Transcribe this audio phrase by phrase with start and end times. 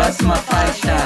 [0.00, 0.96] Próxima faixa.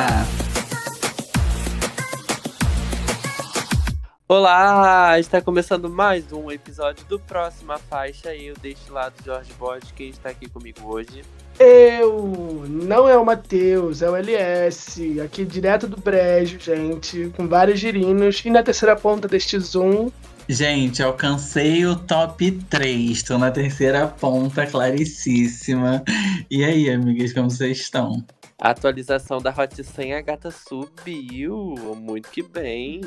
[4.28, 8.32] Olá, está começando mais um episódio do Próxima Faixa.
[8.32, 11.24] Eu deste lado, Jorge Borges, quem está aqui comigo hoje.
[11.58, 17.80] Eu, não é o Matheus, é o LS, aqui direto do Brejo, gente, com vários
[17.80, 18.40] girinos.
[18.44, 20.12] E na terceira ponta deste Zoom,
[20.48, 23.10] Gente, alcancei o top 3.
[23.10, 26.04] Estou na terceira ponta, clarissíssima.
[26.48, 28.22] E aí, amigas, como vocês estão?
[28.58, 31.74] A atualização da Hot 100, a gata subiu.
[31.96, 33.00] Muito que bem.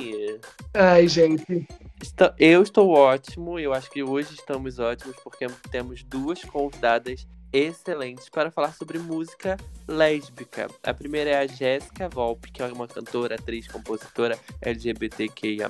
[0.74, 1.68] ai, gente.
[2.38, 3.58] Eu estou ótimo.
[3.58, 9.58] Eu acho que hoje estamos ótimos porque temos duas convidadas excelentes para falar sobre música
[9.88, 10.68] lésbica.
[10.84, 15.70] A primeira é a Jéssica Volpe, que é uma cantora, atriz, compositora LGBTQIA+.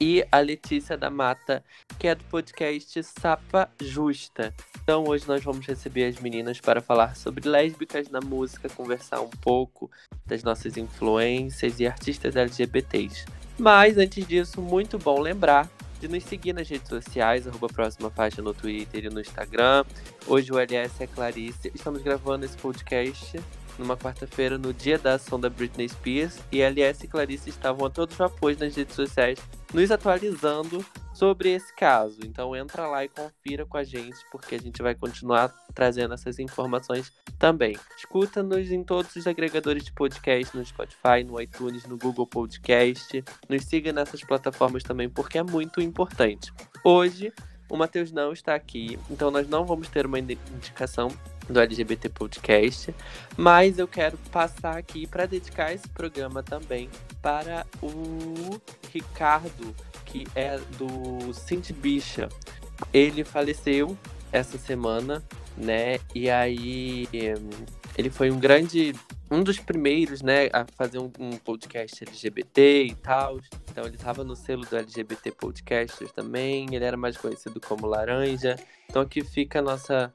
[0.00, 1.64] E a Letícia da Mata,
[1.98, 4.54] que é do podcast Sapa Justa.
[4.82, 9.30] Então hoje nós vamos receber as meninas para falar sobre lésbicas na música, conversar um
[9.30, 9.90] pouco
[10.26, 13.24] das nossas influências e artistas LGBTs.
[13.58, 15.70] Mas antes disso, muito bom lembrar
[16.04, 19.86] de nos seguir nas redes sociais, arroba próxima faixa no Twitter e no Instagram.
[20.26, 21.72] Hoje o LS é Clarice.
[21.74, 23.40] Estamos gravando esse podcast
[23.78, 26.40] numa quarta-feira, no dia da ação da Britney Spears.
[26.52, 29.38] E LS e Clarice estavam a todos vapores nas redes sociais,
[29.72, 30.84] nos atualizando
[31.14, 32.18] sobre esse caso.
[32.24, 36.38] Então entra lá e confira com a gente, porque a gente vai continuar trazendo essas
[36.38, 37.76] informações também.
[37.96, 43.24] Escuta-nos em todos os agregadores de podcast, no Spotify, no iTunes, no Google Podcast.
[43.48, 46.52] Nos siga nessas plataformas também, porque é muito importante.
[46.84, 47.32] Hoje,
[47.70, 51.08] o Matheus não está aqui, então nós não vamos ter uma indi- indicação
[51.48, 52.94] do LGBT Podcast,
[53.36, 56.88] mas eu quero passar aqui para dedicar esse programa também
[57.20, 58.60] para o
[58.92, 62.28] Ricardo, que é do Cinti Bicha.
[62.92, 63.96] Ele faleceu
[64.32, 65.22] essa semana,
[65.56, 65.98] né?
[66.14, 67.64] E aí hum,
[67.96, 68.94] ele foi um grande,
[69.34, 73.38] um dos primeiros, né, a fazer um, um podcast LGBT e tal.
[73.70, 76.74] Então ele estava no selo do LGBT Podcasters também.
[76.74, 78.56] Ele era mais conhecido como Laranja.
[78.88, 80.10] Então aqui fica nossas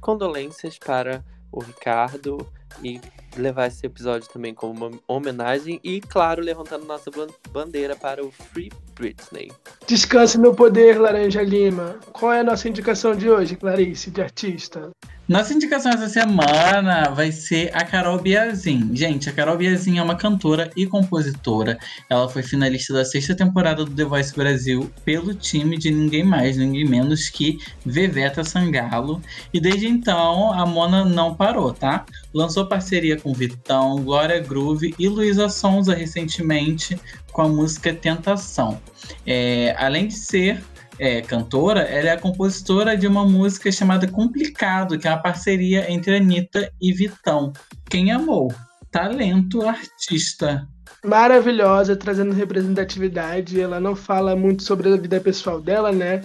[0.00, 2.46] condolências para o Ricardo
[2.82, 3.00] e
[3.36, 8.30] levar esse episódio também como uma homenagem e, claro, levantando nossa ban- bandeira para o
[8.30, 9.50] Free Britney.
[9.86, 11.96] Descanse no poder, Laranja Lima.
[12.12, 14.90] Qual é a nossa indicação de hoje, Clarice, de artista?
[15.26, 18.94] Nossa indicação essa semana vai ser a Carol Biazin.
[18.94, 21.78] Gente, a Carol Biazin é uma cantora e compositora.
[22.10, 26.58] Ela foi finalista da sexta temporada do The Voice Brasil pelo time de ninguém mais,
[26.58, 29.22] ninguém menos que Veveta Sangalo.
[29.50, 32.04] E desde então a Mona não parou, tá?
[32.34, 36.98] Lançou parceria com Vitão, Glória Groove e Luísa Sonza recentemente
[37.32, 38.80] com a música Tentação.
[39.26, 40.62] É, além de ser
[40.98, 45.90] é, cantora, ela é a compositora de uma música chamada Complicado, que é uma parceria
[45.90, 47.52] entre Anitta e Vitão.
[47.88, 48.52] Quem amou?
[48.90, 50.68] Talento artista.
[51.04, 53.60] Maravilhosa, trazendo representatividade.
[53.60, 56.22] Ela não fala muito sobre a vida pessoal dela, né?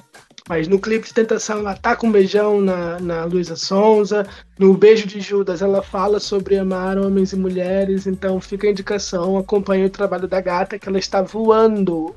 [0.50, 4.28] Mas no clipe de Tentação ela tá com um beijão na, na Luísa Sonza.
[4.58, 8.08] No Beijo de Judas ela fala sobre amar homens e mulheres.
[8.08, 12.16] Então fica a indicação, acompanhe o trabalho da gata que ela está voando.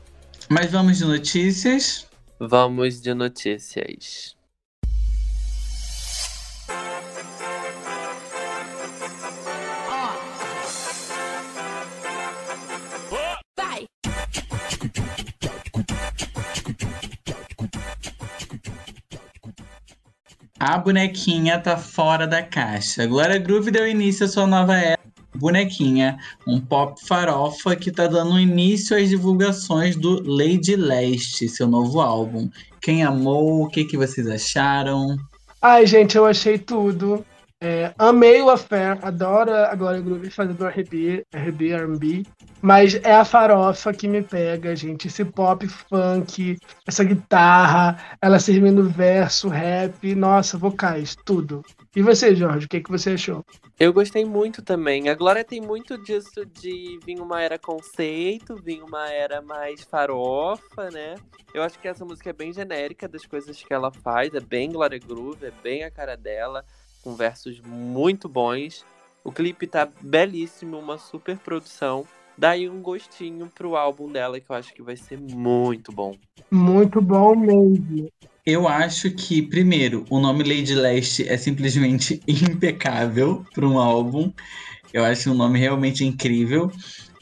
[0.48, 2.06] Mas vamos de notícias.
[2.40, 4.34] Vamos de notícias.
[20.64, 23.04] A bonequinha tá fora da caixa.
[23.04, 25.00] Glória Groove deu início à sua nova era.
[25.34, 32.00] Bonequinha, um pop farofa que tá dando início às divulgações do Lady Leste, seu novo
[32.00, 32.48] álbum.
[32.80, 33.64] Quem amou?
[33.64, 35.16] O que, que vocês acharam?
[35.60, 37.26] Ai, gente, eu achei tudo.
[37.64, 42.24] É, amei o Affair, adoro a Glória Groove fazendo RB, RB, R&B,
[42.60, 45.06] mas é a farofa que me pega, gente.
[45.06, 51.62] Esse pop funk, essa guitarra, ela servindo verso, rap, nossa, vocais, tudo.
[51.94, 53.44] E você, Jorge, o que, que você achou?
[53.78, 55.08] Eu gostei muito também.
[55.08, 60.90] A Glória tem muito disso de vir uma era conceito, vir uma era mais farofa,
[60.90, 61.14] né?
[61.54, 64.72] Eu acho que essa música é bem genérica das coisas que ela faz, é bem
[64.72, 66.64] Glória Groove, é bem a cara dela,
[67.02, 68.84] com versos muito bons.
[69.24, 72.06] O clipe tá belíssimo, uma super produção.
[72.36, 76.16] Daí um gostinho pro álbum dela que eu acho que vai ser muito bom.
[76.50, 78.08] Muito bom mesmo.
[78.44, 84.32] Eu acho que, primeiro, o nome Lady Leste é simplesmente impecável para um álbum.
[84.92, 86.70] Eu acho um nome realmente incrível.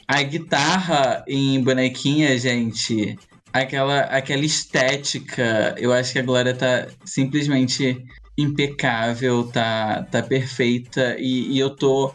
[0.07, 3.17] A guitarra em bonequinha, gente,
[3.53, 8.03] aquela, aquela estética, eu acho que a Glória tá simplesmente
[8.41, 11.15] impecável, tá, tá perfeita.
[11.19, 12.13] E, e eu tô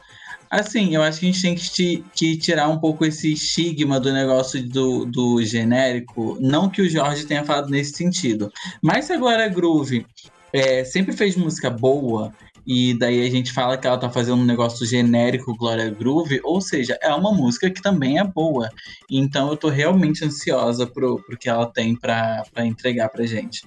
[0.50, 4.12] Assim, eu acho que a gente tem que, que tirar um pouco esse estigma do
[4.12, 6.38] negócio do, do genérico.
[6.40, 8.50] Não que o Jorge tenha falado nesse sentido.
[8.81, 10.06] Mas se a Glória Groove
[10.52, 12.32] é, sempre fez música boa,
[12.67, 16.61] e daí a gente fala que ela tá fazendo um negócio genérico Glória Groove, ou
[16.61, 18.69] seja, é uma música que também é boa.
[19.11, 23.62] Então eu tô realmente ansiosa pro, pro que ela tem pra entregar pra gente.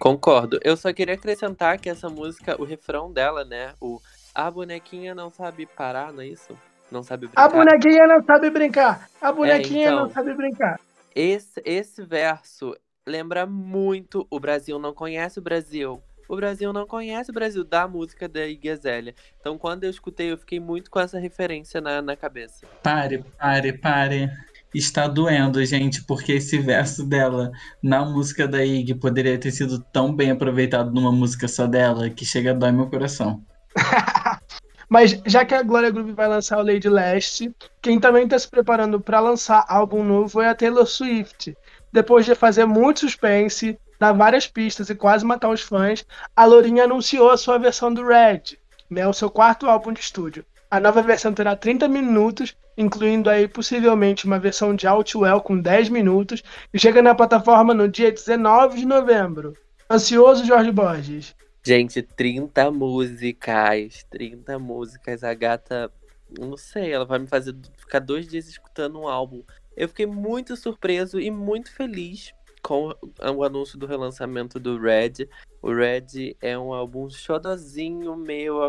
[0.00, 0.58] Concordo.
[0.64, 3.74] Eu só queria acrescentar que essa música, o refrão dela, né?
[3.78, 4.00] O
[4.34, 6.58] A bonequinha não sabe parar, não é isso?
[6.90, 7.44] Não sabe brincar.
[7.44, 9.10] A bonequinha não sabe brincar.
[9.20, 10.00] A bonequinha então.
[10.00, 10.80] não sabe brincar.
[11.14, 12.74] Esse, esse verso
[13.06, 16.02] lembra muito o Brasil não conhece o Brasil.
[16.26, 19.14] O Brasil não conhece o Brasil da música da Iggy Azalea.
[19.38, 22.66] Então, quando eu escutei, eu fiquei muito com essa referência na, na cabeça.
[22.82, 24.30] Pare, pare, pare.
[24.72, 27.50] Está doendo, gente, porque esse verso dela
[27.82, 32.24] na música da Iggy poderia ter sido tão bem aproveitado numa música só dela que
[32.24, 33.42] chega a dói meu coração.
[34.88, 38.48] Mas já que a Glória Groove vai lançar o Lady Last, quem também está se
[38.48, 41.56] preparando para lançar álbum novo é a Taylor Swift.
[41.92, 46.84] Depois de fazer muito suspense, dar várias pistas e quase matar os fãs, a Lourinha
[46.84, 48.58] anunciou a sua versão do Red,
[48.90, 50.44] né, o seu quarto álbum de estúdio.
[50.70, 55.88] A nova versão terá 30 minutos, incluindo aí possivelmente uma versão de Outwell com 10
[55.88, 59.56] minutos, e chega na plataforma no dia 19 de novembro.
[59.90, 61.34] Ansioso, Jorge Borges?
[61.64, 64.06] Gente, 30 músicas.
[64.08, 65.24] 30 músicas.
[65.24, 65.90] A gata,
[66.38, 69.42] não sei, ela vai me fazer ficar dois dias escutando um álbum.
[69.76, 72.94] Eu fiquei muito surpreso e muito feliz com
[73.34, 75.28] o anúncio do relançamento do Red.
[75.62, 78.62] O Red é um álbum xodozinho meu,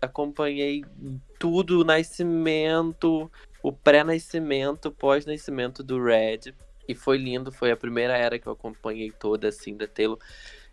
[0.00, 0.84] acompanhei
[1.38, 3.30] tudo, o nascimento,
[3.62, 6.54] o pré-nascimento, pós-nascimento do Red.
[6.88, 10.18] E foi lindo, foi a primeira era que eu acompanhei toda, assim, da Taylor.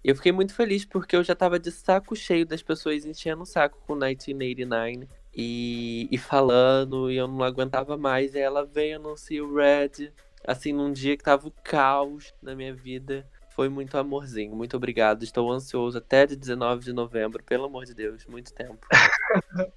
[0.03, 3.43] E eu fiquei muito feliz porque eu já tava de saco cheio das pessoas enchendo
[3.43, 8.33] o saco com 1989 e, e falando, e eu não aguentava mais.
[8.33, 10.11] E ela veio anunciar o Red,
[10.47, 13.27] assim, num dia que tava o caos na minha vida.
[13.53, 15.23] Foi muito amorzinho, muito obrigado.
[15.23, 18.87] Estou ansioso até de 19 de novembro, pelo amor de Deus, muito tempo.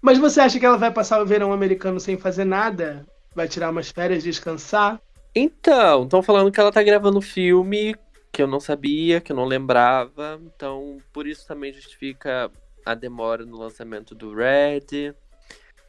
[0.00, 3.06] Mas você acha que ela vai passar o verão americano sem fazer nada?
[3.34, 5.00] Vai tirar umas férias, descansar?
[5.34, 7.96] Então, estão falando que ela tá gravando filme
[8.32, 10.40] que eu não sabia, que eu não lembrava.
[10.42, 12.50] Então, por isso também justifica
[12.84, 15.14] a demora no lançamento do Red.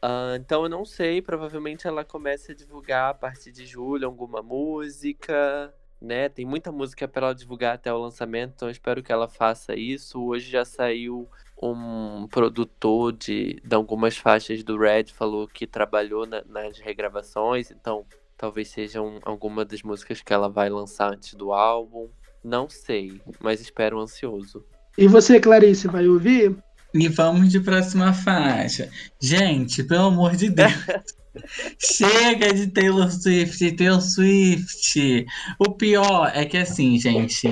[0.06, 1.22] Ah, então, eu não sei.
[1.22, 5.72] Provavelmente ela comece a divulgar a partir de julho alguma música.
[5.98, 6.28] Né?
[6.28, 10.22] Tem muita música para ela divulgar até o lançamento, então espero que ela faça isso.
[10.22, 11.26] Hoje já saiu
[11.62, 18.04] um produtor de, de algumas faixas do Red, falou que trabalhou na- nas regravações, então
[18.36, 22.10] talvez sejam alguma das músicas que ela vai lançar antes do álbum.
[22.42, 24.62] Não sei, mas espero ansioso.
[24.98, 26.54] E você, Clarice, vai ouvir?
[26.94, 28.88] E vamos de próxima faixa.
[29.20, 30.72] Gente, pelo amor de Deus.
[31.78, 35.26] Chega de Taylor Swift, Taylor Swift.
[35.58, 37.48] O pior é que assim, gente,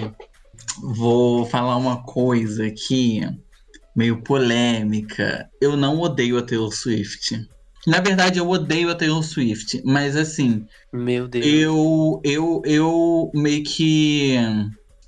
[0.80, 3.20] vou falar uma coisa aqui
[3.96, 5.50] meio polêmica.
[5.60, 7.44] Eu não odeio a Taylor Swift.
[7.84, 11.44] Na verdade, eu odeio a Taylor Swift, mas assim, Meu Deus.
[11.44, 14.36] eu, eu, eu meio que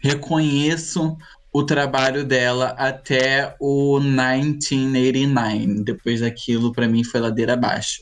[0.01, 1.17] reconheço
[1.55, 5.85] o trabalho dela até o 1989.
[5.85, 8.01] Depois daquilo, pra mim, foi ladeira abaixo.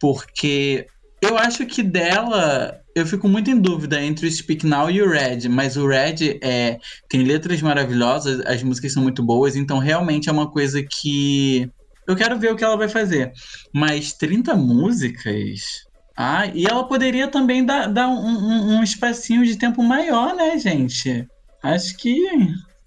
[0.00, 0.88] Porque
[1.22, 5.08] eu acho que dela, eu fico muito em dúvida entre o Speak Now e o
[5.08, 10.28] Red, mas o Red é, tem letras maravilhosas, as músicas são muito boas, então realmente
[10.28, 11.70] é uma coisa que
[12.08, 13.32] eu quero ver o que ela vai fazer.
[13.72, 15.86] Mas 30 músicas.
[16.16, 20.58] Ah, e ela poderia também dar, dar um, um, um espacinho de tempo maior, né,
[20.58, 21.26] gente?
[21.64, 22.20] Acho que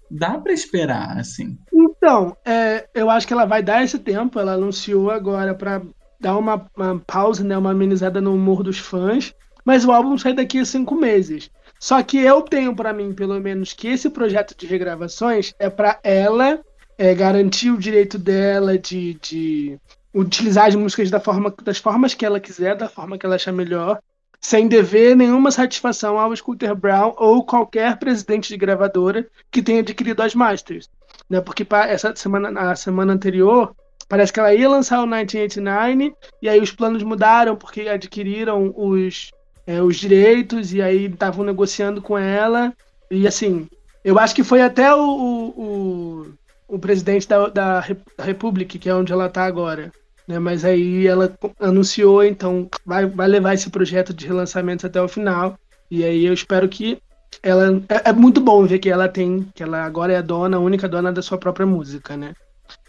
[0.08, 1.58] dá pra esperar, assim.
[1.72, 4.38] Então, é, eu acho que ela vai dar esse tempo.
[4.38, 5.82] Ela anunciou agora pra
[6.20, 9.34] dar uma, uma pausa, né, uma amenizada no humor dos fãs.
[9.64, 11.50] Mas o álbum sai daqui a cinco meses.
[11.80, 15.98] Só que eu tenho pra mim, pelo menos, que esse projeto de regravações é pra
[16.02, 16.60] ela
[16.96, 19.78] é, garantir o direito dela de, de
[20.14, 23.52] utilizar as músicas da forma, das formas que ela quiser, da forma que ela achar
[23.52, 24.00] melhor,
[24.40, 30.22] sem dever nenhuma satisfação ao Scooter Brown ou qualquer presidente de gravadora que tenha adquirido
[30.22, 30.88] as masters.
[31.28, 31.40] Né?
[31.40, 33.74] Porque essa semana, na semana anterior,
[34.08, 39.30] parece que ela ia lançar o 1989 e aí os planos mudaram porque adquiriram os,
[39.66, 42.72] é, os direitos e aí estavam negociando com ela.
[43.10, 43.68] E assim,
[44.04, 46.26] eu acho que foi até o, o,
[46.68, 47.84] o, presidente da, da
[48.18, 49.92] Republic, que é onde ela está agora.
[50.28, 50.38] Né?
[50.38, 55.58] Mas aí ela anunciou, então vai, vai levar esse projeto de relançamentos até o final.
[55.90, 56.98] E aí eu espero que
[57.42, 57.82] ela.
[57.88, 60.60] É, é muito bom ver que ela tem, que ela agora é a dona, a
[60.60, 62.34] única dona da sua própria música, né?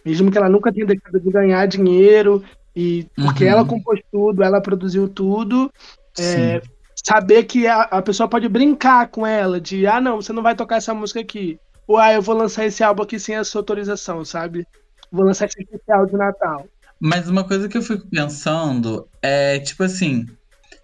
[0.06, 2.44] Mesmo que ela nunca tenha deixado de ganhar dinheiro,
[2.76, 3.52] e porque Uhum.
[3.52, 5.72] ela compôs tudo, ela produziu tudo,
[6.18, 6.62] é,
[7.06, 10.56] saber que a, a pessoa pode brincar com ela, de ah, não, você não vai
[10.56, 11.58] tocar essa música aqui.
[11.88, 14.66] Ou ah, eu vou lançar esse álbum aqui sem a sua autorização, sabe?
[15.12, 16.66] Vou lançar esse especial de Natal.
[17.00, 20.26] Mas uma coisa que eu fico pensando é, tipo assim,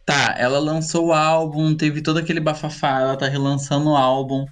[0.05, 4.45] tá, ela lançou o álbum, teve todo aquele bafafá, ela tá relançando o álbum.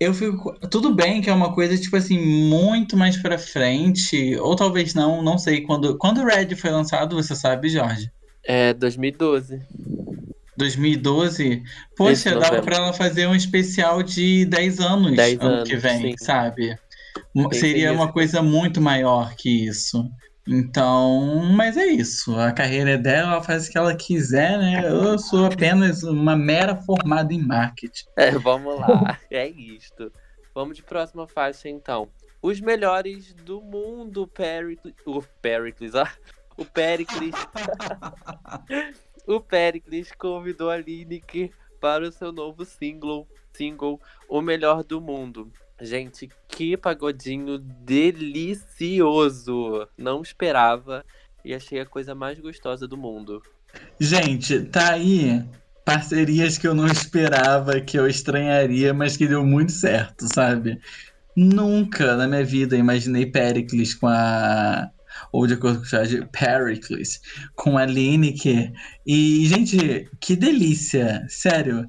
[0.00, 0.54] Eu fico.
[0.68, 5.22] Tudo bem que é uma coisa, tipo assim, muito mais pra frente, ou talvez não,
[5.22, 5.62] não sei.
[5.62, 8.10] Quando, quando o Red foi lançado, você sabe, Jorge?
[8.44, 9.60] É 2012.
[10.56, 11.62] 2012?
[11.96, 16.10] Poxa, dava pra ela fazer um especial de 10 anos 10 ano anos, que vem,
[16.10, 16.14] sim.
[16.18, 16.76] sabe?
[17.34, 20.04] Pensei Seria uma coisa muito maior que isso.
[20.48, 22.34] Então, mas é isso.
[22.34, 24.82] A carreira é dela, ela faz o que ela quiser, né?
[24.88, 28.06] Eu sou apenas uma mera formada em marketing.
[28.16, 29.18] É, vamos lá.
[29.30, 30.10] É isto.
[30.54, 32.08] Vamos de próxima faixa, então.
[32.40, 34.94] Os melhores do mundo, Pericles.
[35.04, 36.06] O Pericles, ó.
[36.56, 37.34] O Pericles.
[39.26, 45.52] o Pericles convidou a Lineker para o seu novo single, single O Melhor do Mundo.
[45.80, 49.08] Gente, que pagodinho delicioso!
[49.96, 51.04] Não esperava
[51.44, 53.40] e achei a coisa mais gostosa do mundo.
[54.00, 55.44] Gente, tá aí
[55.84, 60.78] parcerias que eu não esperava, que eu estranharia, mas que deu muito certo, sabe?
[61.34, 64.90] Nunca na minha vida imaginei Pericles com a.
[65.32, 67.20] Ou de acordo com o Jorge, Pericles
[67.54, 68.72] com a Lineker.
[69.06, 71.24] E, gente, que delícia!
[71.28, 71.86] Sério.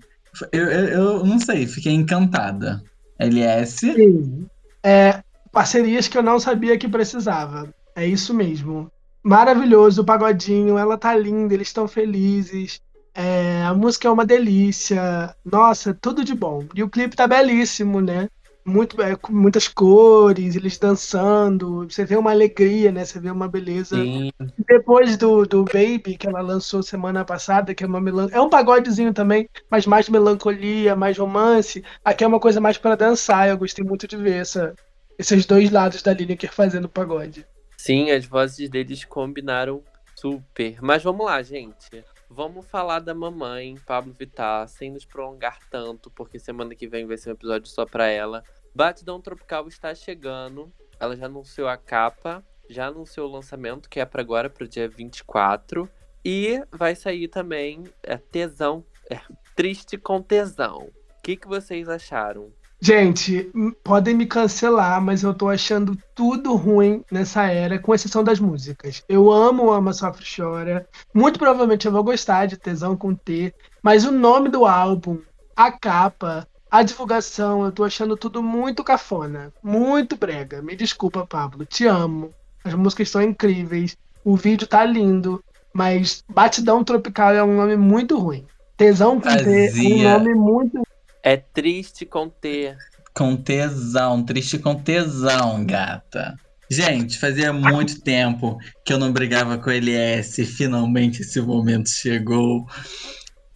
[0.53, 2.81] Eu, eu, eu não sei, fiquei encantada.
[3.19, 3.93] LS.
[3.93, 4.47] Sim.
[4.83, 5.21] É,
[5.51, 7.73] parcerias que eu não sabia que precisava.
[7.95, 8.89] É isso mesmo.
[9.21, 12.81] Maravilhoso o pagodinho, ela tá linda, eles estão felizes.
[13.13, 15.35] É, a música é uma delícia.
[15.43, 16.65] Nossa, tudo de bom.
[16.73, 18.29] E o clipe tá belíssimo, né?
[18.69, 21.89] Muito, é, com muitas cores, eles dançando.
[21.89, 23.03] Você vê uma alegria, né?
[23.03, 23.95] Você vê uma beleza.
[23.95, 24.31] Sim,
[24.67, 28.29] Depois do, do Baby, que ela lançou semana passada, que é uma melan...
[28.31, 31.83] É um pagodezinho também, mas mais melancolia, mais romance.
[32.05, 33.49] Aqui é uma coisa mais para dançar.
[33.49, 34.73] Eu gostei muito de ver essa,
[35.17, 37.45] esses dois lados da Lineker fazendo pagode.
[37.77, 39.81] Sim, as vozes deles combinaram
[40.15, 40.77] super.
[40.81, 42.03] Mas vamos lá, gente.
[42.29, 47.17] Vamos falar da mamãe, Pablo Vittar, sem nos prolongar tanto, porque semana que vem vai
[47.17, 48.43] ser um episódio só pra ela.
[48.79, 50.71] Batidão Tropical está chegando.
[50.97, 54.87] Ela já anunciou a capa, já anunciou o lançamento, que é pra agora, pro dia
[54.87, 55.89] 24.
[56.23, 59.19] E vai sair também é, Tesão, é,
[59.53, 60.77] Triste com Tesão.
[60.77, 62.53] O que, que vocês acharam?
[62.79, 63.51] Gente,
[63.83, 69.03] podem me cancelar, mas eu tô achando tudo ruim nessa era, com exceção das músicas.
[69.09, 70.87] Eu amo Ama Sofre Chora.
[71.13, 75.19] Muito provavelmente eu vou gostar de Tesão com T, mas o nome do álbum,
[75.53, 80.61] a capa, a divulgação, eu tô achando tudo muito cafona, muito brega.
[80.61, 82.31] Me desculpa, Pablo, te amo.
[82.63, 88.19] As músicas são incríveis, o vídeo tá lindo, mas Batidão Tropical é um nome muito
[88.19, 88.45] ruim.
[88.77, 90.83] Tesão com T é um nome muito
[91.23, 92.75] É triste com T.
[93.13, 96.37] Com tesão, triste com tesão, gata.
[96.71, 100.45] Gente, fazia muito tempo que eu não brigava com a LS.
[100.45, 102.67] Finalmente esse momento chegou.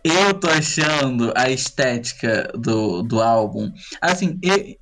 [0.04, 3.72] Eu tô achando a estética do, do álbum.
[4.02, 4.38] Assim,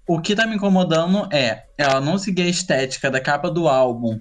[0.07, 4.19] o que tá me incomodando é ela não seguir a estética da capa do álbum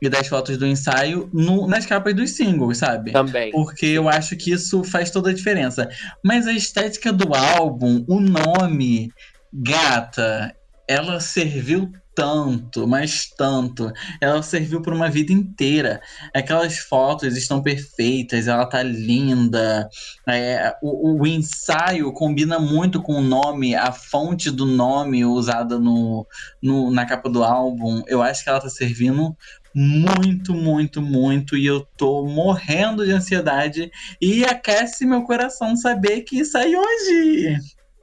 [0.00, 3.10] e das fotos do ensaio no- nas capas dos singles, sabe?
[3.12, 3.50] Também.
[3.50, 5.88] Porque eu acho que isso faz toda a diferença.
[6.24, 9.10] Mas a estética do álbum, o nome,
[9.52, 10.54] gata,
[10.88, 13.92] ela serviu tanto, mas tanto.
[14.20, 16.00] Ela serviu por uma vida inteira.
[16.34, 19.88] Aquelas fotos estão perfeitas, ela tá linda.
[20.26, 26.26] É, o, o ensaio combina muito com o nome, a fonte do nome usada no,
[26.62, 28.02] no- na capa do álbum.
[28.06, 29.36] Eu acho que ela tá servindo
[29.74, 31.56] muito, muito, muito.
[31.56, 33.90] E eu tô morrendo de ansiedade.
[34.20, 37.58] E aquece meu coração saber que sai hoje.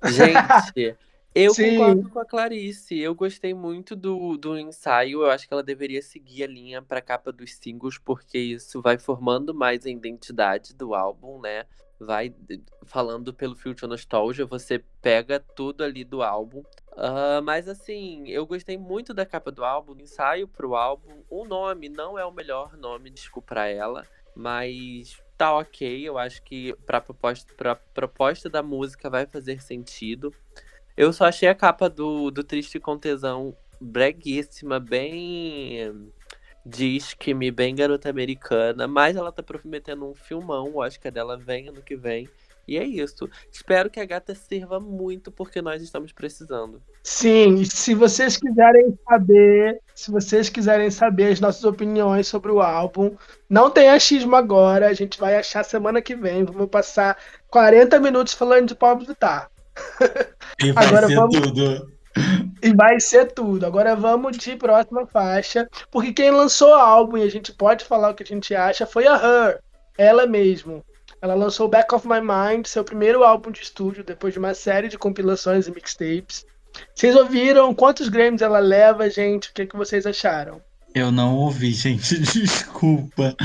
[0.06, 0.96] Gente,
[1.36, 1.78] eu Sim.
[1.78, 3.00] concordo com a Clarice.
[3.00, 5.24] Eu gostei muito do, do ensaio.
[5.24, 8.98] Eu acho que ela deveria seguir a linha para capa dos singles, porque isso vai
[8.98, 11.66] formando mais a identidade do álbum, né?
[12.00, 12.34] Vai
[12.86, 16.64] falando pelo Future Nostalgia, você pega tudo ali do álbum.
[16.96, 21.24] Ah, mas assim, eu gostei muito da capa do álbum, do ensaio pro álbum.
[21.30, 26.08] O nome não é o melhor nome, desculpa pra ela, mas tá ok.
[26.08, 30.34] Eu acho que pra proposta, pra proposta da música vai fazer sentido.
[30.96, 36.12] Eu só achei a capa do, do Triste com Tesão breguíssima, bem
[36.66, 41.82] disque-me, bem garota americana, mas ela tá prometendo um filmão, que a dela vem ano
[41.82, 42.30] que vem.
[42.66, 43.30] E é isso.
[43.52, 46.82] Espero que a gata sirva muito, porque nós estamos precisando.
[47.04, 53.18] Sim, se vocês quiserem saber, se vocês quiserem saber as nossas opiniões sobre o álbum,
[53.50, 56.46] não tem achismo agora, a gente vai achar semana que vem.
[56.46, 57.18] Vamos passar
[57.50, 59.52] 40 minutos falando de Pablo Vittar.
[60.62, 61.94] E vai Agora ser vamos- tudo.
[62.62, 63.66] E vai ser tudo.
[63.66, 68.10] Agora vamos de próxima faixa, porque quem lançou o álbum e a gente pode falar
[68.10, 69.60] o que a gente acha foi a Her,
[69.98, 70.84] ela mesmo.
[71.22, 74.88] Ela lançou Back of My Mind, seu primeiro álbum de estúdio, depois de uma série
[74.90, 76.46] de compilações e mixtapes.
[76.94, 79.50] Vocês ouviram quantos Grammys ela leva, gente?
[79.50, 80.62] O que, que vocês acharam?
[80.94, 83.36] Eu não ouvi, gente, desculpa.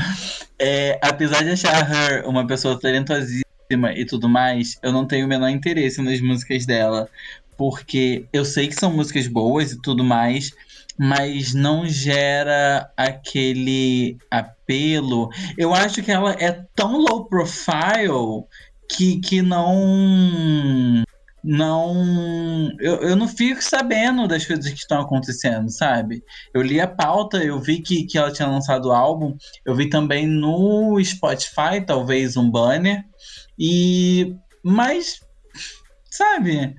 [0.59, 5.27] É, apesar de achar a Her uma pessoa talentosíssima e tudo mais, eu não tenho
[5.27, 7.07] o menor interesse nas músicas dela.
[7.55, 10.51] Porque eu sei que são músicas boas e tudo mais,
[10.97, 15.29] mas não gera aquele apelo.
[15.57, 18.45] Eu acho que ela é tão low profile
[18.89, 21.03] que, que não.
[21.43, 22.71] Não.
[22.79, 26.23] Eu, eu não fico sabendo das coisas que estão acontecendo, sabe?
[26.53, 29.89] Eu li a pauta, eu vi que, que ela tinha lançado o álbum, eu vi
[29.89, 33.03] também no Spotify, talvez, um banner.
[33.59, 34.35] E.
[34.63, 35.19] Mas.
[36.09, 36.75] Sabe?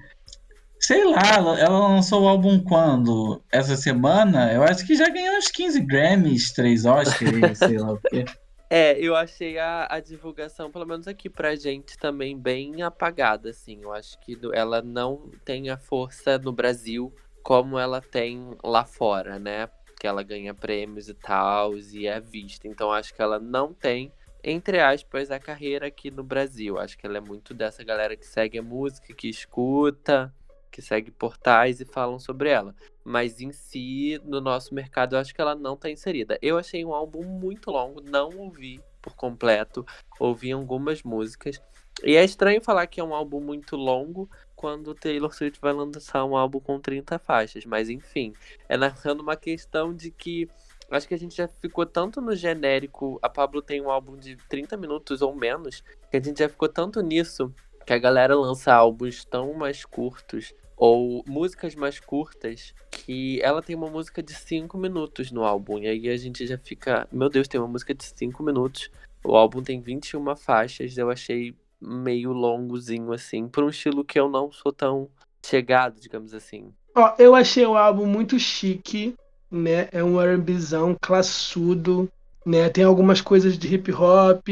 [0.80, 3.42] Sei lá, ela, lançou o álbum quando?
[3.52, 4.50] Essa semana?
[4.50, 8.24] Eu acho que já ganhou uns 15 Grammys, 3 Oscars, sei lá o quê.
[8.72, 13.80] É, eu achei a, a divulgação, pelo menos aqui pra gente, também bem apagada, assim.
[13.82, 19.38] Eu acho que ela não tem a força no Brasil como ela tem lá fora,
[19.38, 19.68] né?
[19.98, 22.68] Que ela ganha prêmios e tal, e é vista.
[22.68, 26.78] Então acho que ela não tem, entre aspas, a carreira aqui no Brasil.
[26.78, 30.32] Acho que ela é muito dessa galera que segue a música, que escuta,
[30.70, 32.74] que segue portais e falam sobre ela.
[33.04, 36.38] Mas em si, no nosso mercado, eu acho que ela não tá inserida.
[36.40, 39.84] Eu achei um álbum muito longo, não ouvi por completo,
[40.18, 41.60] ouvi algumas músicas.
[42.04, 46.24] E é estranho falar que é um álbum muito longo quando Taylor Swift vai lançar
[46.24, 47.64] um álbum com 30 faixas.
[47.64, 48.32] Mas enfim,
[48.68, 50.48] é narrando uma questão de que
[50.96, 53.18] acho que a gente já ficou tanto no genérico.
[53.22, 56.68] A Pablo tem um álbum de 30 minutos ou menos, que a gente já ficou
[56.68, 57.52] tanto nisso
[57.86, 63.76] que a galera lança álbuns tão mais curtos ou músicas mais curtas que ela tem
[63.76, 65.78] uma música de 5 minutos no álbum.
[65.78, 68.90] E aí a gente já fica, meu Deus, tem uma música de 5 minutos.
[69.22, 74.28] O álbum tem 21 faixas, eu achei meio longozinho assim, por um estilo que eu
[74.28, 75.08] não sou tão
[75.44, 76.72] chegado, digamos assim.
[76.94, 79.14] Ó, eu achei o álbum muito chique,
[79.50, 79.88] né?
[79.92, 82.08] É um R&Bzão classudo,
[82.44, 82.68] né?
[82.68, 84.48] Tem algumas coisas de hip hop,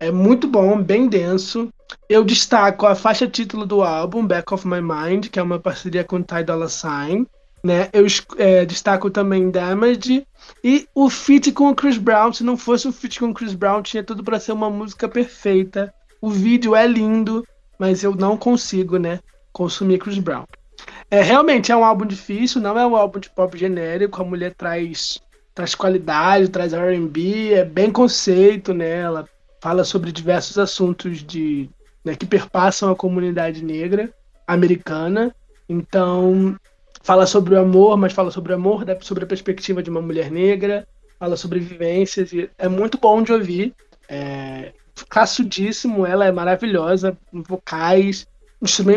[0.00, 1.68] é muito bom, bem denso.
[2.08, 6.04] Eu destaco a faixa título do álbum, Back of My Mind, que é uma parceria
[6.04, 7.26] com Ty Dolla Sign,
[7.62, 7.88] né?
[7.92, 8.06] Eu
[8.38, 10.26] é, destaco também Damage
[10.62, 12.32] e o feat com o Chris Brown.
[12.32, 15.08] Se não fosse o feat com o Chris Brown, tinha tudo para ser uma música
[15.08, 15.92] perfeita.
[16.20, 17.46] O vídeo é lindo,
[17.78, 19.20] mas eu não consigo, né,
[19.52, 20.44] consumir Chris Brown.
[21.10, 24.20] É, realmente é um álbum difícil, não é um álbum de pop genérico.
[24.20, 25.20] A mulher traz,
[25.54, 29.28] traz qualidade, traz RB, é bem conceito nela.
[29.60, 31.68] Fala sobre diversos assuntos de,
[32.04, 34.12] né, que perpassam a comunidade negra
[34.46, 35.34] americana.
[35.68, 36.56] Então,
[37.02, 40.02] fala sobre o amor, mas fala sobre o amor, né, sobre a perspectiva de uma
[40.02, 40.86] mulher negra.
[41.18, 42.32] Fala sobre vivências.
[42.32, 43.74] E é muito bom de ouvir.
[44.08, 44.72] É,
[45.08, 48.26] caçudíssimo, ela é maravilhosa, vocais,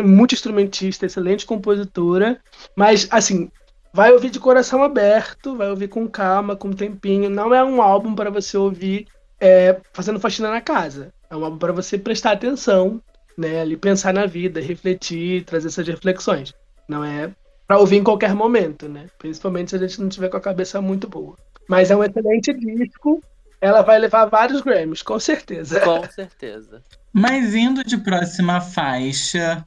[0.04, 2.40] muito instrumentista, excelente compositora,
[2.76, 3.50] mas assim,
[3.92, 7.28] vai ouvir de coração aberto, vai ouvir com calma, com tempinho.
[7.28, 9.06] Não é um álbum para você ouvir
[9.40, 11.12] é, fazendo faxina na casa.
[11.28, 13.00] É um álbum para você prestar atenção,
[13.36, 16.52] né, ali pensar na vida, refletir, trazer essas reflexões.
[16.88, 17.30] Não é
[17.70, 19.06] para ouvir em qualquer momento, né?
[19.16, 21.36] Principalmente se a gente não tiver com a cabeça muito boa.
[21.68, 23.22] Mas é um excelente disco.
[23.60, 25.78] Ela vai levar vários Grammys, com certeza.
[25.78, 26.82] Com certeza.
[27.12, 29.64] Mas indo de próxima faixa,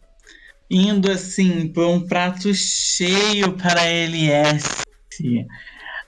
[0.70, 4.84] indo assim para um prato cheio para a LS.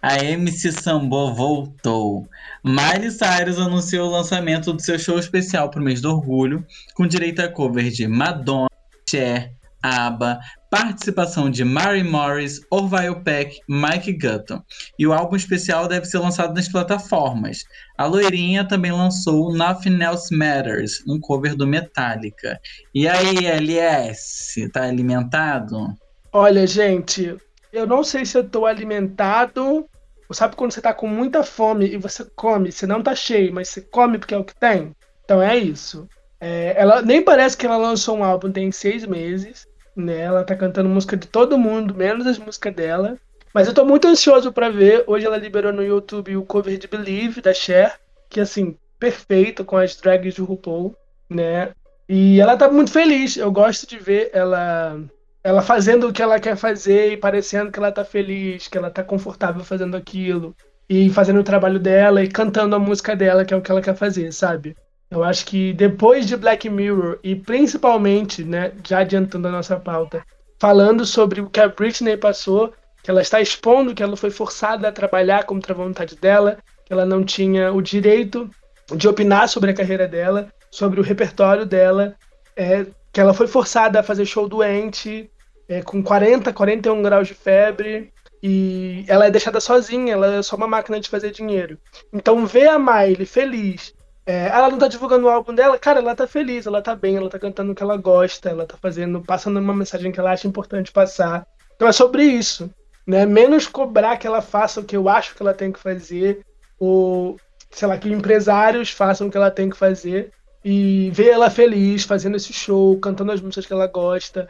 [0.01, 2.27] A MC Sambo voltou.
[2.63, 7.07] Miley Cyrus anunciou o lançamento do seu show especial para o mês do orgulho, com
[7.07, 8.69] direito a cover de Madonna,
[9.09, 9.51] Cher,
[9.85, 14.61] ABBA, participação de Mary Morris, Orville Peck, Mike Gutton.
[14.97, 17.59] E o álbum especial deve ser lançado nas plataformas.
[17.97, 22.59] A loirinha também lançou Nothing Else Matters, um cover do Metallica.
[22.93, 25.95] E aí, LS, tá alimentado?
[26.33, 27.37] Olha, gente,
[27.71, 29.87] eu não sei se eu tô alimentado.
[30.31, 33.69] Sabe quando você tá com muita fome e você come, você não tá cheio, mas
[33.69, 34.95] você come porque é o que tem?
[35.23, 36.07] Então é isso.
[36.39, 40.21] É, ela nem parece que ela lançou um álbum tem seis meses, né?
[40.21, 43.17] Ela tá cantando música de todo mundo, menos as músicas dela.
[43.53, 45.03] Mas eu tô muito ansioso pra ver.
[45.07, 47.97] Hoje ela liberou no YouTube o cover de Believe da Cher,
[48.29, 50.95] que assim, perfeito com as drags do RuPaul,
[51.29, 51.71] né?
[52.07, 53.37] E ela tá muito feliz.
[53.37, 54.99] Eu gosto de ver ela
[55.43, 58.89] ela fazendo o que ela quer fazer e parecendo que ela tá feliz, que ela
[58.89, 60.55] tá confortável fazendo aquilo
[60.89, 63.81] e fazendo o trabalho dela e cantando a música dela, que é o que ela
[63.81, 64.75] quer fazer, sabe?
[65.09, 70.25] Eu acho que depois de Black Mirror e principalmente, né, já adiantando a nossa pauta,
[70.59, 74.87] falando sobre o que a Britney passou, que ela está expondo que ela foi forçada
[74.87, 78.49] a trabalhar contra a vontade dela, que ela não tinha o direito
[78.95, 82.15] de opinar sobre a carreira dela, sobre o repertório dela,
[82.55, 85.29] é, que ela foi forçada a fazer show doente,
[85.67, 90.55] é, com 40, 41 graus de febre, e ela é deixada sozinha, ela é só
[90.55, 91.77] uma máquina de fazer dinheiro.
[92.13, 93.94] Então ver a Miley feliz,
[94.25, 97.15] é, ela não tá divulgando o álbum dela, cara, ela tá feliz, ela tá bem,
[97.15, 100.31] ela tá cantando o que ela gosta, ela tá fazendo, passando uma mensagem que ela
[100.31, 101.45] acha importante passar.
[101.75, 102.69] Então é sobre isso,
[103.05, 103.25] né?
[103.25, 106.43] Menos cobrar que ela faça o que eu acho que ela tem que fazer,
[106.79, 110.31] ou sei lá, que empresários façam o que ela tem que fazer,
[110.63, 114.49] e ver ela feliz fazendo esse show, cantando as músicas que ela gosta,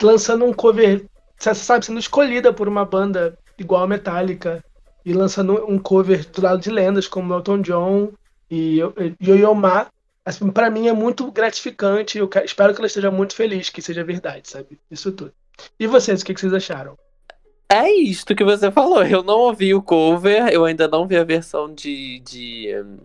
[0.00, 1.04] lançando um cover,
[1.36, 4.64] você sabe, sendo escolhida por uma banda igual a Metallica
[5.04, 8.12] e lançando um cover do lado de lendas como Elton John
[8.50, 8.78] e
[9.20, 9.88] Yo-Yo Ma.
[10.24, 12.18] Assim, para mim é muito gratificante.
[12.18, 14.78] Eu espero que ela esteja muito feliz, que seja verdade, sabe?
[14.90, 15.32] Isso tudo.
[15.78, 16.98] E vocês, o que vocês acharam?
[17.68, 19.04] É isto que você falou.
[19.04, 22.98] Eu não ouvi o cover, eu ainda não vi a versão de, de um,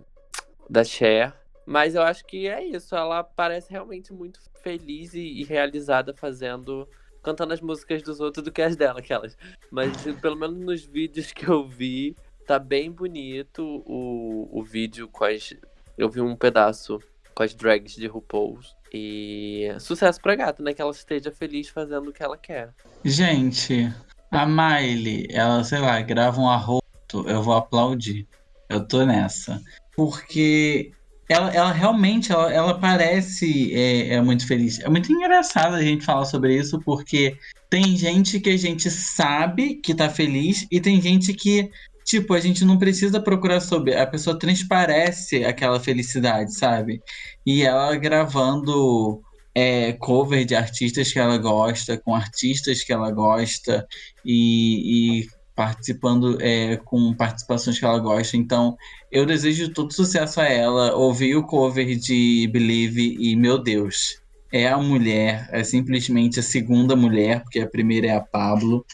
[0.69, 1.33] da Cher.
[1.65, 2.95] Mas eu acho que é isso.
[2.95, 6.87] Ela parece realmente muito feliz e, e, realizada fazendo.
[7.23, 9.37] cantando as músicas dos outros do que as dela, aquelas.
[9.71, 12.15] Mas pelo menos nos vídeos que eu vi,
[12.51, 15.53] tá bem bonito o, o vídeo com as.
[15.97, 16.99] Eu vi um pedaço
[17.33, 18.75] com as drags de RuPaul's.
[18.93, 20.73] E sucesso pra gata, né?
[20.73, 22.73] Que ela esteja feliz fazendo o que ela quer.
[23.05, 23.89] Gente,
[24.29, 28.27] a Miley, ela, sei lá, grava um arroto, eu vou aplaudir.
[28.67, 29.61] Eu tô nessa.
[29.95, 30.91] Porque
[31.31, 34.81] ela, ela realmente, ela, ela parece é, é, muito feliz.
[34.81, 37.37] É muito engraçado a gente falar sobre isso, porque
[37.69, 41.71] tem gente que a gente sabe que tá feliz e tem gente que,
[42.11, 43.95] tipo, a gente não precisa procurar sobre.
[43.95, 47.01] A pessoa transparece aquela felicidade, sabe?
[47.45, 49.21] E ela gravando
[49.55, 53.87] é, cover de artistas que ela gosta, com artistas que ela gosta,
[54.25, 58.35] e, e participando é, com participações que ela gosta.
[58.35, 58.75] Então,
[59.09, 60.93] eu desejo todo sucesso a ela.
[60.93, 64.21] Ouvi o cover de Believe e, meu Deus,
[64.51, 68.85] é a mulher, é simplesmente a segunda mulher, porque a primeira é a Pablo.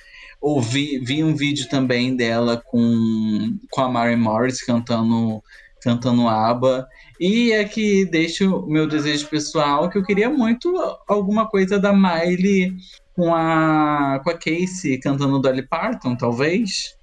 [0.47, 5.43] Ouvi, vi um vídeo também dela com, com a Mary Morris cantando
[5.81, 6.87] cantando ABBA.
[7.19, 10.73] E aqui deixo o meu desejo pessoal, que eu queria muito
[11.07, 12.73] alguma coisa da Miley
[13.13, 16.95] com a, com a Casey cantando Dolly Parton, talvez?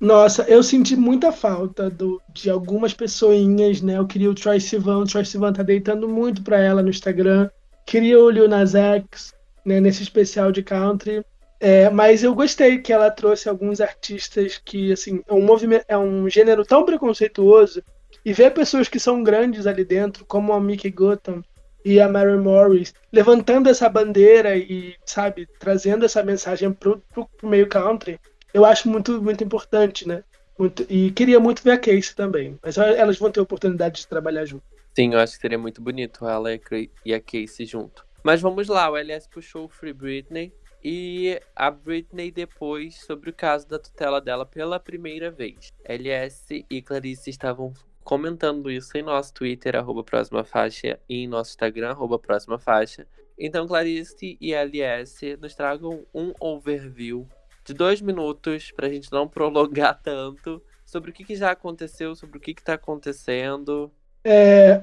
[0.00, 3.98] Nossa, eu senti muita falta do, de algumas pessoinhas, né?
[3.98, 7.50] Eu queria o Troy Sivan, o Troy Sivan tá deitando muito pra ela no Instagram.
[7.84, 9.34] Queria o Lil Nas X,
[9.66, 11.22] né, nesse especial de country.
[11.60, 15.96] É, mas eu gostei que ela trouxe alguns artistas que, assim, é um movimento, é
[15.96, 17.82] um gênero tão preconceituoso
[18.24, 21.42] e ver pessoas que são grandes ali dentro, como a Mickey Gutton,
[21.84, 27.48] e a Mary Morris levantando essa bandeira e, sabe, trazendo essa mensagem pro, pro, pro
[27.48, 28.18] meio country,
[28.52, 30.22] eu acho muito, muito importante, né?
[30.58, 34.44] Muito, e queria muito ver a Casey também, mas elas vão ter oportunidade de trabalhar
[34.44, 34.64] junto.
[34.94, 38.04] Sim, eu acho que seria muito bonito ela e a Casey junto.
[38.22, 43.34] Mas vamos lá, o LS puxou o Free Britney e a Britney depois sobre o
[43.34, 45.72] caso da tutela dela pela primeira vez.
[45.84, 51.50] LS e Clarice estavam comentando isso em nosso Twitter, arroba próxima faixa, e em nosso
[51.50, 53.06] Instagram, arroba próxima faixa.
[53.38, 57.26] Então, Clarice e LS nos tragam um overview
[57.64, 62.38] de dois minutos, pra gente não prolongar tanto, sobre o que, que já aconteceu, sobre
[62.38, 63.92] o que está acontecendo.
[64.24, 64.82] É,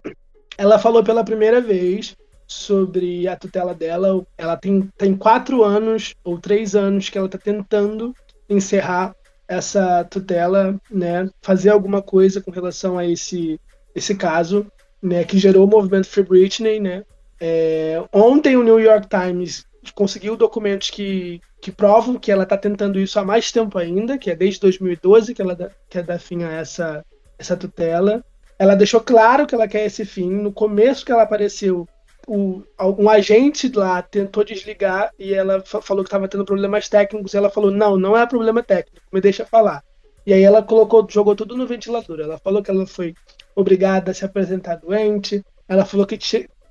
[0.58, 2.16] ela falou pela primeira vez
[2.48, 4.26] sobre a tutela dela.
[4.38, 8.16] Ela tem, tem quatro anos ou três anos que ela está tentando
[8.50, 9.14] encerrar
[9.48, 13.60] essa tutela, né, fazer alguma coisa com relação a esse,
[13.96, 14.68] esse caso,
[15.02, 17.04] né, que gerou o movimento Free Britney, né.
[17.40, 23.00] É, ontem o New York Times conseguiu documentos que, que provam que ela está tentando
[23.00, 25.56] isso há mais tempo ainda, que é desde 2012 que ela
[25.90, 27.06] quer dar fim a essa,
[27.38, 28.24] essa tutela.
[28.60, 30.30] Ela deixou claro que ela quer esse fim.
[30.30, 31.88] No começo que ela apareceu,
[32.28, 32.62] o,
[33.00, 37.34] um agente lá tentou desligar e ela falou que estava tendo problemas técnicos.
[37.34, 39.82] E ela falou: Não, não é problema técnico, me deixa falar.
[40.26, 42.20] E aí ela colocou, jogou tudo no ventilador.
[42.20, 43.16] Ela falou que ela foi
[43.56, 45.42] obrigada a se apresentar doente.
[45.70, 46.20] Ela falou que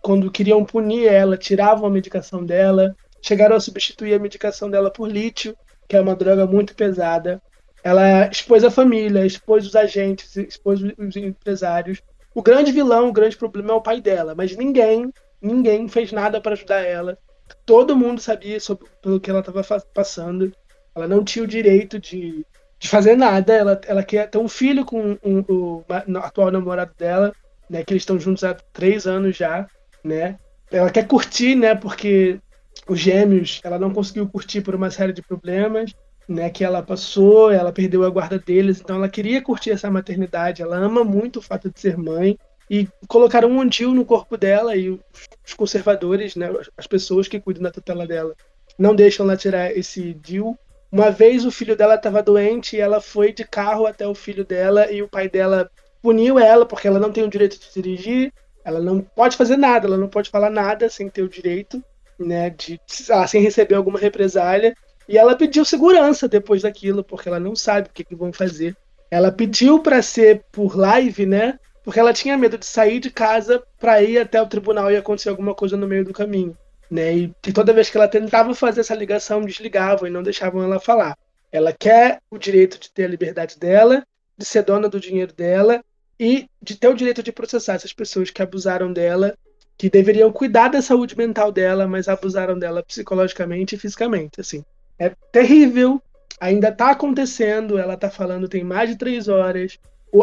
[0.02, 2.94] quando queriam punir ela, tiravam a medicação dela.
[3.22, 5.56] Chegaram a substituir a medicação dela por lítio,
[5.88, 7.40] que é uma droga muito pesada.
[7.82, 12.02] Ela expôs a família, expôs os agentes, expôs os empresários.
[12.34, 16.40] O grande vilão, o grande problema é o pai dela, mas ninguém ninguém fez nada
[16.40, 17.18] para ajudar ela.
[17.64, 19.62] Todo mundo sabia sobre pelo que ela estava
[19.94, 20.52] passando.
[20.94, 22.44] Ela não tinha o direito de,
[22.78, 23.52] de fazer nada.
[23.52, 25.84] Ela, ela quer ter um filho com um, o
[26.18, 27.32] atual namorado dela,
[27.68, 27.84] né?
[27.84, 29.68] Que eles estão juntos há três anos já,
[30.02, 30.38] né?
[30.70, 31.74] Ela quer curtir, né?
[31.74, 32.40] Porque
[32.88, 35.92] os gêmeos ela não conseguiu curtir por uma série de problemas
[36.28, 40.62] né, que ela passou, ela perdeu a guarda deles, então ela queria curtir essa maternidade,
[40.62, 42.36] ela ama muito o fato de ser mãe,
[42.70, 47.62] e colocaram um antil no corpo dela e os conservadores, né, as pessoas que cuidam
[47.62, 48.34] da tutela dela,
[48.78, 50.58] não deixam ela tirar esse DIL.
[50.90, 54.44] Uma vez o filho dela estava doente e ela foi de carro até o filho
[54.44, 55.70] dela e o pai dela
[56.02, 58.32] puniu ela porque ela não tem o direito de dirigir,
[58.64, 61.82] ela não pode fazer nada, ela não pode falar nada sem ter o direito,
[62.18, 64.74] né, de ah, sem receber alguma represália.
[65.08, 68.76] E ela pediu segurança depois daquilo, porque ela não sabe o que, que vão fazer.
[69.08, 71.58] Ela pediu para ser por live, né?
[71.86, 75.28] Porque ela tinha medo de sair de casa para ir até o tribunal e acontecer
[75.28, 76.58] alguma coisa no meio do caminho.
[76.90, 77.14] Né?
[77.16, 81.16] E, toda vez que ela tentava fazer essa ligação, desligavam e não deixavam ela falar.
[81.52, 84.04] Ela quer o direito de ter a liberdade dela,
[84.36, 85.80] de ser dona do dinheiro dela
[86.18, 89.38] e de ter o direito de processar essas pessoas que abusaram dela,
[89.78, 94.40] que deveriam cuidar da saúde mental dela, mas abusaram dela psicologicamente e fisicamente.
[94.40, 94.64] Assim,
[94.98, 96.02] é terrível,
[96.40, 99.78] ainda está acontecendo, ela está falando tem mais de três horas.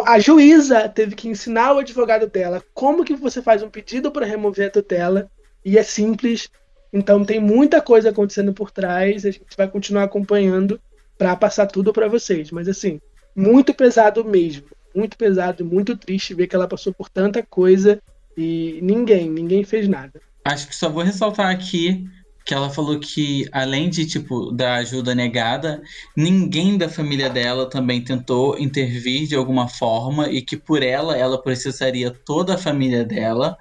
[0.06, 4.26] A juíza teve que ensinar o advogado dela como que você faz um pedido para
[4.26, 5.30] remover a tutela,
[5.64, 6.50] e é simples.
[6.92, 10.80] Então tem muita coisa acontecendo por trás, a gente vai continuar acompanhando
[11.18, 12.52] para passar tudo para vocês.
[12.52, 13.00] Mas assim,
[13.36, 18.02] muito pesado mesmo, muito pesado, muito triste ver que ela passou por tanta coisa
[18.38, 20.22] e ninguém, ninguém fez nada.
[20.46, 22.08] Acho que só vou ressaltar aqui
[22.46, 25.82] que ela falou que, além de, tipo, da ajuda negada,
[26.16, 31.42] ninguém da família dela também tentou intervir de alguma forma e que por ela, ela
[31.42, 33.58] precisaria toda a família dela.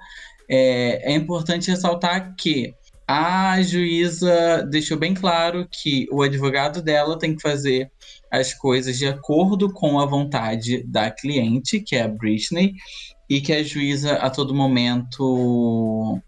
[0.49, 2.73] É, é importante ressaltar que
[3.07, 7.91] a juíza deixou bem claro que o advogado dela tem que fazer
[8.31, 12.73] as coisas de acordo com a vontade da cliente, que é a Britney,
[13.29, 16.19] e que a juíza a todo momento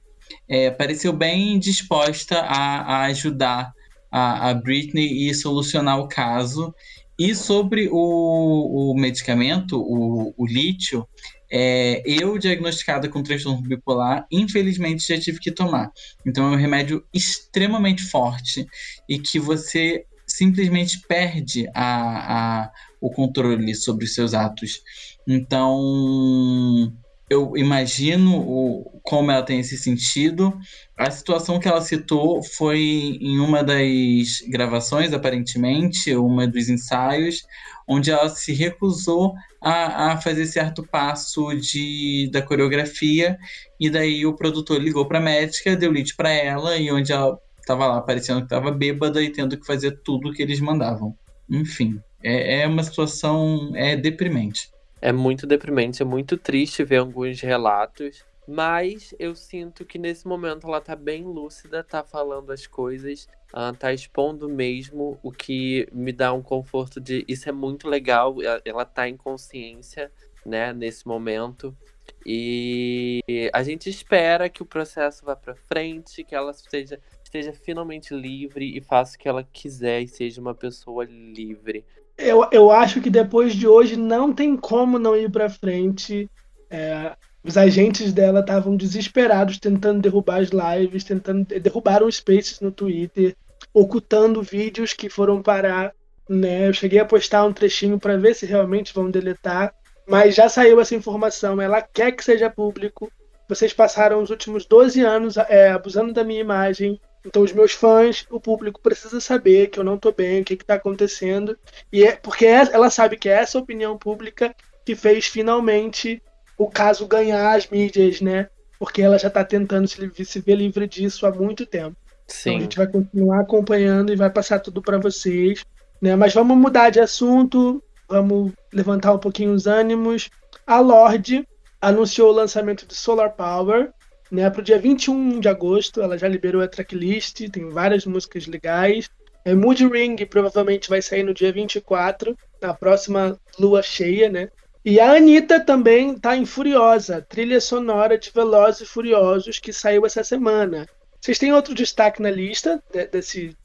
[0.47, 3.73] é, pareceu bem disposta a, a ajudar
[4.11, 6.73] a, a, Britney e solucionar o caso.
[7.17, 11.07] E sobre o, o medicamento, o, o lítio,
[11.51, 15.91] é, eu, diagnosticada com transtorno bipolar, infelizmente já tive que tomar.
[16.25, 18.65] Então é um remédio extremamente forte
[19.07, 24.81] e que você simplesmente perde a, a, o controle sobre os seus atos.
[25.27, 26.91] Então,
[27.29, 30.57] eu imagino o, como ela tem esse sentido.
[30.97, 37.43] A situação que ela citou foi em uma das gravações, aparentemente, uma dos ensaios,
[37.87, 43.37] onde ela se recusou a, a fazer certo passo de, da coreografia,
[43.79, 47.37] e daí o produtor ligou para a médica, deu lead para ela, e onde ela
[47.59, 51.15] estava lá parecendo que estava bêbada e tendo que fazer tudo o que eles mandavam.
[51.49, 54.74] Enfim, é, é uma situação é deprimente.
[55.05, 58.25] É muito deprimente, é muito triste ver alguns relatos.
[58.47, 63.71] Mas eu sinto que nesse momento ela tá bem lúcida, tá falando as coisas, uh,
[63.77, 68.83] tá expondo mesmo, o que me dá um conforto de isso é muito legal, ela
[68.83, 70.11] tá em consciência,
[70.43, 71.77] né, nesse momento.
[72.25, 73.21] E
[73.53, 78.75] a gente espera que o processo vá para frente, que ela esteja, esteja finalmente livre
[78.75, 81.85] e faça o que ela quiser e seja uma pessoa livre
[82.17, 86.29] eu, eu acho que depois de hoje não tem como não ir para frente.
[86.69, 92.71] É, os agentes dela estavam desesperados tentando derrubar as lives, tentando derrubar os spaces no
[92.71, 93.35] Twitter,
[93.73, 95.93] ocultando vídeos que foram parar.
[96.27, 96.67] Né?
[96.67, 99.73] Eu cheguei a postar um trechinho para ver se realmente vão deletar,
[100.07, 101.61] mas já saiu essa informação.
[101.61, 103.11] Ela quer que seja público.
[103.47, 108.25] Vocês passaram os últimos 12 anos é, abusando da minha imagem, então, os meus fãs,
[108.29, 111.57] o público precisa saber que eu não tô bem, o que está acontecendo.
[111.91, 116.21] E é porque é, ela sabe que é essa opinião pública que fez finalmente
[116.57, 118.47] o caso ganhar as mídias, né?
[118.77, 121.97] Porque ela já está tentando se, se ver livre disso há muito tempo.
[122.27, 122.49] Sim.
[122.49, 125.65] Então a gente vai continuar acompanhando e vai passar tudo para vocês.
[125.99, 126.15] Né?
[126.15, 130.29] Mas vamos mudar de assunto, vamos levantar um pouquinho os ânimos.
[130.67, 131.47] A Lorde
[131.81, 133.91] anunciou o lançamento de Solar Power,
[134.31, 138.47] né, para o dia 21 de agosto, ela já liberou a tracklist, tem várias músicas
[138.47, 139.09] legais.
[139.43, 144.49] É, Mood Ring provavelmente vai sair no dia 24, na próxima lua cheia, né?
[144.83, 150.05] E a Anitta também tá em Furiosa, trilha sonora de Velozes e Furiosos, que saiu
[150.05, 150.87] essa semana.
[151.19, 153.55] Vocês têm outro destaque na lista desse.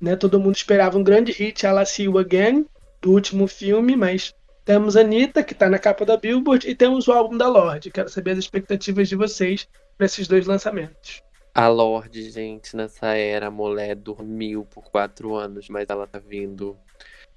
[0.00, 2.64] Né, todo mundo esperava um grande hit, Ela See You Again,
[3.02, 7.08] do último filme, mas temos a Anitta, que está na capa da Billboard, e temos
[7.08, 7.90] o álbum da Lorde.
[7.90, 9.68] Quero saber as expectativas de vocês
[10.00, 11.22] nesses dois lançamentos.
[11.54, 16.78] A Lorde, gente, nessa era, a mulher dormiu por quatro anos, mas ela tá vindo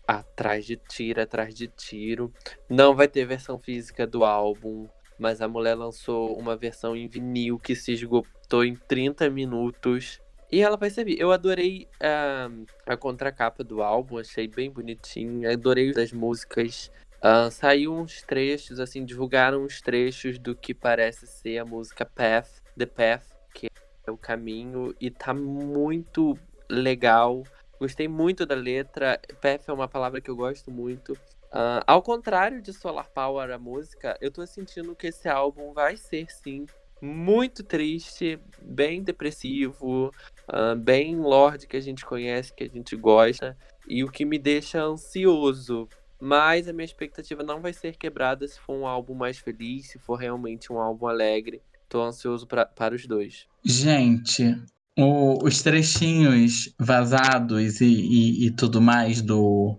[0.07, 2.31] atrás de tiro, atrás de tiro.
[2.69, 7.57] Não vai ter versão física do álbum, mas a mulher lançou uma versão em vinil
[7.57, 10.21] que se esgotou em 30 minutos.
[10.51, 11.19] E ela vai servir.
[11.19, 15.51] Eu adorei uh, a contracapa do álbum, achei bem bonitinho.
[15.51, 16.91] Adorei as músicas.
[17.23, 22.49] Uh, saiu uns trechos, assim, divulgaram uns trechos do que parece ser a música Path,
[22.77, 23.67] The Path, que
[24.05, 26.37] é o caminho, e tá muito
[26.69, 27.43] legal.
[27.79, 29.17] Gostei muito da letra.
[29.41, 31.13] Path é uma palavra que eu gosto muito.
[31.53, 35.95] Uh, ao contrário de Solar Power, a música, eu tô sentindo que esse álbum vai
[35.95, 36.65] ser, sim,
[37.01, 40.11] muito triste, bem depressivo,
[40.49, 43.55] uh, bem Lorde que a gente conhece, que a gente gosta,
[43.87, 45.87] e o que me deixa ansioso.
[46.25, 49.99] Mas a minha expectativa não vai ser quebrada se for um álbum mais feliz, se
[49.99, 51.61] for realmente um álbum alegre.
[51.89, 53.45] Tô ansioso pra, para os dois.
[53.61, 54.57] Gente,
[54.97, 59.77] o, os trechinhos vazados e, e, e, tudo mais do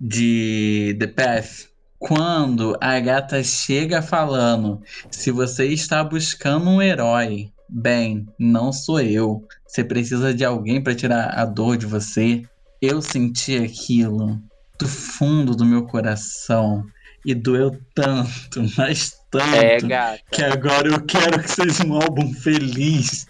[0.00, 8.26] de The Path, quando a gata chega falando, se você está buscando um herói, bem,
[8.38, 9.46] não sou eu.
[9.66, 12.44] Você precisa de alguém para tirar a dor de você.
[12.80, 14.40] Eu senti aquilo
[14.78, 16.84] do fundo do meu coração
[17.24, 23.26] e doeu tanto, mas tanto, é, que agora eu quero que seja um álbum feliz.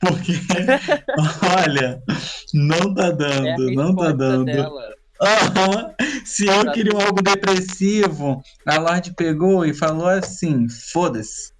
[0.00, 0.32] Porque,
[1.58, 2.02] olha,
[2.54, 4.44] não tá dando, é não tá dando.
[4.44, 4.96] Dela.
[5.20, 5.94] Uhum.
[6.24, 11.52] Se eu queria um álbum depressivo, a Lorde pegou e falou assim: foda-se.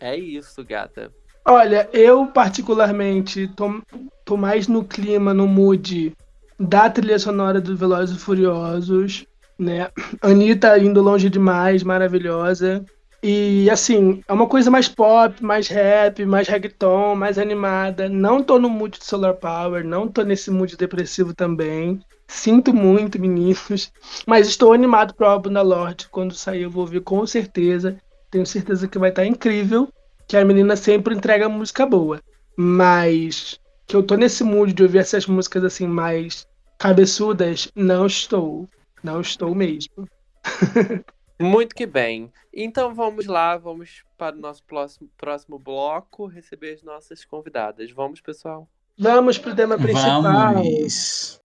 [0.00, 1.12] É isso, gata.
[1.44, 3.82] Olha, eu particularmente tô,
[4.24, 6.12] tô mais no clima, no mood
[6.58, 9.26] da trilha sonora do Velozes e Furiosos,
[9.58, 9.88] né?
[10.20, 12.84] Anitta indo longe demais, maravilhosa.
[13.22, 18.08] E assim, é uma coisa mais pop, mais rap, mais reggaeton, mais animada.
[18.08, 22.00] Não tô no mood de Solar Power, não tô nesse mood depressivo também.
[22.26, 23.92] Sinto muito, meninos,
[24.26, 26.08] mas estou animado pro álbum da Lorde.
[26.10, 27.96] Quando sair, eu vou ouvir com certeza.
[28.28, 29.88] Tenho certeza que vai estar incrível
[30.26, 32.20] que a menina sempre entrega música boa.
[32.56, 36.46] Mas que eu tô nesse mood de ouvir essas músicas assim mais
[36.78, 38.68] cabeçudas, não estou.
[39.02, 40.08] Não estou mesmo.
[41.40, 42.32] Muito que bem.
[42.54, 47.90] Então vamos lá, vamos para o nosso próximo, próximo bloco receber as nossas convidadas.
[47.90, 48.68] Vamos, pessoal?
[48.98, 50.22] Vamos para o tema principal.
[50.22, 51.40] Vamos.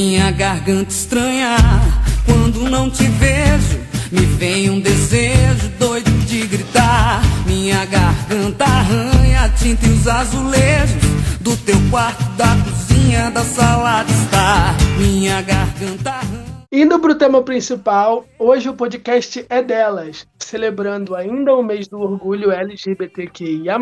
[0.00, 1.56] Minha garganta estranha
[2.24, 3.78] quando não te vejo.
[4.10, 7.20] Me vem um desejo doido de gritar.
[7.46, 11.02] Minha garganta arranha tinta e os azulejos
[11.42, 14.74] do teu quarto, da cozinha, da sala de estar.
[14.96, 16.66] Minha garganta arranha.
[16.72, 20.26] Indo para o tema principal, hoje o podcast é delas.
[20.38, 23.78] Celebrando ainda o mês do orgulho LGBTQIA,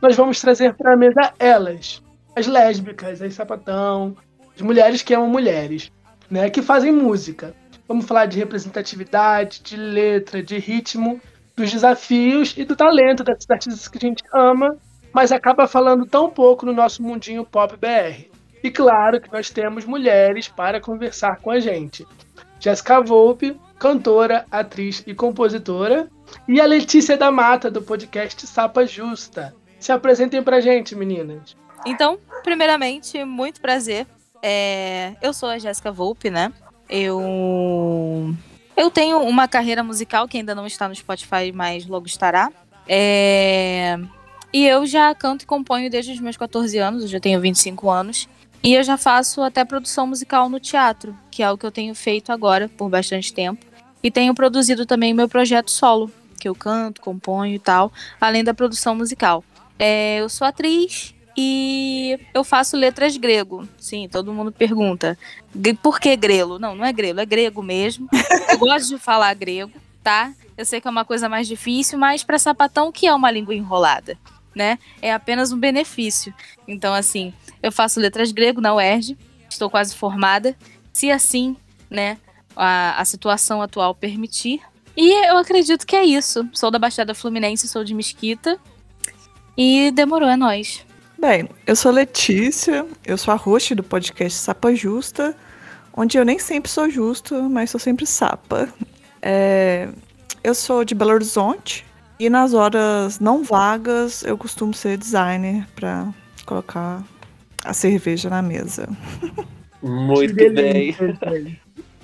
[0.00, 2.00] nós vamos trazer para mesa elas,
[2.36, 4.14] as lésbicas, as sapatão,
[4.58, 5.92] de mulheres que amam mulheres,
[6.28, 7.54] né, que fazem música.
[7.86, 11.20] Vamos falar de representatividade, de letra, de ritmo,
[11.56, 14.76] dos desafios e do talento dessas artistas que a gente ama,
[15.12, 18.28] mas acaba falando tão pouco no nosso mundinho pop BR.
[18.60, 22.04] E claro que nós temos mulheres para conversar com a gente.
[22.58, 26.08] Jéssica Volpe, cantora, atriz e compositora,
[26.48, 29.54] e a Letícia da Mata, do podcast Sapa Justa.
[29.78, 31.56] Se apresentem pra gente, meninas.
[31.86, 34.04] Então, primeiramente, muito prazer
[34.42, 36.52] é, eu sou a Jéssica Volpe, né?
[36.88, 38.34] Eu
[38.76, 42.50] eu tenho uma carreira musical que ainda não está no Spotify, mas logo estará.
[42.86, 43.98] É,
[44.52, 47.90] e eu já canto e componho desde os meus 14 anos, eu já tenho 25
[47.90, 48.28] anos.
[48.62, 51.94] E eu já faço até produção musical no teatro, que é o que eu tenho
[51.94, 53.64] feito agora por bastante tempo.
[54.02, 58.54] E tenho produzido também meu projeto solo, que eu canto, componho e tal, além da
[58.54, 59.44] produção musical.
[59.78, 63.68] É, eu sou atriz, e eu faço letras grego.
[63.78, 65.16] Sim, todo mundo pergunta.
[65.80, 66.58] Por que grelo?
[66.58, 68.08] Não, não é grelo, é grego mesmo.
[68.50, 69.70] Eu gosto de falar grego,
[70.02, 70.32] tá?
[70.56, 73.54] Eu sei que é uma coisa mais difícil, mas para sapatão, que é uma língua
[73.54, 74.18] enrolada?
[74.52, 74.80] Né?
[75.00, 76.34] É apenas um benefício.
[76.66, 77.32] Então, assim,
[77.62, 79.16] eu faço letras grego na UERJ,
[79.48, 80.56] estou quase formada.
[80.92, 81.56] Se assim,
[81.88, 82.18] né,
[82.56, 84.60] a, a situação atual permitir.
[84.96, 86.48] E eu acredito que é isso.
[86.52, 88.58] Sou da Baixada Fluminense, sou de Mesquita.
[89.56, 90.87] E demorou, é nóis.
[91.20, 95.34] Bem, eu sou Letícia, eu sou a host do podcast Sapa Justa,
[95.92, 98.68] onde eu nem sempre sou justo, mas sou sempre sapa.
[99.20, 99.88] É,
[100.44, 101.84] eu sou de Belo Horizonte
[102.20, 106.08] e nas horas não vagas eu costumo ser designer para
[106.46, 107.02] colocar
[107.64, 108.88] a cerveja na mesa.
[109.82, 110.96] Muito Que bem.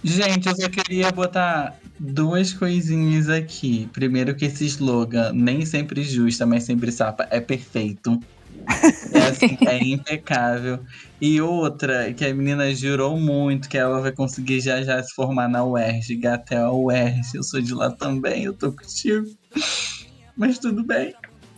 [0.02, 3.88] Gente, eu só queria botar duas coisinhas aqui.
[3.92, 8.20] Primeiro que esse slogan, nem sempre justa, mas sempre sapa, é perfeito.
[9.12, 10.78] É assim, é impecável.
[11.20, 15.48] E outra, que a menina jurou muito que ela vai conseguir já já se formar
[15.48, 17.36] na UERJ, até a UERJ.
[17.36, 19.26] Eu sou de lá também, eu tô contigo.
[20.36, 21.14] Mas tudo bem.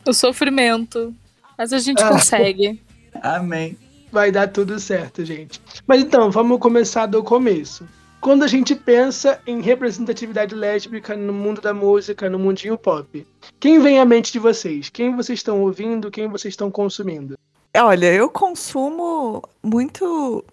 [0.07, 1.15] O sofrimento.
[1.57, 2.11] Mas a gente Ah.
[2.11, 2.81] consegue.
[3.23, 3.77] Amém.
[4.13, 5.61] Vai dar tudo certo, gente.
[5.87, 7.87] Mas então, vamos começar do começo.
[8.21, 13.27] Quando a gente pensa em representatividade lésbica no mundo da música, no mundinho pop,
[13.61, 14.89] quem vem à mente de vocês?
[14.89, 16.11] Quem vocês estão ouvindo?
[16.11, 17.39] Quem vocês estão consumindo?
[17.77, 20.45] Olha, eu consumo muito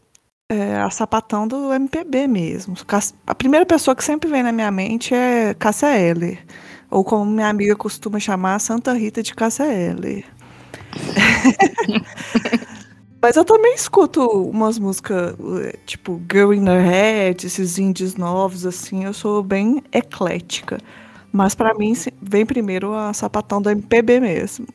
[0.50, 2.76] é, a sapatão do MPB mesmo.
[3.26, 6.46] A primeira pessoa que sempre vem na minha mente é Cássia Eller.
[6.92, 10.26] Ou como minha amiga costuma chamar, Santa Rita de Cássia Eller.
[13.24, 18.66] Mas eu também escuto umas músicas, eh, tipo Girl in the Head, esses indies novos,
[18.66, 19.06] assim.
[19.06, 20.78] Eu sou bem eclética.
[21.32, 24.68] Mas pra mim vem primeiro a sapatão do MPB mesmo.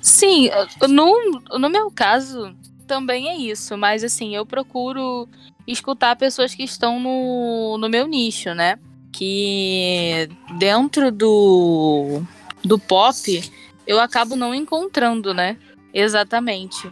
[0.00, 0.48] Sim,
[0.88, 1.12] no,
[1.58, 2.54] no meu caso
[2.86, 5.28] também é isso, mas assim, eu procuro
[5.66, 8.78] escutar pessoas que estão no, no meu nicho, né?
[9.10, 10.28] Que
[10.58, 12.22] dentro do,
[12.64, 13.50] do pop
[13.84, 15.56] eu acabo não encontrando, né?
[15.92, 16.88] Exatamente.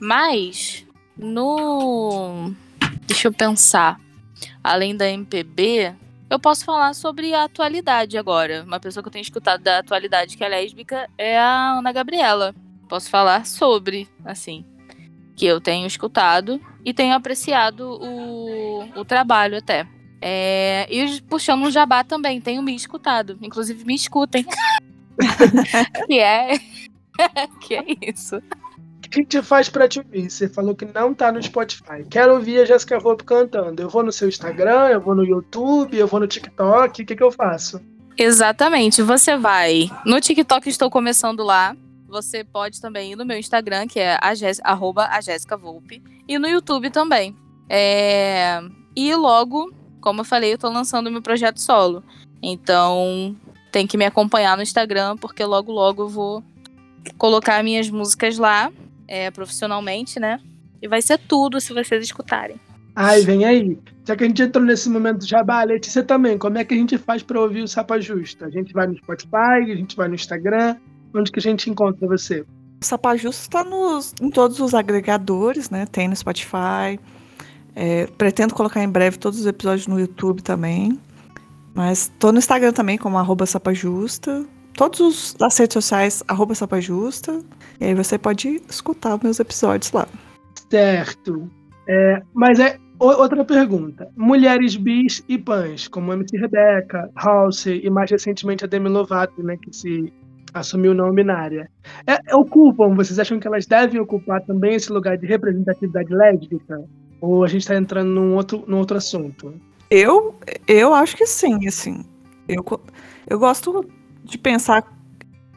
[0.00, 0.86] Mas
[1.16, 2.52] no.
[3.06, 4.00] Deixa eu pensar.
[4.62, 5.94] Além da MPB,
[6.28, 8.64] eu posso falar sobre a atualidade agora.
[8.64, 12.54] Uma pessoa que eu tenho escutado da atualidade que é lésbica é a Ana Gabriela.
[12.88, 14.64] Posso falar sobre, assim.
[15.36, 19.86] Que eu tenho escutado e tenho apreciado o, o trabalho até.
[20.20, 23.38] É, e puxando um jabá também, tenho me escutado.
[23.42, 24.46] Inclusive, me escutem.
[26.06, 26.58] que é.
[27.60, 28.42] que é isso.
[29.14, 30.28] Que gente faz pra te ouvir?
[30.30, 32.04] Você falou que não tá no Spotify.
[32.10, 33.80] Quero ouvir a Jéssica Volpe cantando.
[33.80, 37.02] Eu vou no seu Instagram, eu vou no YouTube, eu vou no TikTok.
[37.02, 37.80] O que, que eu faço?
[38.16, 39.02] Exatamente.
[39.02, 39.90] Você vai.
[40.04, 41.76] No TikTok estou começando lá.
[42.08, 46.02] Você pode também ir no meu Instagram, que é a Jés- arroba a Jéssica Volpe.
[46.28, 47.36] E no YouTube também.
[47.68, 48.60] É,
[48.96, 52.02] E logo, como eu falei, eu tô lançando meu projeto solo.
[52.42, 53.34] Então,
[53.72, 56.44] tem que me acompanhar no Instagram, porque logo, logo eu vou
[57.18, 58.70] colocar minhas músicas lá,
[59.06, 60.40] é, profissionalmente, né?
[60.80, 62.56] E vai ser tudo se vocês escutarem.
[62.96, 63.78] Ai, vem aí.
[64.04, 66.76] Já que a gente entrou nesse momento do jabá, Letícia também, como é que a
[66.76, 68.46] gente faz pra ouvir o Sapa Justa?
[68.46, 70.76] A gente vai no Spotify, a gente vai no Instagram.
[71.14, 72.44] Onde que a gente encontra você?
[72.82, 75.86] O Sapajusto está nos, em todos os agregadores, né?
[75.86, 76.98] Tem no Spotify.
[77.74, 80.98] É, pretendo colocar em breve todos os episódios no YouTube também.
[81.72, 84.44] Mas tô no Instagram também, como arroba Sapajusta.
[84.76, 87.40] Todos os as redes sociais, arroba Sapajusta.
[87.80, 90.06] E aí você pode escutar meus episódios lá.
[90.70, 91.48] Certo.
[91.88, 94.08] É, mas é outra pergunta.
[94.16, 99.56] Mulheres bis e pans, como MC Rebeca, Halsey e mais recentemente a Demi Lovato, né,
[99.56, 100.12] que se
[100.52, 101.68] assumiu não binária.
[102.06, 106.82] É, ocupam, vocês acham que elas devem ocupar também esse lugar de representatividade lésbica?
[107.20, 109.54] Ou a gente está entrando num outro, num outro assunto?
[109.90, 110.34] Eu,
[110.66, 112.04] eu acho que sim, assim.
[112.48, 112.64] Eu,
[113.28, 113.84] eu gosto
[114.24, 114.82] de pensar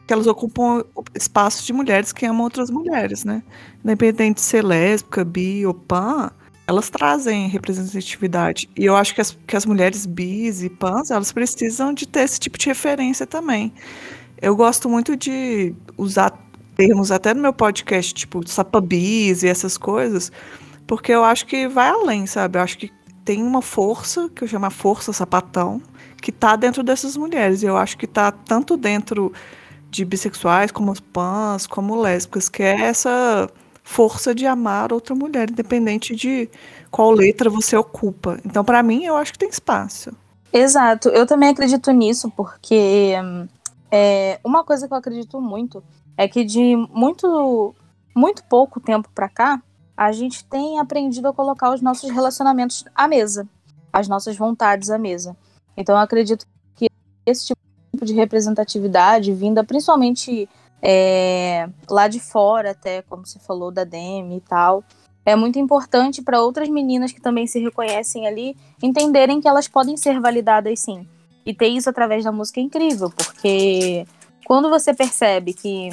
[0.06, 3.42] que elas ocupam espaços de mulheres que amam outras mulheres, né?
[3.84, 6.30] Independente de ser lésbica, bi ou pan,
[6.66, 8.68] elas trazem representatividade.
[8.76, 12.20] E eu acho que as, que as mulheres bis e pans, elas precisam de ter
[12.20, 13.72] esse tipo de referência também.
[14.40, 16.32] Eu gosto muito de usar
[16.76, 20.30] termos até no meu podcast, tipo sapabis e essas coisas,
[20.86, 22.58] porque eu acho que vai além, sabe?
[22.58, 22.90] Eu acho que
[23.24, 25.82] tem uma força, que eu chamo a força sapatão,
[26.20, 27.62] que tá dentro dessas mulheres.
[27.62, 29.32] Eu acho que tá tanto dentro
[29.90, 33.48] de bissexuais, como pans, como lésbicas, que é essa
[33.82, 36.48] força de amar outra mulher, independente de
[36.90, 38.38] qual letra você ocupa.
[38.44, 40.10] Então, pra mim, eu acho que tem espaço.
[40.52, 43.14] Exato, eu também acredito nisso, porque
[43.90, 45.82] é, uma coisa que eu acredito muito
[46.16, 47.74] é que de muito,
[48.14, 49.62] muito pouco tempo pra cá,
[49.96, 53.48] a gente tem aprendido a colocar os nossos relacionamentos à mesa,
[53.92, 55.36] as nossas vontades à mesa.
[55.78, 56.90] Então eu acredito que
[57.24, 60.48] esse tipo de representatividade, vinda principalmente
[60.82, 64.82] é, lá de fora, até como você falou da Demi e tal,
[65.24, 69.96] é muito importante para outras meninas que também se reconhecem ali entenderem que elas podem
[69.96, 71.06] ser validadas sim.
[71.46, 74.04] E ter isso através da música é incrível, porque
[74.44, 75.90] quando você percebe que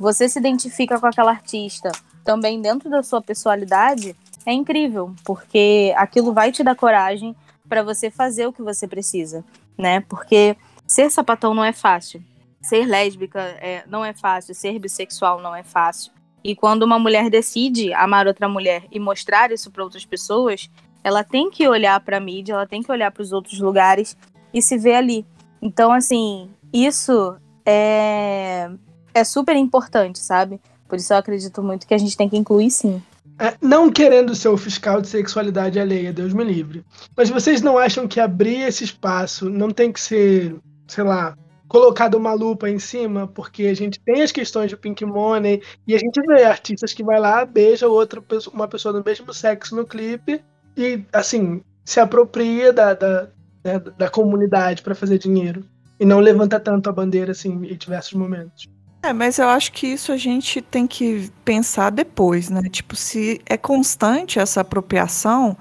[0.00, 1.92] você se identifica com aquela artista
[2.24, 4.16] também dentro da sua personalidade,
[4.46, 7.36] é incrível, porque aquilo vai te dar coragem
[7.68, 9.44] para você fazer o que você precisa,
[9.76, 10.00] né?
[10.00, 10.56] Porque
[10.86, 12.22] ser sapatão não é fácil,
[12.60, 16.12] ser lésbica é, não é fácil, ser bissexual não é fácil.
[16.42, 20.70] E quando uma mulher decide amar outra mulher e mostrar isso para outras pessoas,
[21.02, 24.16] ela tem que olhar para a mídia, ela tem que olhar para os outros lugares
[24.52, 25.26] e se ver ali.
[25.60, 28.70] Então, assim, isso é,
[29.12, 30.60] é super importante, sabe?
[30.88, 33.02] Por isso eu acredito muito que a gente tem que incluir sim.
[33.38, 36.84] É, não querendo ser o fiscal de sexualidade alheia, Deus me livre.
[37.16, 40.56] Mas vocês não acham que abrir esse espaço não tem que ser,
[40.88, 41.36] sei lá,
[41.68, 43.26] colocado uma lupa em cima?
[43.26, 47.04] Porque a gente tem as questões de Pink Money e a gente vê artistas que
[47.04, 50.42] vai lá, beija outra pessoa, uma pessoa do mesmo sexo no clipe
[50.74, 53.28] e, assim, se apropria da, da,
[53.62, 55.62] né, da comunidade para fazer dinheiro.
[56.00, 58.68] E não levanta tanto a bandeira assim em diversos momentos.
[59.06, 62.62] É, mas eu acho que isso a gente tem que pensar depois, né?
[62.68, 65.56] Tipo, se é constante essa apropriação,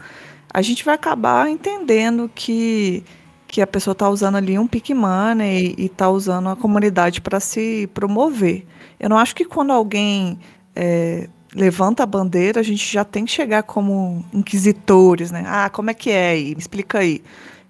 [0.52, 3.04] a gente vai acabar entendendo que,
[3.48, 7.40] que a pessoa está usando ali um pick money e está usando a comunidade para
[7.40, 8.66] se promover.
[9.00, 10.40] Eu não acho que quando alguém
[10.76, 15.44] é, levanta a bandeira, a gente já tem que chegar como inquisitores, né?
[15.46, 16.56] Ah, como é que é aí?
[16.56, 17.22] Me explica aí.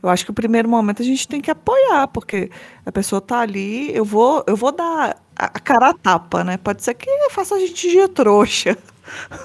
[0.01, 2.49] Eu acho que o primeiro momento a gente tem que apoiar, porque
[2.86, 6.58] a pessoa tá ali, eu vou, eu vou dar a cara a tapa, né?
[6.58, 8.78] Pode ser que faça a gente de trouxa.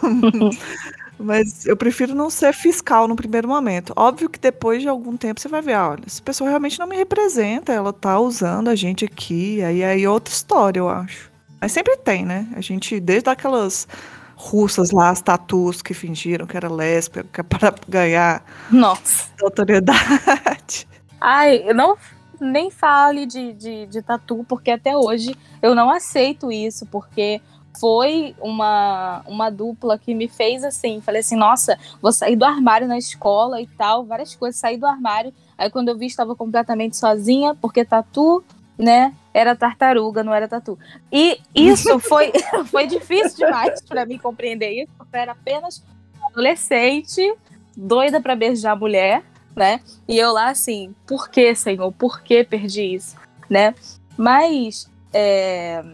[1.19, 3.93] Mas eu prefiro não ser fiscal no primeiro momento.
[3.95, 6.97] Óbvio que depois de algum tempo você vai ver, olha, essa pessoa realmente não me
[6.97, 11.31] representa, ela tá usando a gente aqui, aí aí é outra história, eu acho.
[11.61, 12.49] Mas sempre tem, né?
[12.57, 13.87] A gente, desde aquelas
[14.35, 19.29] russas lá, as tatus que fingiram que era lésbica para ganhar Nossa.
[19.45, 20.89] autoridade.
[21.21, 21.99] Ai, não
[22.41, 27.41] nem fale de, de, de tatu, porque até hoje eu não aceito isso, porque
[27.79, 32.89] foi uma, uma dupla que me fez assim, falei assim, nossa, vou sair do armário
[32.89, 36.97] na escola e tal, várias coisas, saí do armário, aí quando eu vi estava completamente
[36.97, 38.43] sozinha, porque tatu,
[38.77, 40.79] né, era tartaruga, não era tatu.
[41.13, 42.33] E isso foi,
[42.71, 45.83] foi difícil demais para mim compreender isso, porque eu era apenas
[46.23, 47.35] adolescente,
[47.77, 49.23] doida para beijar mulher,
[49.55, 49.81] né?
[50.09, 51.93] E eu lá assim, por que, Senhor?
[51.93, 53.17] Por que perdi isso,
[53.49, 53.75] né?
[54.17, 55.85] Mas é,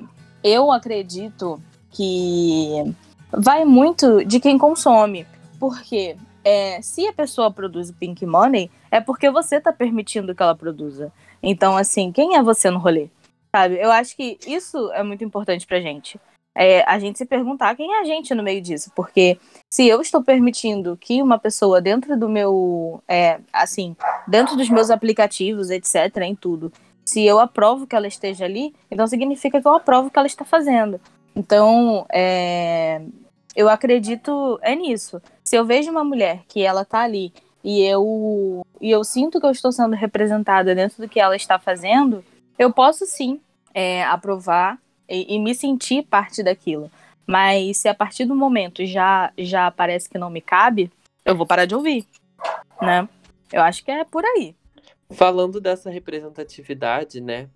[0.43, 2.95] eu acredito que
[3.31, 5.27] vai muito de quem consome,
[5.59, 10.55] porque é, se a pessoa produz pink money, é porque você está permitindo que ela
[10.55, 11.13] produza.
[11.43, 13.09] Então, assim, quem é você no rolê?
[13.55, 13.81] Sabe?
[13.81, 16.21] Eu acho que isso é muito importante pra gente.
[16.59, 19.39] É, a gente se perguntar quem é a gente no meio disso, porque
[19.71, 23.95] se eu estou permitindo que uma pessoa dentro do meu, é, assim,
[24.27, 26.73] dentro dos meus aplicativos, etc, em tudo,
[27.05, 30.27] se eu aprovo que ela esteja ali, então significa que eu aprovo o que ela
[30.27, 30.99] está fazendo.
[31.37, 33.03] Então, é,
[33.55, 35.21] eu acredito é nisso.
[35.45, 39.47] Se eu vejo uma mulher que ela tá ali e eu e eu sinto que
[39.47, 42.25] eu estou sendo representada dentro do que ela está fazendo,
[42.59, 43.41] eu posso sim
[43.75, 44.79] é, aprovar
[45.09, 46.91] e, e, me sentir parte daquilo.
[47.27, 50.91] Mas se a partir do momento já, já parece que não me cabe,
[51.25, 52.07] eu vou parar de ouvir,
[52.81, 53.09] né?
[53.53, 54.55] Eu acho que é por aí.
[55.11, 57.49] Falando dessa representatividade, né?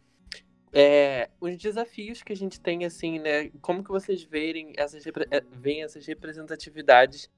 [0.73, 3.51] É, os desafios que a gente tem, assim, né?
[3.61, 7.29] Como que vocês verem essas, é, veem essas representatividades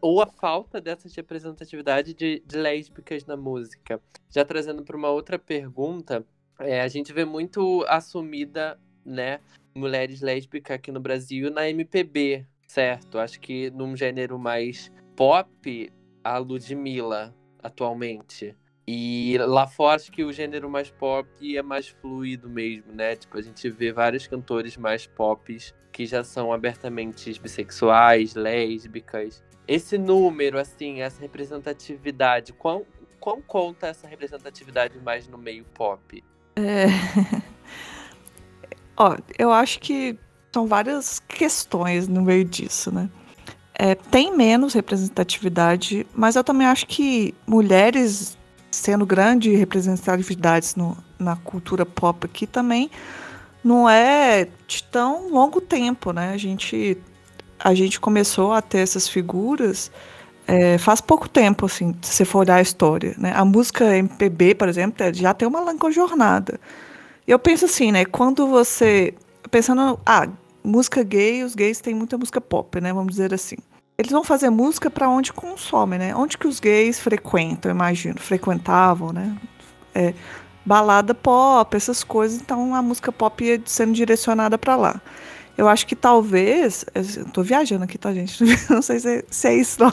[0.00, 4.00] ou a falta dessas representatividade de, de lésbicas na música?
[4.30, 6.24] Já trazendo para uma outra pergunta,
[6.58, 9.40] é, a gente vê muito assumida, né,
[9.74, 13.18] mulheres lésbicas aqui no Brasil na MPB, certo?
[13.18, 15.92] Acho que num gênero mais pop,
[16.24, 18.56] a Ludmilla, atualmente.
[18.86, 23.14] E lá fora, acho que o gênero mais pop é mais fluido mesmo, né?
[23.14, 25.56] Tipo, a gente vê vários cantores mais pop
[25.92, 29.42] que já são abertamente bissexuais, lésbicas.
[29.68, 32.84] Esse número, assim, essa representatividade, quão,
[33.20, 36.24] quão conta essa representatividade mais no meio pop?
[36.56, 36.86] É...
[39.02, 40.16] Ó, eu acho que
[40.52, 43.10] são várias questões no meio disso, né?
[43.74, 48.38] É, tem menos representatividade, mas eu também acho que mulheres
[48.70, 52.90] sendo grande representatividades no, na cultura pop aqui também
[53.64, 56.32] não é de tão longo tempo, né?
[56.32, 56.96] A gente,
[57.58, 59.90] a gente começou a ter essas figuras
[60.46, 63.32] é, faz pouco tempo, assim, se você for olhar a história, né?
[63.34, 66.60] A música MPB, por exemplo, já tem uma longa jornada.
[67.26, 68.04] Eu penso assim, né?
[68.04, 69.14] Quando você.
[69.50, 69.98] Pensando.
[70.04, 70.28] Ah,
[70.62, 72.92] música gay, os gays têm muita música pop, né?
[72.92, 73.56] Vamos dizer assim.
[73.98, 76.14] Eles vão fazer música para onde consomem, né?
[76.14, 78.18] Onde que os gays frequentam, imagino.
[78.18, 79.36] Frequentavam, né?
[79.94, 80.14] É,
[80.64, 82.40] balada pop, essas coisas.
[82.40, 85.00] Então a música pop ia sendo direcionada para lá.
[85.56, 86.84] Eu acho que talvez.
[86.94, 88.42] Eu tô viajando aqui, tá, gente?
[88.70, 89.92] Não sei se é, se é isso, não.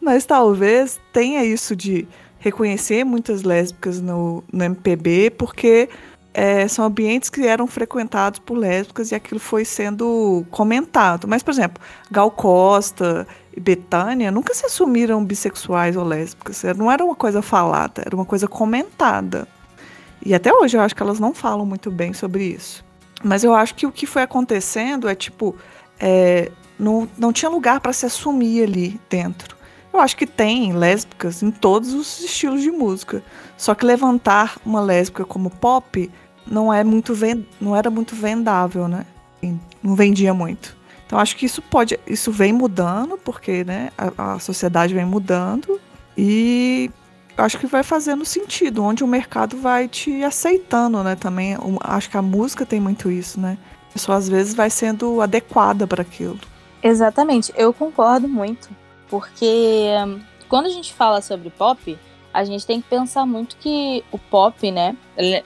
[0.00, 2.08] Mas talvez tenha isso de
[2.38, 5.88] reconhecer muitas lésbicas no, no MPB, porque
[6.32, 11.26] é, são ambientes que eram frequentados por lésbicas e aquilo foi sendo comentado.
[11.26, 13.26] Mas, por exemplo, Gal Costa
[13.56, 16.62] e Betânia nunca se assumiram bissexuais ou lésbicas.
[16.76, 19.48] Não era uma coisa falada, era uma coisa comentada.
[20.24, 22.84] E até hoje eu acho que elas não falam muito bem sobre isso.
[23.24, 25.56] Mas eu acho que o que foi acontecendo é tipo.
[25.98, 29.57] É, não, não tinha lugar para se assumir ali dentro.
[29.92, 33.22] Eu acho que tem lésbicas em todos os estilos de música.
[33.56, 36.10] Só que levantar uma lésbica como pop
[36.46, 37.12] não é muito
[37.60, 39.06] não era muito vendável, né?
[39.82, 40.76] Não vendia muito.
[41.06, 45.80] Então acho que isso pode, isso vem mudando porque, né, a, a sociedade vem mudando
[46.16, 46.90] e
[47.36, 51.16] acho que vai fazendo sentido, onde o mercado vai te aceitando, né?
[51.16, 53.56] Também acho que a música tem muito isso, né?
[53.88, 56.38] A pessoa às vezes vai sendo adequada para aquilo.
[56.82, 58.68] Exatamente, eu concordo muito,
[59.08, 59.88] porque
[60.48, 61.98] quando a gente fala sobre pop,
[62.32, 64.96] a gente tem que pensar muito que o pop, né,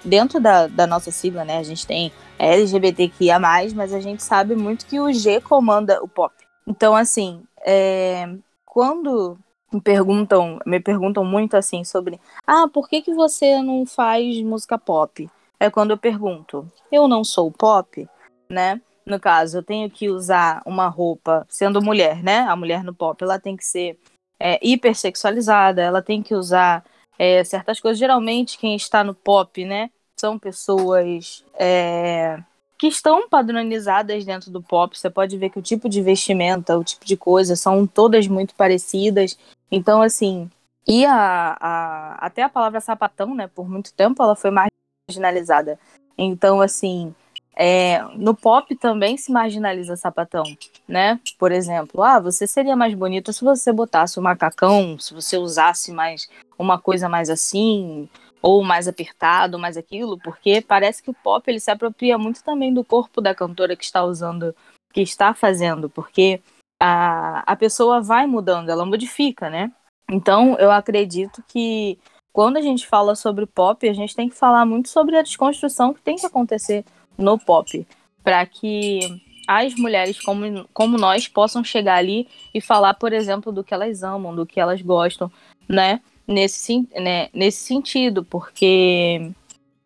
[0.05, 4.87] dentro da, da nossa sigla, né, a gente tem LGBTQIA+, mas a gente sabe muito
[4.87, 6.35] que o G comanda o pop.
[6.67, 8.29] Então, assim, é,
[8.65, 9.39] quando
[9.73, 14.79] me perguntam, me perguntam muito assim sobre, ah, por que que você não faz música
[14.79, 15.29] pop?
[15.59, 18.09] É quando eu pergunto, eu não sou pop,
[18.51, 18.81] né?
[19.05, 22.40] No caso, eu tenho que usar uma roupa, sendo mulher, né?
[22.40, 23.98] A mulher no pop, ela tem que ser
[24.38, 26.84] é, hipersexualizada, ela tem que usar
[27.18, 27.98] é, certas coisas.
[27.98, 29.90] Geralmente, quem está no pop, né?
[30.18, 32.42] São pessoas é,
[32.78, 34.98] que estão padronizadas dentro do pop.
[34.98, 38.55] Você pode ver que o tipo de vestimenta, o tipo de coisa, são todas muito
[38.55, 39.38] parecidas.
[39.70, 40.50] Então, assim,
[40.86, 43.48] e a, a, até a palavra sapatão, né?
[43.48, 45.78] Por muito tempo ela foi marginalizada.
[46.18, 47.14] Então, assim,
[47.55, 50.44] é, no pop também se marginaliza sapatão,
[50.88, 51.20] né?
[51.38, 55.36] Por exemplo, ah, você seria mais bonita se você botasse o um macacão, se você
[55.36, 56.28] usasse mais
[56.59, 58.09] uma coisa mais assim,
[58.40, 62.72] ou mais apertado, mais aquilo, porque parece que o pop ele se apropria muito também
[62.72, 64.55] do corpo da cantora que está usando,
[64.92, 66.40] que está fazendo, porque
[66.80, 69.70] a, a pessoa vai mudando, ela modifica, né?
[70.11, 71.98] Então, eu acredito que
[72.32, 75.92] quando a gente fala sobre pop, a gente tem que falar muito sobre a desconstrução
[75.92, 76.84] que tem que acontecer
[77.17, 77.87] no pop,
[78.23, 83.65] para que as mulheres como, como nós possam chegar ali e falar, por exemplo, do
[83.65, 85.31] que elas amam, do que elas gostam,
[85.69, 86.01] né?
[86.27, 89.31] Nesse, né, nesse sentido, porque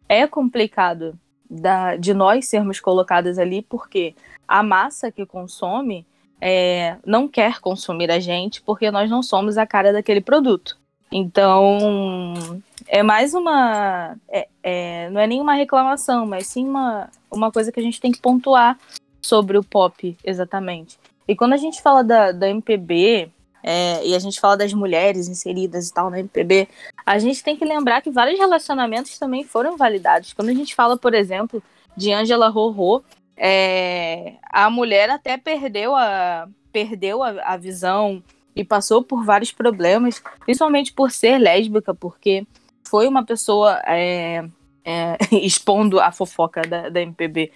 [0.09, 1.19] é complicado
[1.49, 4.15] da, de nós sermos colocadas ali, porque
[4.47, 6.07] a massa que consome
[6.41, 10.77] é, não quer consumir a gente, porque nós não somos a cara daquele produto.
[11.11, 14.17] Então, é mais uma.
[14.29, 18.13] É, é, não é nenhuma reclamação, mas sim uma, uma coisa que a gente tem
[18.13, 18.79] que pontuar
[19.21, 20.99] sobre o pop, exatamente.
[21.27, 23.31] E quando a gente fala da, da MPB,
[23.63, 26.69] é, e a gente fala das mulheres inseridas e tal na MPB,
[27.05, 30.33] a gente tem que lembrar que vários relacionamentos também foram validados.
[30.33, 31.61] Quando a gente fala, por exemplo,
[31.97, 33.03] de Angela Rorô,
[33.37, 38.23] é, a mulher até perdeu a, perdeu a, a visão
[38.55, 42.47] e passou por vários problemas, principalmente por ser lésbica, porque
[42.87, 44.45] foi uma pessoa é,
[44.85, 47.51] é, expondo a fofoca da, da MPB.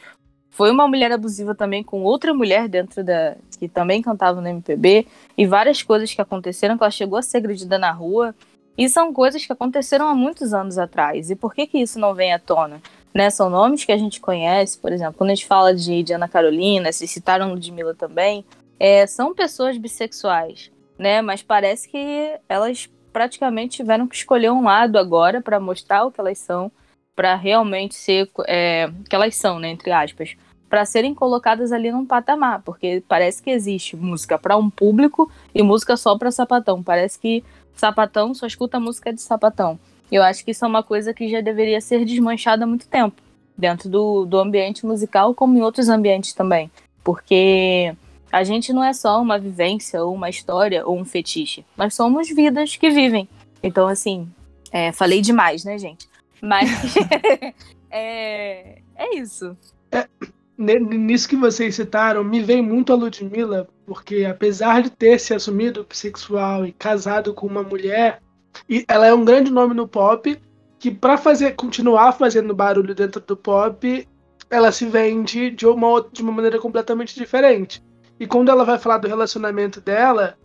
[0.51, 3.37] Foi uma mulher abusiva também com outra mulher dentro da.
[3.59, 5.07] que também cantava no MPB.
[5.39, 8.35] E várias coisas que aconteceram, que ela chegou a ser agredida na rua.
[8.77, 11.31] E são coisas que aconteceram há muitos anos atrás.
[11.31, 12.83] E por que, que isso não vem à tona?
[13.15, 13.31] Né?
[13.31, 16.29] São nomes que a gente conhece, por exemplo, quando a gente fala de, de Ana
[16.29, 18.45] Carolina, se citaram Ludmilla também,
[18.79, 21.21] é, são pessoas bissexuais, né?
[21.21, 26.21] Mas parece que elas praticamente tiveram que escolher um lado agora para mostrar o que
[26.21, 26.71] elas são,
[27.15, 30.37] para realmente ser é, que elas são, né, entre aspas,
[30.69, 35.63] para serem colocadas ali num patamar, porque parece que existe música para um público e
[35.63, 36.83] música só para sapatão.
[36.83, 37.45] Parece que
[37.75, 39.79] sapatão só escuta música de sapatão.
[40.11, 43.21] Eu acho que isso é uma coisa que já deveria ser desmanchada há muito tempo,
[43.57, 46.71] dentro do, do ambiente musical, como em outros ambientes também.
[47.03, 47.95] Porque
[48.33, 51.65] a gente não é só uma vivência, ou uma história, ou um fetiche.
[51.77, 53.29] Nós somos vidas que vivem.
[53.63, 54.29] Então, assim,
[54.73, 56.09] é, falei demais, né, gente?
[56.41, 56.71] Mas
[57.91, 59.57] é, é isso.
[59.91, 60.07] É,
[60.59, 65.85] nisso que vocês citaram, me vem muito a Ludmilla, porque apesar de ter se assumido
[65.89, 68.23] bissexual e casado com uma mulher,
[68.69, 70.39] e ela é um grande nome no pop,
[70.79, 74.09] que para fazer continuar fazendo barulho dentro do pop,
[74.49, 77.83] ela se vende de uma, de uma maneira completamente diferente.
[78.21, 80.37] E quando ela vai falar do relacionamento dela,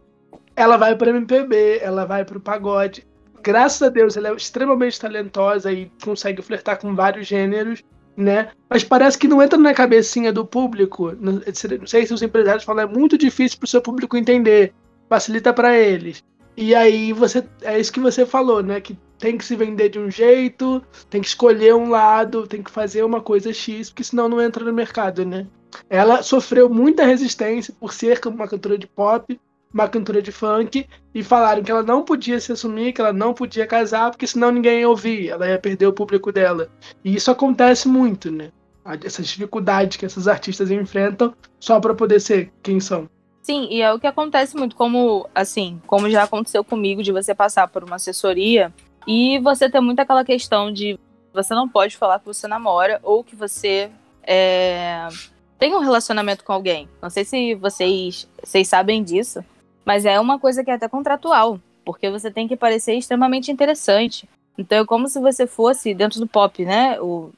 [0.55, 3.05] ela vai para MPB, ela vai para o pagode.
[3.43, 7.83] Graças a Deus, ela é extremamente talentosa e consegue flertar com vários gêneros,
[8.15, 8.49] né?
[8.69, 11.13] Mas parece que não entra na cabecinha do público.
[11.19, 11.41] Não
[11.85, 14.73] sei se os empresários falam, é muito difícil para o seu público entender.
[15.09, 16.23] Facilita para eles.
[16.57, 17.43] E aí você.
[17.61, 18.79] É isso que você falou, né?
[18.79, 22.71] Que tem que se vender de um jeito, tem que escolher um lado, tem que
[22.71, 25.47] fazer uma coisa X, porque senão não entra no mercado, né?
[25.89, 29.39] Ela sofreu muita resistência por ser uma cantora de pop,
[29.73, 33.33] uma cantora de funk, e falaram que ela não podia se assumir, que ela não
[33.33, 36.69] podia casar, porque senão ninguém ia ouvir, ela ia perder o público dela.
[37.03, 38.51] E isso acontece muito, né?
[39.03, 43.09] Essas dificuldades que essas artistas enfrentam só para poder ser quem são.
[43.45, 47.35] Sim, e é o que acontece muito, como assim, como já aconteceu comigo, de você
[47.35, 48.73] passar por uma assessoria
[49.05, 50.99] e você ter muito aquela questão de
[51.31, 53.91] você não pode falar que você namora ou que você
[54.23, 55.07] é,
[55.59, 56.89] tem um relacionamento com alguém.
[56.99, 59.45] Não sei se vocês, vocês sabem disso,
[59.85, 64.27] mas é uma coisa que é até contratual, porque você tem que parecer extremamente interessante.
[64.57, 66.99] Então é como se você fosse, dentro do pop, né?
[66.99, 67.29] O,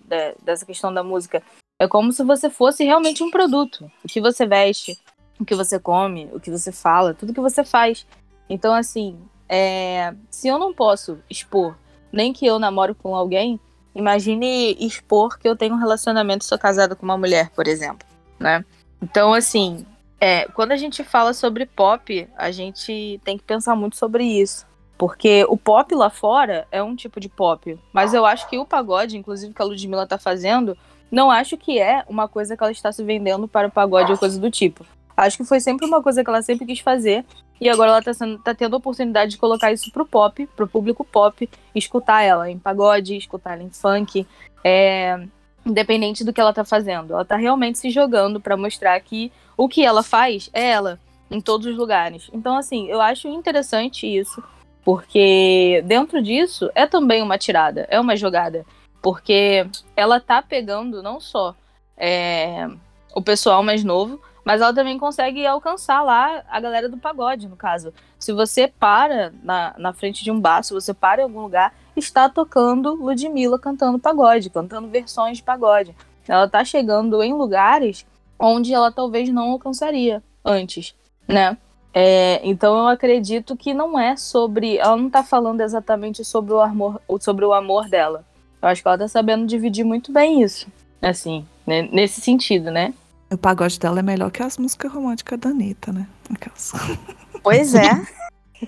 [0.41, 1.43] dessa questão da música,
[1.77, 3.91] é como se você fosse realmente um produto.
[4.05, 4.97] O que você veste,
[5.39, 8.05] o que você come, o que você fala, tudo que você faz.
[8.49, 9.17] Então, assim,
[9.47, 11.75] é, se eu não posso expor
[12.11, 13.59] nem que eu namoro com alguém,
[13.93, 18.07] imagine expor que eu tenho um relacionamento, sou casada com uma mulher, por exemplo,
[18.39, 18.63] né?
[19.01, 19.85] Então, assim,
[20.19, 24.65] é, quando a gente fala sobre pop, a gente tem que pensar muito sobre isso.
[24.97, 27.77] Porque o pop lá fora é um tipo de pop.
[27.93, 30.75] Mas eu acho que o pagode, inclusive que a Ludmilla tá fazendo,
[31.11, 34.17] não acho que é uma coisa que ela está se vendendo para o pagode ou
[34.17, 34.83] coisa do tipo.
[35.17, 37.25] Acho que foi sempre uma coisa que ela sempre quis fazer.
[37.59, 40.67] E agora ela tá, sendo, tá tendo a oportunidade de colocar isso pro pop, pro
[40.67, 44.27] público pop, escutar ela em pagode, escutar ela em funk,
[44.63, 45.19] é,
[45.65, 47.13] independente do que ela tá fazendo.
[47.13, 50.99] Ela tá realmente se jogando para mostrar que o que ela faz é ela,
[51.31, 52.29] em todos os lugares.
[52.31, 54.43] Então, assim, eu acho interessante isso,
[54.85, 58.65] porque dentro disso é também uma tirada, é uma jogada.
[59.01, 61.55] Porque ela tá pegando não só
[61.97, 62.67] é,
[63.15, 67.57] o pessoal mais novo, mas ela também consegue alcançar lá a galera do pagode, no
[67.57, 67.93] caso.
[68.17, 71.75] Se você para na, na frente de um bar, se você para em algum lugar,
[71.97, 75.93] está tocando Ludmilla cantando pagode, cantando versões de pagode.
[76.25, 78.05] Ela está chegando em lugares
[78.39, 80.95] onde ela talvez não alcançaria antes,
[81.27, 81.57] né?
[81.93, 84.77] É, então eu acredito que não é sobre.
[84.77, 88.23] Ela não está falando exatamente sobre o amor, sobre o amor dela.
[88.61, 90.67] Eu acho que ela está sabendo dividir muito bem isso.
[91.01, 91.89] Assim, né?
[91.91, 92.93] nesse sentido, né?
[93.29, 96.07] O pagode dela é melhor que as músicas românticas da Anitta, né?
[97.43, 97.89] Pois é.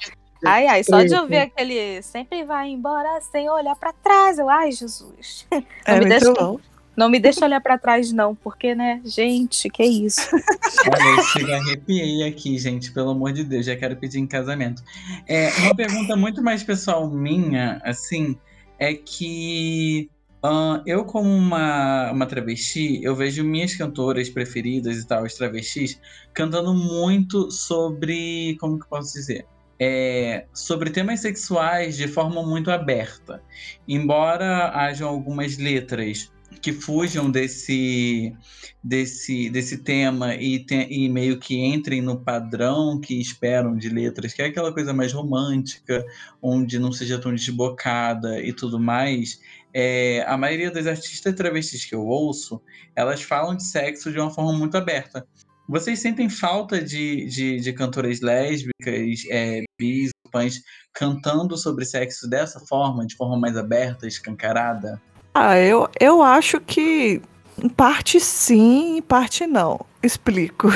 [0.44, 4.38] ai, ai, só de ouvir aquele sempre vai embora sem olhar para trás.
[4.38, 5.46] Eu, ai, Jesus.
[5.50, 6.60] Não é me deixa, bom.
[6.94, 10.28] Não me deixa olhar para trás, não, porque, né, gente, que isso.
[10.34, 14.82] Olha, eu chego arrepiei aqui, gente, pelo amor de Deus, já quero pedir em casamento.
[15.26, 18.36] É, uma pergunta muito mais pessoal minha, assim,
[18.78, 20.10] é que
[20.44, 26.00] Uh, eu, como uma, uma travesti, eu vejo minhas cantoras preferidas e tal, as travestis,
[26.34, 28.56] cantando muito sobre.
[28.58, 29.46] Como que eu posso dizer?
[29.78, 33.42] É, sobre temas sexuais de forma muito aberta.
[33.86, 38.34] Embora hajam algumas letras que fujam desse,
[38.82, 44.34] desse, desse tema e, te, e meio que entrem no padrão que esperam de letras,
[44.34, 46.04] que é aquela coisa mais romântica,
[46.40, 49.40] onde não seja tão desbocada e tudo mais,
[49.74, 52.60] é, a maioria das artistas travestis que eu ouço,
[52.94, 55.26] elas falam de sexo de uma forma muito aberta.
[55.68, 60.60] Vocês sentem falta de, de, de cantoras lésbicas, é, bis, pães,
[60.92, 65.00] cantando sobre sexo dessa forma, de forma mais aberta, escancarada?
[65.34, 67.22] Ah, eu, eu acho que
[67.62, 69.80] em parte sim, em parte não.
[70.02, 70.68] Explico.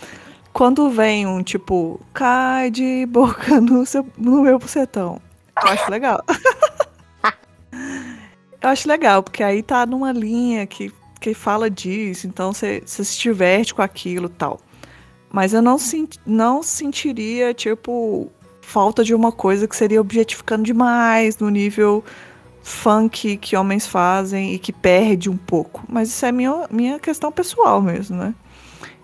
[0.52, 5.20] Quando vem um tipo, cai de boca no, seu, no meu bucetão,
[5.62, 6.22] eu acho legal.
[8.64, 10.90] Eu acho legal, porque aí tá numa linha que,
[11.20, 14.58] que fala disso, então você se diverte com aquilo tal.
[15.30, 15.76] Mas eu não,
[16.24, 22.02] não sentiria, tipo, falta de uma coisa que seria objetificando demais no nível
[22.62, 25.84] funk que homens fazem e que perde um pouco.
[25.86, 28.34] Mas isso é minha, minha questão pessoal mesmo, né?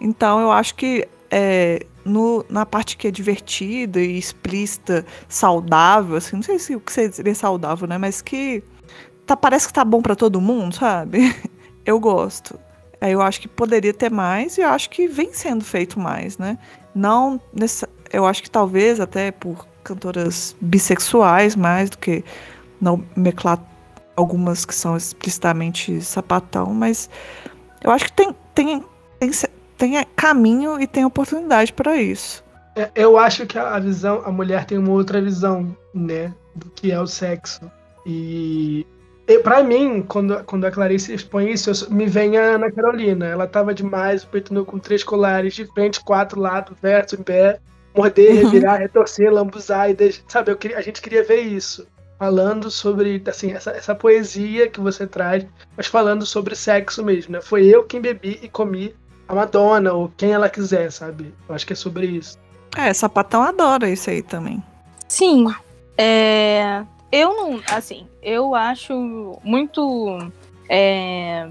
[0.00, 6.36] Então eu acho que é, no, na parte que é divertida e explícita, saudável, assim,
[6.36, 7.98] não sei se o que seria saudável, né?
[7.98, 8.62] Mas que
[9.30, 11.34] tá, parece que tá bom para todo mundo, sabe?
[11.86, 12.58] Eu gosto.
[13.00, 16.58] Eu acho que poderia ter mais e eu acho que vem sendo feito mais, né?
[16.94, 22.22] Não nessa, eu acho que talvez até por cantoras bissexuais mais do que
[22.78, 23.58] não meclar
[24.14, 27.08] algumas que são explicitamente sapatão, mas
[27.82, 28.84] eu acho que tem tem
[29.18, 29.30] tem,
[29.78, 32.44] tem caminho e tem oportunidade para isso.
[32.76, 36.92] É, eu acho que a visão, a mulher tem uma outra visão, né, do que
[36.92, 37.70] é o sexo.
[38.04, 38.86] E
[39.38, 43.26] para mim, quando, quando a Clarice expõe isso, eu, me vem a Ana Carolina.
[43.26, 47.58] Ela tava demais, o peito com três colares de frente, quatro lados, verso, em pé.
[47.92, 48.36] morder, Uhum.
[48.44, 51.86] revirar, retorcer, lambuzar e deixar, sabe, eu queria- a gente queria ver isso.
[52.20, 55.44] Falando sobre, assim, essa, essa poesia que você traz,
[55.76, 57.40] mas falando sobre sexo mesmo, né?
[57.40, 58.94] Foi eu quem bebi e comi
[59.26, 61.34] a Madonna, ou quem ela quiser, sabe?
[61.48, 62.38] Eu acho que é sobre isso.
[62.76, 64.62] É, sapatão adora isso aí também.
[65.08, 65.46] Sim.
[65.98, 67.60] É, eu não.
[67.72, 70.18] Assim, eu acho muito.
[70.68, 71.48] é,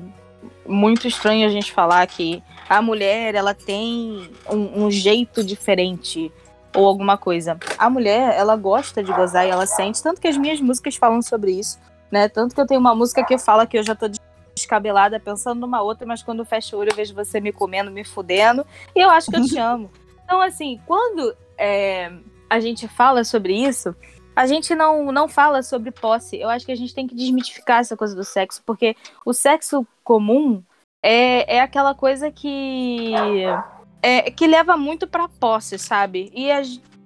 [0.66, 6.32] muito estranho a gente falar que a mulher ela tem um, um jeito diferente
[6.76, 7.58] ou alguma coisa.
[7.78, 11.22] A mulher, ela gosta de gozar e ela sente, tanto que as minhas músicas falam
[11.22, 11.80] sobre isso,
[12.12, 12.30] né?
[12.30, 14.08] Tanto que eu tenho uma música que fala que eu já tô
[14.56, 18.04] descabelada pensando numa outra, mas quando fecho o olho eu vejo você me comendo, me
[18.04, 18.66] fudendo,
[18.96, 19.90] e eu acho que eu te amo.
[20.24, 22.12] Então, assim, quando é,
[22.50, 23.96] a gente fala sobre isso,
[24.40, 26.40] a gente não, não fala sobre posse.
[26.40, 29.86] Eu acho que a gente tem que desmitificar essa coisa do sexo, porque o sexo
[30.02, 30.64] comum
[31.04, 33.12] é, é aquela coisa que
[34.02, 36.32] é, que leva muito pra posse, sabe?
[36.34, 36.62] E a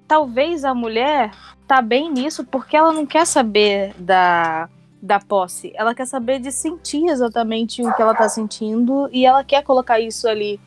[0.08, 1.32] talvez a mulher
[1.68, 4.70] tá bem nisso porque ela não quer saber da,
[5.02, 5.74] da posse.
[5.74, 10.00] Ela quer saber de sentir exatamente o que ela tá sentindo e ela quer colocar
[10.00, 10.60] isso ali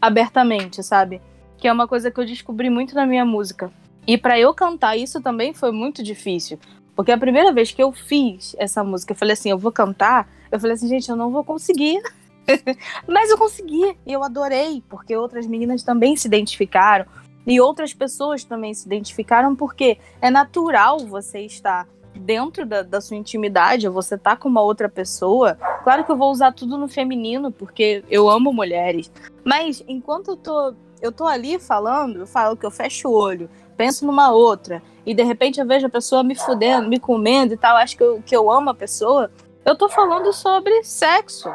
[0.00, 1.20] abertamente, sabe?
[1.58, 3.68] Que é uma coisa que eu descobri muito na minha música.
[4.06, 6.58] E pra eu cantar isso também foi muito difícil.
[6.94, 10.28] Porque a primeira vez que eu fiz essa música, eu falei assim, eu vou cantar,
[10.50, 12.00] eu falei assim, gente, eu não vou conseguir.
[13.08, 17.06] Mas eu consegui, e eu adorei, porque outras meninas também se identificaram.
[17.46, 23.16] E outras pessoas também se identificaram, porque é natural você estar dentro da, da sua
[23.16, 25.56] intimidade, você tá com uma outra pessoa.
[25.82, 29.10] Claro que eu vou usar tudo no feminino, porque eu amo mulheres.
[29.44, 33.50] Mas enquanto eu tô, eu tô ali falando, eu falo que eu fecho o olho,
[33.76, 37.56] penso numa outra, e de repente eu vejo a pessoa me fudendo, me comendo e
[37.56, 39.30] tal, acho que eu, que eu amo a pessoa,
[39.64, 41.50] eu tô falando sobre sexo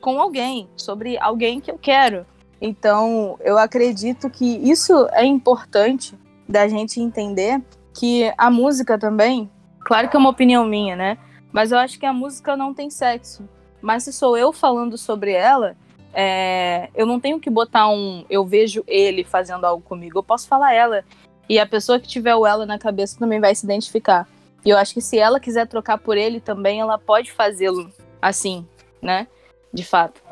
[0.00, 2.26] com alguém, sobre alguém que eu quero.
[2.60, 6.18] Então, eu acredito que isso é importante
[6.48, 7.62] da gente entender
[7.94, 9.50] que a música também,
[9.80, 11.18] claro que é uma opinião minha, né?
[11.52, 13.48] Mas eu acho que a música não tem sexo.
[13.80, 15.76] Mas se sou eu falando sobre ela,
[16.12, 20.18] é, eu não tenho que botar um eu vejo ele fazendo algo comigo.
[20.18, 21.04] Eu posso falar ela.
[21.50, 24.28] E a pessoa que tiver o ela na cabeça também vai se identificar.
[24.64, 27.90] E eu acho que se ela quiser trocar por ele também, ela pode fazê-lo
[28.22, 28.64] assim,
[29.02, 29.26] né?
[29.74, 30.22] De fato.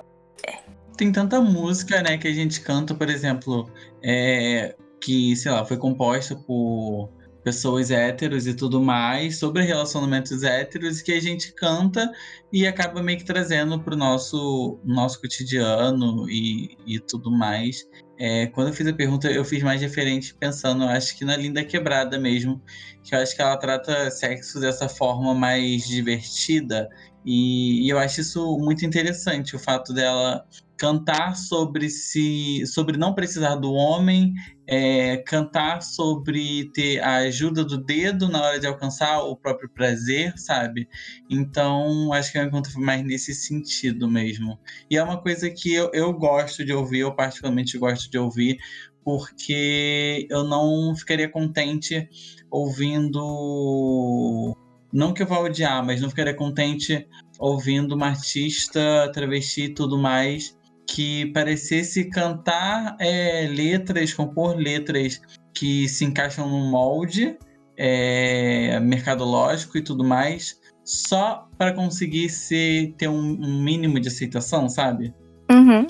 [0.97, 3.69] Tem tanta música, né, que a gente canta, por exemplo,
[4.01, 7.11] é, que, sei lá, foi composta por
[7.49, 12.13] pessoas héteros e tudo mais, sobre relacionamentos héteros, que a gente canta
[12.53, 17.89] e acaba meio que trazendo pro nosso, nosso cotidiano e, e tudo mais.
[18.19, 21.65] É, quando eu fiz a pergunta, eu fiz mais referente pensando, acho que na Linda
[21.65, 22.63] Quebrada mesmo,
[23.03, 26.87] que eu acho que ela trata sexo dessa forma mais divertida,
[27.25, 30.45] e, e eu acho isso muito interessante, o fato dela
[30.77, 34.33] cantar sobre se sobre não precisar do homem,
[34.71, 40.35] é, cantar sobre ter a ajuda do dedo na hora de alcançar o próprio prazer,
[40.37, 40.87] sabe?
[41.31, 44.61] Então, acho que é um encontro mais nesse sentido mesmo.
[44.91, 48.59] E é uma coisa que eu, eu gosto de ouvir, eu particularmente gosto de ouvir,
[49.03, 52.07] porque eu não ficaria contente
[52.51, 54.55] ouvindo.
[54.93, 57.09] Não que eu vá odiar, mas não ficaria contente
[57.39, 60.58] ouvindo uma artista travesti e tudo mais
[60.89, 65.21] que parecesse cantar é, letras, compor letras
[65.53, 67.37] que se encaixam num molde
[67.77, 74.69] é, mercadológico e tudo mais, só para conseguir ser, ter um, um mínimo de aceitação,
[74.69, 75.15] sabe?
[75.51, 75.87] Uhum.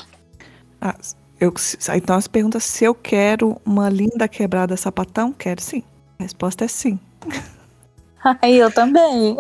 [0.80, 0.96] Ah,
[1.40, 5.32] eu, se- então você pergunta se eu quero uma linda quebrada sapatão?
[5.32, 5.84] Quero sim.
[6.18, 6.98] A resposta é sim.
[8.42, 9.36] Aí eu também.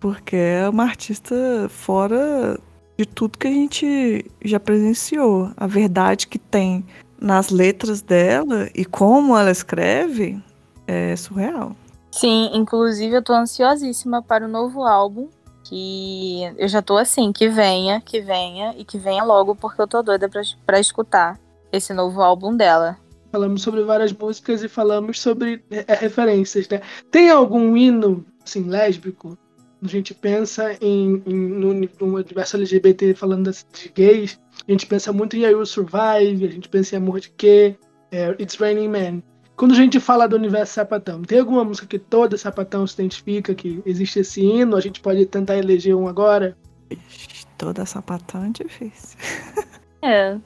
[0.00, 2.58] Porque é uma artista fora
[3.02, 5.50] de tudo que a gente já presenciou.
[5.56, 6.84] A verdade que tem
[7.20, 10.42] nas letras dela e como ela escreve
[10.86, 11.76] é surreal.
[12.10, 15.28] Sim, inclusive eu tô ansiosíssima para o novo álbum.
[15.64, 19.86] Que eu já tô assim, que venha, que venha e que venha logo, porque eu
[19.86, 21.38] tô doida pra, pra escutar
[21.72, 22.98] esse novo álbum dela.
[23.30, 25.64] Falamos sobre várias músicas e falamos sobre
[26.00, 26.82] referências, né?
[27.10, 29.38] Tem algum hino, assim, lésbico?
[29.82, 35.12] A gente pensa em, em no, no universo LGBT falando de gays, a gente pensa
[35.12, 37.76] muito em I Will Survive, a gente pensa em Amor de Quê,
[38.10, 39.22] é, It's Raining Man.
[39.56, 43.54] Quando a gente fala do universo sapatão, tem alguma música que toda sapatão se identifica,
[43.54, 44.76] que existe esse hino?
[44.76, 46.56] A gente pode tentar eleger um agora?
[46.90, 49.18] Ixi, Toda sapatão é difícil.
[50.04, 50.36] É,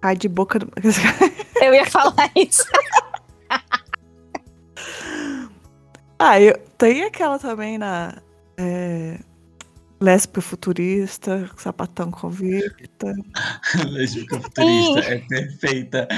[0.00, 0.68] Cai de boca do...
[1.60, 2.62] eu ia falar isso.
[6.18, 8.22] Ah, eu, tem aquela também na.
[8.56, 9.18] É,
[10.02, 13.14] Lésbica futurista, sapatão convicta.
[13.88, 16.08] Lésbica futurista é perfeita.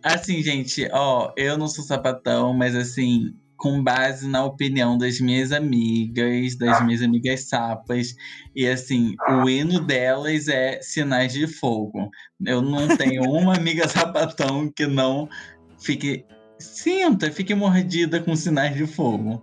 [0.00, 5.50] Assim, gente, ó, eu não sou sapatão, mas assim, com base na opinião das minhas
[5.50, 8.14] amigas, das minhas amigas sapas,
[8.54, 12.10] e assim, o hino delas é Sinais de Fogo.
[12.46, 15.28] Eu não tenho uma amiga sapatão que não
[15.80, 16.24] fique.
[16.60, 19.42] Sinta, fique mordida com sinais de fogo.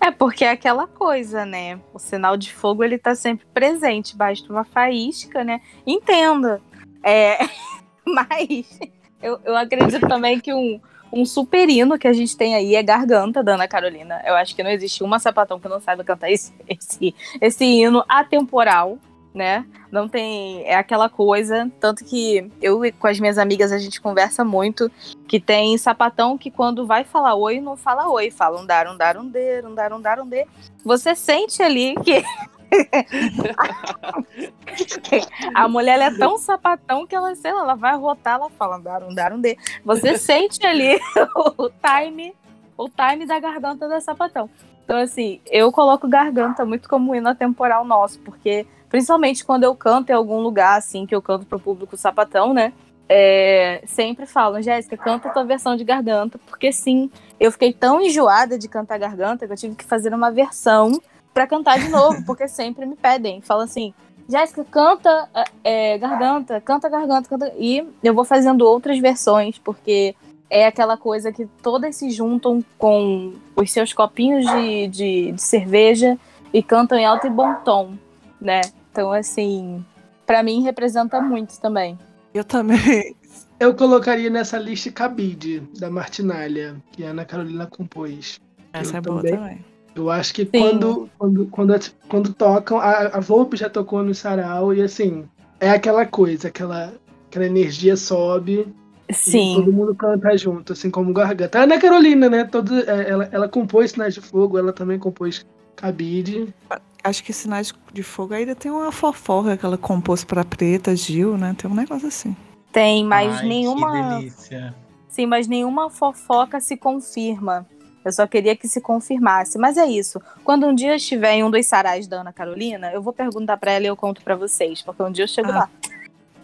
[0.00, 1.80] É porque é aquela coisa, né?
[1.92, 5.60] O sinal de fogo ele tá sempre presente, basta uma faísca, né?
[5.86, 6.60] Entenda.
[7.02, 7.38] É,
[8.04, 8.78] mas
[9.22, 10.80] eu, eu acredito também que um,
[11.12, 14.22] um super hino que a gente tem aí é Garganta, da Ana Carolina.
[14.24, 18.04] Eu acho que não existe uma sapatão que não saiba cantar esse, esse, esse hino
[18.08, 18.98] atemporal,
[19.34, 19.64] né?
[19.90, 20.62] Não tem.
[20.64, 21.70] É aquela coisa.
[21.80, 24.90] Tanto que eu com as minhas amigas a gente conversa muito.
[25.26, 28.30] Que tem sapatão que quando vai falar oi, não fala oi.
[28.30, 30.46] Fala um dar, um dar, um de, um dar, um dar, um de.
[30.84, 32.22] Você sente ali que.
[35.54, 38.82] a mulher é tão sapatão que ela, sei lá, ela vai rotar, ela fala um
[38.82, 39.56] dar, um dar, um de.
[39.84, 41.00] Você sente ali
[41.58, 42.32] o time,
[42.76, 44.48] o time da garganta da sapatão.
[44.84, 50.10] Então, assim, eu coloco garganta muito como hino atemporal nosso, porque Principalmente quando eu canto
[50.10, 52.72] em algum lugar, assim, que eu canto pro público sapatão, né?
[53.08, 57.10] É, sempre falam, Jéssica, canta a tua versão de garganta, porque sim,
[57.40, 61.00] eu fiquei tão enjoada de cantar garganta que eu tive que fazer uma versão
[61.32, 63.94] para cantar de novo, porque sempre me pedem, falam assim,
[64.28, 65.28] Jéssica, canta
[65.64, 67.52] é, garganta, canta garganta, canta.
[67.58, 70.14] E eu vou fazendo outras versões, porque
[70.48, 76.16] é aquela coisa que todas se juntam com os seus copinhos de, de, de cerveja
[76.52, 77.94] e cantam em alto e bom tom,
[78.40, 78.60] né?
[78.90, 79.84] Então, assim,
[80.26, 81.98] para mim representa muito também.
[82.34, 83.16] Eu também.
[83.58, 88.40] Eu colocaria nessa lista Cabide, da Martinalha, que a Ana Carolina compôs.
[88.72, 89.62] Essa eu é boa também.
[89.94, 91.74] Eu acho que quando, quando, quando,
[92.08, 95.28] quando, tocam, a, a Volpe já tocou no sarau, e assim,
[95.60, 96.94] é aquela coisa, aquela,
[97.28, 98.66] aquela energia sobe.
[99.12, 99.56] Sim.
[99.56, 101.58] todo mundo canta junto, assim como Garganta.
[101.58, 102.44] A Ana Carolina, né?
[102.44, 105.44] Todo, é, ela, ela compôs Sinais de Fogo, ela também compôs
[105.76, 106.54] Cabide.
[107.02, 111.36] Acho que Sinais de Fogo ainda tem uma fofoca que ela compôs pra Preta, Gil,
[111.38, 111.54] né?
[111.56, 112.36] Tem um negócio assim.
[112.72, 113.90] Tem, mas Ai, nenhuma.
[113.92, 114.74] Que delícia.
[115.08, 117.66] Sim, mas nenhuma fofoca se confirma.
[118.04, 119.58] Eu só queria que se confirmasse.
[119.58, 120.20] Mas é isso.
[120.44, 123.72] Quando um dia estiver em um dos sarais da Ana Carolina, eu vou perguntar para
[123.72, 125.58] ela e eu conto para vocês, porque um dia eu chego Ah.
[125.58, 125.70] lá.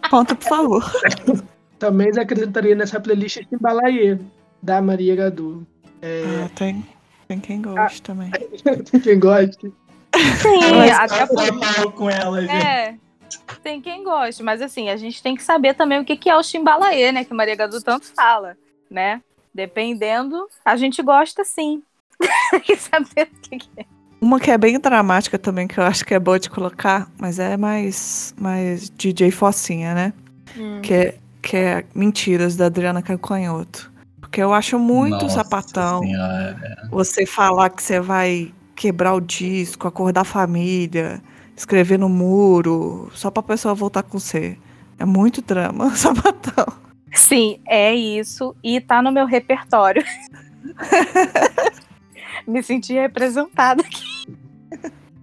[0.09, 0.83] Conta, por favor.
[1.79, 4.17] Também acrescentaria nessa playlist Timbalaê,
[4.61, 5.65] da Maria Gadu.
[6.01, 6.85] É, Ah, tem,
[7.27, 8.31] tem quem goste também.
[9.03, 9.71] quem gosta.
[10.41, 11.91] Sim, Mas até porque.
[11.91, 12.51] com ela, gente.
[12.51, 12.95] É,
[13.63, 16.35] tem quem goste, mas assim, a gente tem que saber também o que que é
[16.35, 17.23] o chimbalaê, né?
[17.23, 18.57] Que Maria Gadu tanto fala,
[18.89, 19.21] né?
[19.53, 21.81] Dependendo, a gente gosta sim.
[22.51, 23.85] Tem que saber o que que é.
[24.19, 27.37] Uma que é bem dramática também, que eu acho que é boa de colocar, mas
[27.37, 30.13] é mais, mais DJ Focinha, né?
[30.81, 33.91] Que é, que é Mentiras, da Adriana Calcanhoto.
[34.19, 36.87] Porque eu acho muito Nossa sapatão Senhora.
[36.89, 41.19] você falar que você vai quebrar o disco, acordar a família,
[41.55, 44.55] escrever no muro, só pra pessoa voltar com você.
[44.99, 46.65] É muito drama, sapatão.
[47.11, 48.55] Sim, é isso.
[48.63, 50.03] E tá no meu repertório.
[52.47, 54.37] Me senti representada aqui.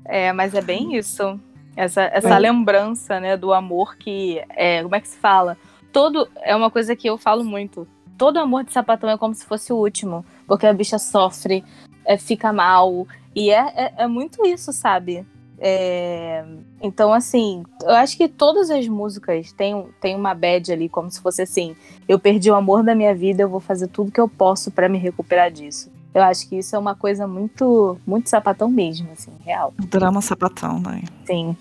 [0.05, 1.39] É, mas é bem isso.
[1.77, 2.39] Essa, essa É.
[2.39, 4.43] lembrança, né, do amor que.
[4.51, 5.57] É, como é que se fala?
[5.93, 6.29] Todo.
[6.43, 7.87] É uma coisa que eu falo muito.
[8.19, 10.25] Todo amor de sapatão é como se fosse o último.
[10.47, 11.65] Porque a bicha sofre,
[12.05, 13.07] é, fica mal.
[13.35, 15.27] E é, é, é muito isso, sabe?
[15.59, 16.45] É,
[16.83, 21.21] então, assim, eu acho que todas as músicas têm, têm uma bad ali, como se
[21.21, 21.75] fosse assim:
[22.09, 24.89] eu perdi o amor da minha vida, eu vou fazer tudo que eu posso pra
[24.89, 25.91] me recuperar disso.
[26.15, 29.75] Eu acho que isso é uma coisa muito, muito sapatão mesmo, assim, real.
[29.89, 31.03] Drama sapatão, né?
[31.27, 31.57] Sim.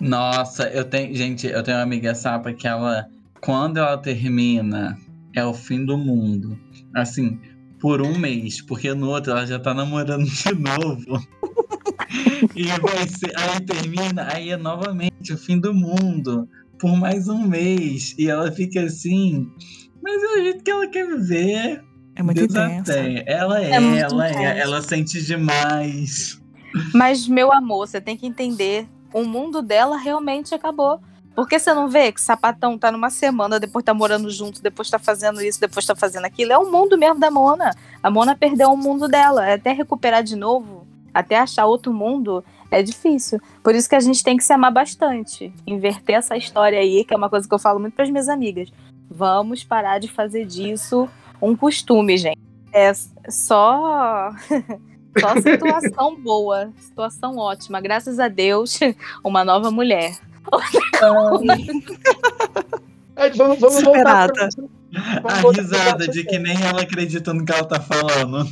[0.00, 1.14] Nossa, eu tenho.
[1.14, 3.06] Gente, eu tenho uma amiga sapa que ela.
[3.40, 4.96] Quando ela termina,
[5.34, 6.58] é o fim do mundo.
[6.94, 7.40] Assim,
[7.82, 8.62] por um mês.
[8.62, 11.20] Porque no outro ela já tá namorando de novo.
[12.54, 13.32] e vai ser.
[13.36, 16.48] Aí termina, aí é novamente o fim do mundo.
[16.78, 18.14] Por mais um mês.
[18.16, 19.50] E ela fica assim.
[20.00, 21.82] Mas é o jeito que ela quer viver.
[22.14, 22.94] É muito intensa.
[23.26, 24.44] Ela é, É ela intensa.
[24.44, 24.58] é.
[24.60, 26.40] Ela sente demais.
[26.94, 31.00] Mas, meu amor, você tem que entender: o mundo dela realmente acabou.
[31.34, 34.98] Porque você não vê que sapatão tá numa semana, depois tá morando junto, depois tá
[34.98, 36.52] fazendo isso, depois tá fazendo aquilo.
[36.52, 37.74] É o mundo mesmo da Mona.
[38.02, 39.52] A Mona perdeu o mundo dela.
[39.52, 43.40] Até recuperar de novo, até achar outro mundo, é difícil.
[43.62, 45.52] Por isso que a gente tem que se amar bastante.
[45.66, 48.70] Inverter essa história aí, que é uma coisa que eu falo muito pras minhas amigas.
[49.10, 51.08] Vamos parar de fazer disso
[51.40, 52.38] um costume, gente.
[52.72, 52.92] É
[53.28, 54.30] só.
[55.20, 57.82] Só situação boa, situação ótima.
[57.82, 58.80] Graças a Deus,
[59.22, 60.18] uma nova mulher.
[63.16, 64.28] É, vamos, vamos voltar.
[64.28, 64.48] Superada.
[65.22, 68.46] Vamos A risada de que nem ela acredita no que ela tá falando.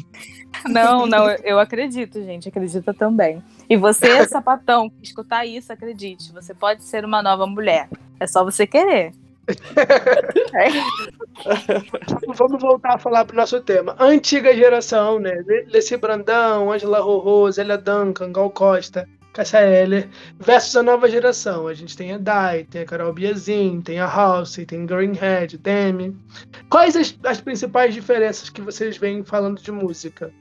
[0.68, 2.48] Não, não, eu acredito, gente.
[2.48, 3.42] Acredita também.
[3.68, 6.32] E você, sapatão, que escutar isso, acredite.
[6.32, 7.88] Você pode ser uma nova mulher.
[8.18, 9.12] É só você querer.
[12.36, 13.96] Vamos voltar a falar pro nosso tema.
[13.98, 15.42] Antiga geração, né?
[15.46, 20.08] Le- Leci Brandão, Angela Rorô, Zélia Duncan, Gal Costa, Cássia Eller,
[20.38, 21.66] versus a nova geração.
[21.66, 26.16] A gente tem a Dai, tem a Carol Biazin, tem a House, tem Greenhead, Demi.
[26.68, 30.32] Quais as, as principais diferenças que vocês vêm falando de música?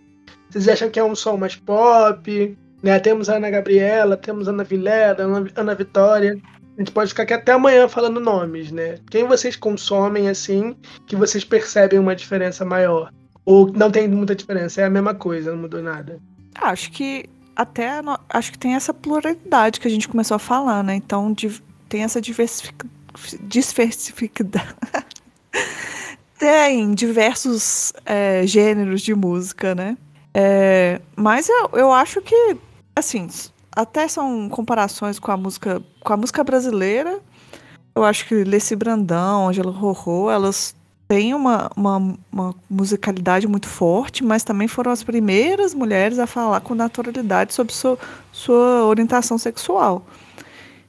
[0.50, 2.58] Vocês acham que é um som mais pop?
[2.82, 3.00] Né?
[3.00, 6.38] Temos a Ana Gabriela, temos a Ana Vilela, Ana, Ana Vitória.
[6.76, 8.96] A gente pode ficar aqui até amanhã falando nomes, né?
[9.12, 10.76] Quem vocês consomem assim
[11.06, 13.12] que vocês percebem uma diferença maior?
[13.46, 16.20] Ou não tem muita diferença, é a mesma coisa, não mudou nada.
[16.56, 17.26] Acho que
[17.60, 20.96] até acho que tem essa pluralidade que a gente começou a falar, né?
[20.96, 21.36] Então
[21.90, 22.86] tem essa diversific...
[23.42, 24.76] diversificidade.
[26.40, 29.98] tem diversos é, gêneros de música, né?
[30.34, 32.56] É, mas eu, eu acho que,
[32.96, 33.28] assim,
[33.74, 37.20] até são comparações com a música com a música brasileira.
[37.94, 40.74] Eu acho que Leci Brandão, Angela Rorô, elas
[41.10, 46.62] têm uma, uma, uma musicalidade muito forte, mas também foram as primeiras mulheres a falar
[46.62, 47.98] com naturalidade sobre sua,
[48.32, 50.06] sua orientação sexual.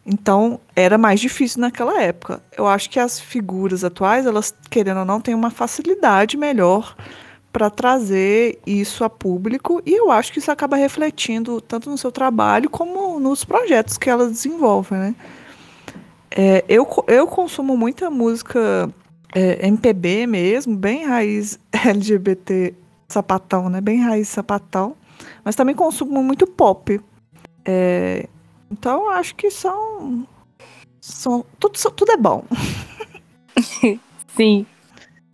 [0.04, 2.42] Então, era mais difícil naquela época.
[2.54, 6.94] Eu acho que as figuras atuais, elas, querendo ou não, têm uma facilidade melhor
[7.50, 12.12] para trazer isso a público, e eu acho que isso acaba refletindo tanto no seu
[12.12, 15.14] trabalho como nos projetos que elas desenvolvem, né?
[16.30, 18.88] É, eu, eu consumo muita música
[19.34, 22.74] é, MPB mesmo, bem raiz LGBT
[23.08, 23.80] sapatão, né?
[23.80, 24.96] Bem raiz sapatão.
[25.44, 27.00] Mas também consumo muito pop.
[27.64, 28.28] É,
[28.70, 30.26] então acho que são.
[31.00, 32.44] são tudo, tudo é bom.
[34.36, 34.66] Sim.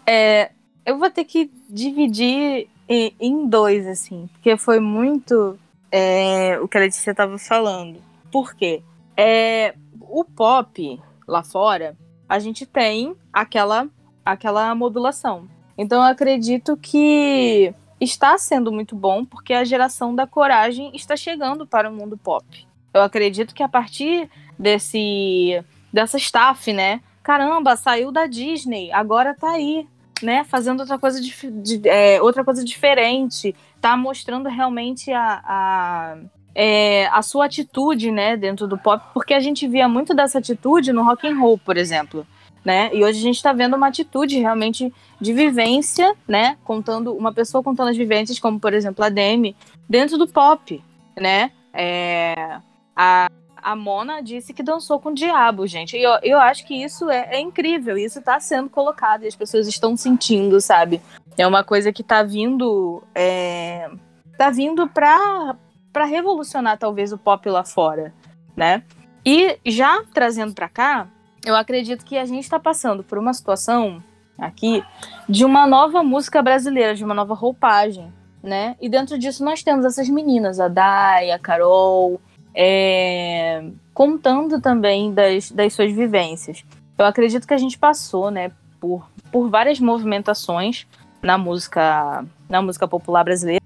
[0.07, 0.51] É,
[0.85, 5.59] eu vou ter que dividir em, em dois, assim, porque foi muito
[5.91, 8.01] é, o que a Letícia estava falando.
[8.31, 8.83] Por quê?
[9.17, 11.97] É, o pop lá fora,
[12.29, 13.89] a gente tem aquela,
[14.25, 15.49] aquela modulação.
[15.79, 21.67] Então eu acredito que está sendo muito bom porque a geração da coragem está chegando
[21.67, 22.45] para o mundo pop.
[22.93, 25.63] Eu acredito que a partir desse
[25.93, 27.01] dessa staff, né?
[27.23, 29.87] Caramba, saiu da Disney, agora tá aí,
[30.23, 30.45] né?
[30.45, 36.17] Fazendo outra coisa, dif- de- é, outra coisa diferente, tá mostrando realmente a, a,
[36.59, 40.91] é, a sua atitude, né, dentro do pop, porque a gente via muito dessa atitude
[40.91, 42.27] no rock and roll, por exemplo,
[42.65, 42.89] né?
[42.95, 44.91] E hoje a gente está vendo uma atitude realmente
[45.21, 46.57] de vivência, né?
[46.65, 49.55] Contando uma pessoa contando as vivências, como por exemplo a Demi,
[49.87, 50.83] dentro do pop,
[51.21, 51.53] né?
[51.75, 52.59] É,
[52.97, 53.29] a,
[53.63, 55.95] a Mona disse que dançou com o diabo, gente.
[55.95, 57.99] E eu, eu acho que isso é, é incrível.
[57.99, 61.03] Isso está sendo colocado e as pessoas estão sentindo, sabe?
[61.37, 63.91] É uma coisa que está vindo, é,
[64.39, 65.55] tá vindo para
[65.97, 68.13] para revolucionar talvez o pop lá fora,
[68.55, 68.83] né?
[69.25, 71.09] E já trazendo para cá,
[71.43, 74.03] eu acredito que a gente está passando por uma situação
[74.37, 74.85] aqui
[75.27, 78.77] de uma nova música brasileira, de uma nova roupagem, né?
[78.79, 82.21] E dentro disso nós temos essas meninas, a Dai, a Carol,
[82.55, 86.63] é, contando também das, das suas vivências.
[86.99, 90.87] Eu acredito que a gente passou, né, por, por várias movimentações
[91.23, 93.63] na música, na música popular brasileira,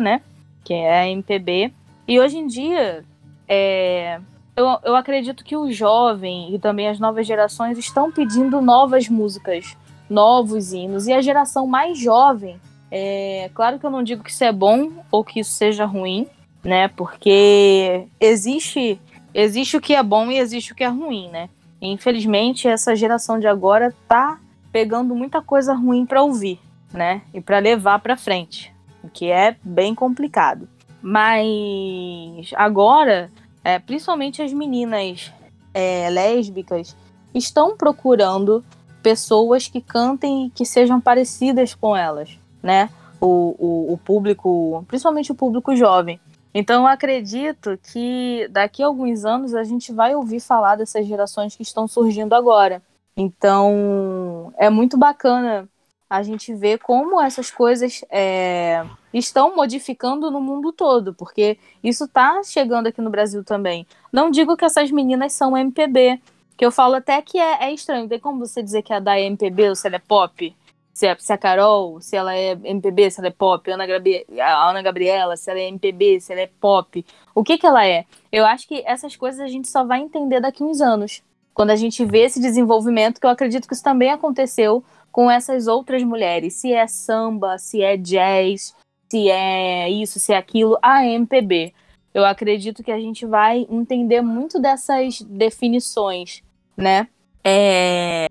[0.00, 0.22] né?
[0.64, 1.72] Que é a MPB.
[2.08, 3.04] E hoje em dia,
[3.46, 4.18] é,
[4.56, 9.76] eu, eu acredito que o jovem e também as novas gerações estão pedindo novas músicas,
[10.08, 11.06] novos hinos.
[11.06, 12.58] E a geração mais jovem,
[12.90, 16.26] é claro que eu não digo que isso é bom ou que isso seja ruim,
[16.62, 16.88] né?
[16.88, 19.00] Porque existe,
[19.32, 21.48] existe o que é bom e existe o que é ruim, né?
[21.80, 24.38] Infelizmente, essa geração de agora tá
[24.72, 26.58] pegando muita coisa ruim para ouvir,
[26.92, 27.22] né?
[27.32, 28.73] E para levar para frente,
[29.04, 30.68] o que é bem complicado.
[31.02, 33.30] Mas agora,
[33.62, 35.30] é, principalmente as meninas
[35.74, 36.96] é, lésbicas
[37.34, 38.64] estão procurando
[39.02, 42.88] pessoas que cantem e que sejam parecidas com elas, né?
[43.20, 46.18] O, o, o público, principalmente o público jovem.
[46.54, 51.54] Então eu acredito que daqui a alguns anos a gente vai ouvir falar dessas gerações
[51.54, 52.80] que estão surgindo agora.
[53.16, 55.68] Então é muito bacana
[56.08, 62.42] a gente ver como essas coisas é, estão modificando no mundo todo, porque isso está
[62.42, 63.86] chegando aqui no Brasil também.
[64.12, 66.20] Não digo que essas meninas são MPB,
[66.56, 68.08] que eu falo até que é, é estranho.
[68.08, 70.54] Tem como você dizer que a da é MPB ou se ela é pop?
[70.92, 73.84] Se é, se é a Carol, se ela é MPB, se ela é pop, Ana
[73.84, 77.04] Gabi- a Ana Gabriela, se ela é MPB, se ela é pop.
[77.34, 78.04] O que que ela é?
[78.30, 81.20] Eu acho que essas coisas a gente só vai entender daqui uns anos.
[81.52, 84.84] Quando a gente vê esse desenvolvimento, que eu acredito que isso também aconteceu
[85.14, 86.54] com essas outras mulheres.
[86.54, 88.74] Se é samba, se é jazz,
[89.08, 91.72] se é isso, se é aquilo, a MPB.
[92.12, 96.42] Eu acredito que a gente vai entender muito dessas definições,
[96.76, 97.06] né?
[97.44, 98.26] É...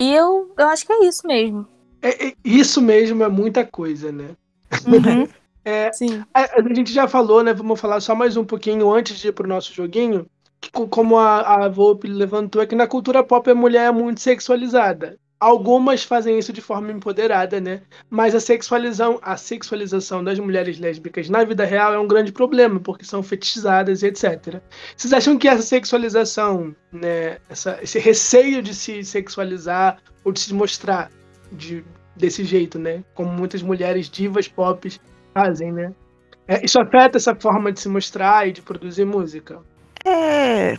[0.00, 1.66] E eu, eu acho que é isso mesmo.
[2.00, 4.30] É- é- isso mesmo é muita coisa, né?
[4.86, 5.28] Uhum.
[5.64, 6.24] É, Sim.
[6.32, 7.52] A, a gente já falou, né?
[7.52, 10.24] Vamos falar só mais um pouquinho antes de ir pro nosso joguinho.
[10.58, 13.92] Que, co- como a, a Volpe levantou, é que na cultura pop a mulher é
[13.92, 15.18] muito sexualizada.
[15.40, 17.82] Algumas fazem isso de forma empoderada, né?
[18.10, 22.80] Mas a sexualização, a sexualização das mulheres lésbicas na vida real é um grande problema,
[22.80, 24.60] porque são fetichizadas e etc.
[24.96, 30.52] Vocês acham que essa sexualização, né, essa- esse receio de se sexualizar ou de se
[30.52, 31.08] mostrar
[31.52, 31.84] de,
[32.16, 33.04] desse jeito, né?
[33.14, 34.90] Como muitas mulheres divas pop
[35.32, 35.92] fazem, né?
[36.48, 39.60] É, isso afeta essa forma de se mostrar e de produzir música.
[40.04, 40.76] É.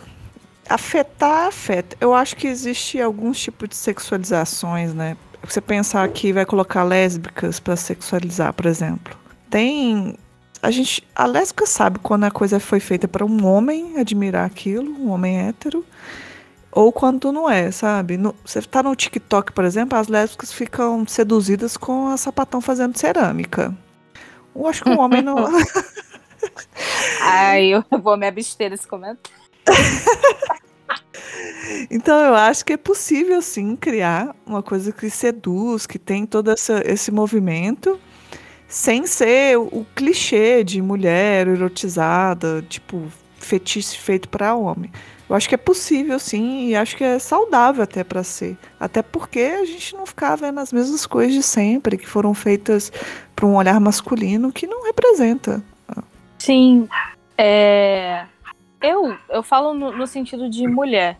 [0.70, 1.96] Afetar, afeta.
[2.00, 5.16] Eu acho que existe alguns tipos de sexualizações, né?
[5.42, 9.16] Você pensar que vai colocar lésbicas pra sexualizar, por exemplo.
[9.50, 10.16] Tem.
[10.62, 11.02] A gente.
[11.14, 15.48] A lésbica sabe quando a coisa foi feita para um homem admirar aquilo, um homem
[15.48, 15.84] hétero.
[16.70, 18.16] Ou quando não é, sabe?
[18.16, 22.96] No- você tá no TikTok, por exemplo, as lésbicas ficam seduzidas com a sapatão fazendo
[22.96, 23.74] cerâmica.
[24.54, 25.36] Eu acho que um homem não.
[27.22, 29.18] Ai, eu vou me abster desse comentário.
[31.90, 36.50] Então eu acho que é possível sim criar uma coisa que seduz, que tem todo
[36.50, 37.98] essa, esse movimento,
[38.66, 44.90] sem ser o, clichê de mulher erotizada, tipo fetiche feito para homem.
[45.28, 48.58] Eu acho que é possível sim e acho que é saudável até para ser.
[48.78, 52.92] Até porque a gente não ficar vendo as mesmas coisas de sempre que foram feitas
[53.34, 55.62] para um olhar masculino que não representa.
[56.38, 56.88] Sim.
[57.38, 58.24] É...
[58.80, 61.18] Eu, eu falo no, no sentido de mulher.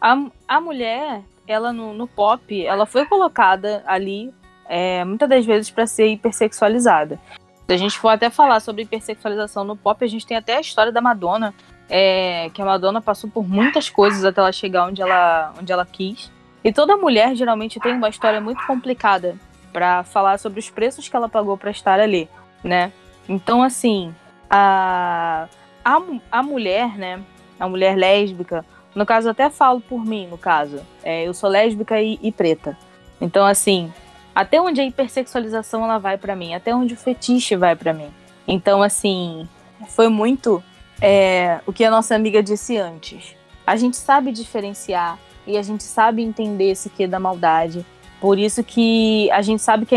[0.00, 0.16] A,
[0.48, 4.32] a mulher, ela no, no pop, ela foi colocada ali
[4.68, 7.18] é, muitas das vezes para ser hipersexualizada.
[7.66, 10.60] Se a gente for até falar sobre hipersexualização no pop, a gente tem até a
[10.60, 11.54] história da Madonna,
[11.88, 15.84] é, que a Madonna passou por muitas coisas até ela chegar onde ela, onde ela
[15.84, 16.30] quis.
[16.62, 19.36] E toda mulher geralmente tem uma história muito complicada
[19.72, 22.28] para falar sobre os preços que ela pagou para estar ali,
[22.62, 22.92] né?
[23.28, 24.14] Então, assim,
[24.48, 25.48] a,
[25.84, 26.00] a,
[26.30, 27.22] a mulher, né?
[27.58, 28.64] A mulher lésbica,
[28.94, 30.80] no caso, eu até falo por mim, no caso.
[31.02, 32.76] É, eu sou lésbica e, e preta.
[33.20, 33.92] Então, assim,
[34.34, 38.10] até onde a hipersexualização ela vai pra mim, até onde o fetiche vai pra mim.
[38.46, 39.48] Então, assim,
[39.88, 40.62] foi muito
[41.00, 43.34] é, o que a nossa amiga disse antes.
[43.66, 47.84] A gente sabe diferenciar e a gente sabe entender esse que da maldade.
[48.20, 49.94] Por isso que a gente sabe que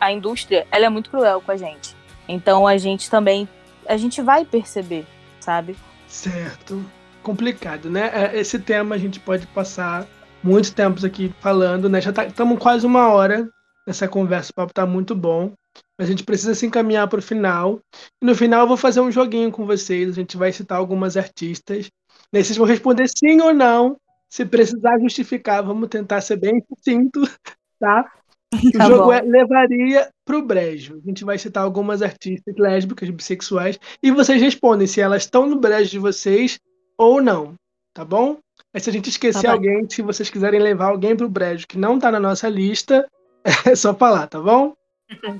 [0.00, 1.94] a indústria ela é muito cruel com a gente.
[2.28, 3.48] Então a gente também
[3.86, 5.06] a gente vai perceber,
[5.40, 5.76] sabe?
[6.08, 6.84] Certo.
[7.26, 8.08] Complicado, né?
[8.14, 10.06] É, Esse tema a gente pode passar
[10.44, 12.00] muitos tempos aqui falando, né?
[12.00, 13.50] Já estamos quase uma hora
[13.84, 15.52] nessa conversa, o papo tá muito bom.
[15.98, 17.80] A gente precisa se encaminhar para o final.
[18.22, 20.10] E no final eu vou fazer um joguinho com vocês.
[20.10, 21.90] A gente vai citar algumas artistas.
[22.32, 22.44] Né?
[22.44, 23.96] Vocês vão responder sim ou não.
[24.30, 27.22] Se precisar justificar, vamos tentar ser bem sucinto,
[27.80, 28.08] tá?
[28.54, 29.12] O Tá jogo bom.
[29.12, 31.00] é levaria pro brejo.
[31.04, 35.58] A gente vai citar algumas artistas lésbicas, bissexuais, e vocês respondem se elas estão no
[35.58, 36.60] brejo de vocês
[36.98, 37.54] ou não,
[37.94, 38.38] tá bom?
[38.72, 41.78] Mas se a gente esquecer Tá alguém, se vocês quiserem levar alguém pro brejo que
[41.78, 43.06] não tá na nossa lista,
[43.66, 44.74] é só falar, tá bom?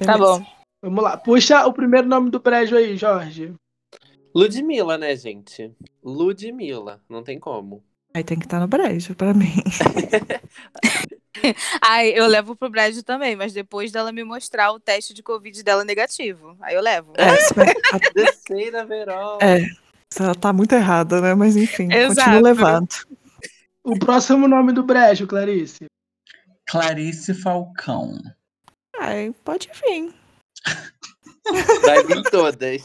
[0.05, 0.45] Tá bom.
[0.83, 1.17] Vamos lá.
[1.17, 3.55] Puxa o primeiro nome do brejo aí, Jorge.
[4.35, 5.73] Ludmilla, né, gente?
[6.05, 7.83] Ludmilla, não tem como.
[8.15, 9.53] Aí tem que estar no brejo pra mim.
[11.83, 15.63] Ai, eu levo pro Brejo também, mas depois dela me mostrar o teste de Covid
[15.63, 16.57] dela negativo.
[16.61, 17.13] Aí eu levo.
[17.17, 17.75] É, vai-
[18.15, 19.39] Terceira Verol.
[19.41, 19.59] É.
[20.23, 21.35] ela tá muito errada, né?
[21.35, 22.17] Mas enfim, Exato.
[22.17, 22.89] continua levando.
[23.85, 25.87] O próximo nome do brejo, Clarice.
[26.69, 28.19] Clarice Falcão.
[28.99, 30.13] Ai, pode vir.
[31.85, 32.85] Vai vir todas.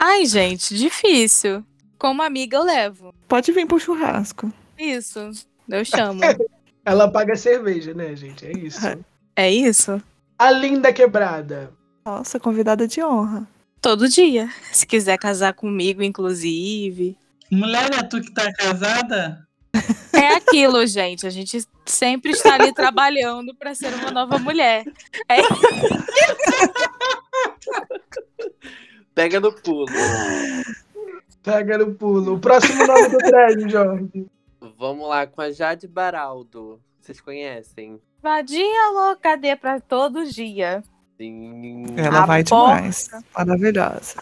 [0.00, 1.64] Ai, gente, difícil.
[1.98, 3.14] Como amiga, eu levo.
[3.28, 4.52] Pode vir pro churrasco.
[4.78, 5.30] Isso.
[5.68, 6.20] Eu chamo.
[6.84, 8.46] Ela paga cerveja, né, gente?
[8.46, 8.86] É isso.
[8.86, 8.98] É.
[9.36, 10.00] É isso?
[10.38, 11.72] A Linda Quebrada.
[12.04, 13.48] Nossa, convidada de honra.
[13.84, 14.48] Todo dia.
[14.72, 17.18] Se quiser casar comigo, inclusive.
[17.52, 19.46] Mulher, é tu que tá casada?
[20.10, 21.26] É aquilo, gente.
[21.26, 24.86] A gente sempre está ali trabalhando para ser uma nova mulher.
[29.14, 29.84] Pega no pulo.
[31.42, 32.36] Pega no pulo.
[32.36, 34.26] O próximo nome do brejo, Jorge.
[34.78, 36.80] Vamos lá com a Jade Baraldo.
[37.02, 38.00] Vocês conhecem?
[38.22, 40.82] Vadia louca, dê pra todo dia.
[41.18, 41.84] Sim.
[41.96, 42.76] Ela A vai porta.
[42.76, 43.08] demais.
[43.36, 44.14] Maravilhosa.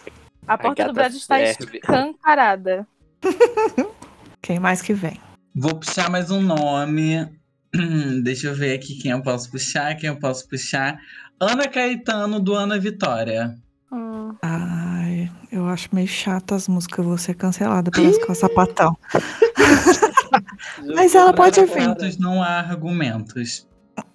[0.47, 2.87] A porta do gata Brasil está escancarada.
[4.41, 5.19] Quem mais que vem?
[5.55, 7.27] Vou puxar mais um nome.
[8.23, 10.99] Deixa eu ver aqui quem eu posso puxar, quem eu posso puxar.
[11.39, 13.55] Ana Caetano, do Ana Vitória.
[13.91, 14.35] Hum.
[14.41, 16.99] Ai, eu acho meio chata as músicas.
[16.99, 18.95] Eu vou ser cancelada pelas com sapatão.
[20.95, 22.19] Mas ela pode vir.
[22.19, 23.67] não há argumentos.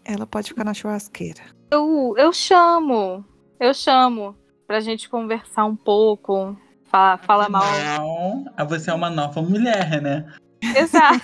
[0.05, 1.43] Ela pode ficar na churrasqueira.
[1.71, 3.25] Eu, eu chamo.
[3.61, 4.37] Eu chamo.
[4.67, 6.57] Pra gente conversar um pouco.
[6.85, 7.65] Falar fala mal.
[7.97, 10.27] Não, você é uma nova mulher, né?
[10.63, 11.21] Exato.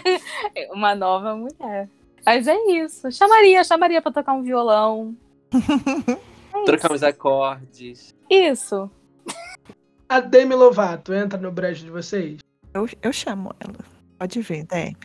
[0.72, 1.88] Uma nova mulher.
[2.24, 3.10] Mas é isso.
[3.10, 5.16] Chamaria, chamaria pra tocar um violão.
[5.52, 8.14] É Trocar uns acordes.
[8.28, 8.90] Isso.
[10.08, 12.38] A Demi Lovato entra no brejo de vocês?
[12.74, 13.78] Eu, eu chamo ela.
[14.18, 14.96] Pode vir, Demi.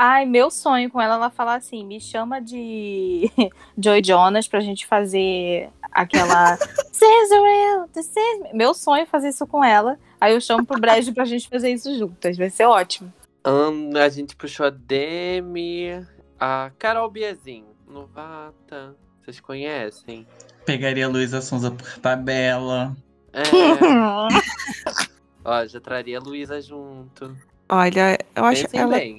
[0.00, 3.28] Ai, meu sonho com ela, ela falar assim, me chama de
[3.76, 6.56] Joy Jonas pra gente fazer aquela
[6.92, 8.54] me.
[8.54, 9.98] Meu sonho é fazer isso com ela.
[10.20, 12.36] Aí eu chamo pro Brejo pra gente fazer isso juntas.
[12.36, 13.12] Vai ser ótimo.
[13.44, 16.06] Ahn, a gente puxou a Demi,
[16.38, 18.94] a Carol Biazin, novata.
[19.20, 20.24] Vocês conhecem?
[20.64, 22.96] Pegaria a Luísa Sonza por tabela.
[23.32, 23.42] É.
[25.44, 27.36] Ó, já traria a Luísa junto.
[27.68, 29.18] Olha, eu acho Pensem ela, bem.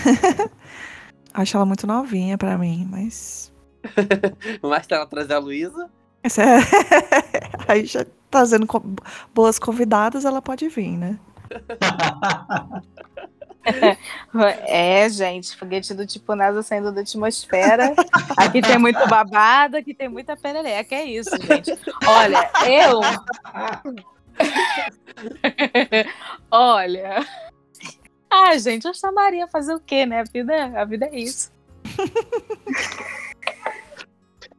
[1.34, 3.52] acho ela muito novinha pra mim, mas.
[4.62, 5.88] Mas se ela trazer a Luísa,
[6.22, 6.58] Essa é...
[7.66, 8.82] Aí já trazendo co-
[9.34, 11.18] boas convidadas, ela pode vir, né?
[14.66, 17.94] É, gente, foguete do tipo NASA saindo da atmosfera.
[18.36, 20.94] Aqui tem muito babado, aqui tem muita perereca.
[20.94, 21.72] É isso, gente.
[22.06, 23.00] Olha, eu.
[26.50, 27.26] Olha.
[28.30, 30.20] Ah, gente, eu chamaria fazer o quê, né?
[30.20, 31.50] A vida, a vida é isso.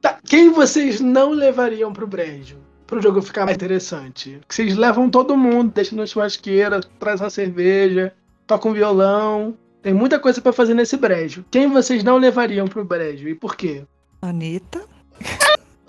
[0.01, 2.57] Tá, quem vocês não levariam pro brejo?
[2.87, 4.41] Pro jogo ficar mais interessante.
[4.47, 8.11] Que vocês levam todo mundo, deixam na churrasqueira, traz uma cerveja,
[8.47, 9.55] toca um violão.
[9.81, 11.45] Tem muita coisa pra fazer nesse brejo.
[11.51, 13.85] Quem vocês não levariam pro brejo e por quê?
[14.21, 14.85] Anitta.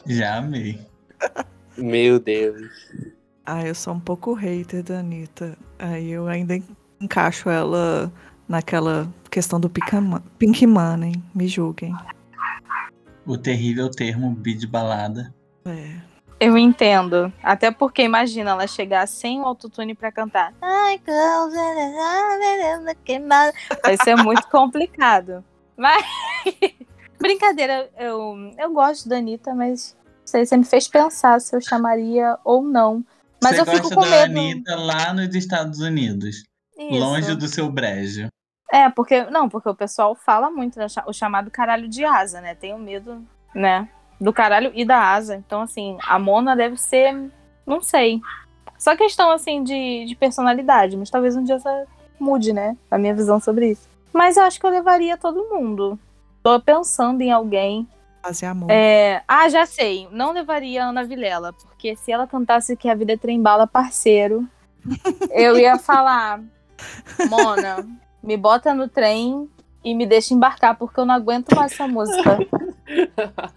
[0.07, 0.79] Já amei.
[1.77, 2.71] meu Deus.
[3.45, 5.57] Ah, eu sou um pouco hater da Anitta.
[5.79, 6.55] Aí eu ainda
[7.03, 8.13] encaixo ela
[8.49, 11.15] naquela questão do Pink Mon- Pink Money.
[11.35, 11.95] Me julguem.
[13.27, 15.33] O terrível termo bi de balada.
[15.65, 15.97] É.
[16.41, 17.33] Eu entendo.
[17.43, 20.53] Até porque, imagina, ela chegar sem o autotune pra cantar.
[23.83, 25.45] Vai ser muito complicado.
[25.77, 26.05] Mas.
[27.19, 31.61] Brincadeira, eu, eu gosto da Anitta, mas não sei, você me fez pensar se eu
[31.61, 33.05] chamaria ou não.
[33.41, 34.39] Mas Você eu fico gosta com da medo.
[34.41, 36.43] Anitta lá nos Estados Unidos.
[36.91, 36.99] Isso.
[36.99, 38.29] Longe do seu brejo.
[38.73, 39.25] É, porque.
[39.25, 42.55] Não, porque o pessoal fala muito, né, o chamado caralho de asa, né?
[42.55, 43.23] Tenho medo,
[43.55, 43.89] né?
[44.21, 45.37] Do caralho e da asa.
[45.37, 47.31] Então, assim, a Mona deve ser.
[47.67, 48.21] Não sei.
[48.79, 50.97] Só questão, assim, de, de personalidade.
[50.97, 51.87] Mas talvez um dia essa
[52.19, 52.77] mude, né?
[52.91, 53.89] A minha visão sobre isso.
[54.13, 55.99] Mas eu acho que eu levaria todo mundo.
[56.43, 57.87] Tô pensando em alguém.
[58.23, 58.71] Fazer amor.
[58.71, 60.09] É, Ah, já sei.
[60.11, 61.53] Não levaria a Ana Vilela.
[61.53, 64.49] Porque se ela cantasse que a vida é trembala, parceiro,
[65.31, 66.41] eu ia falar:
[67.29, 67.87] Mona,
[68.23, 69.49] me bota no trem
[69.85, 72.39] e me deixa embarcar, porque eu não aguento mais essa música.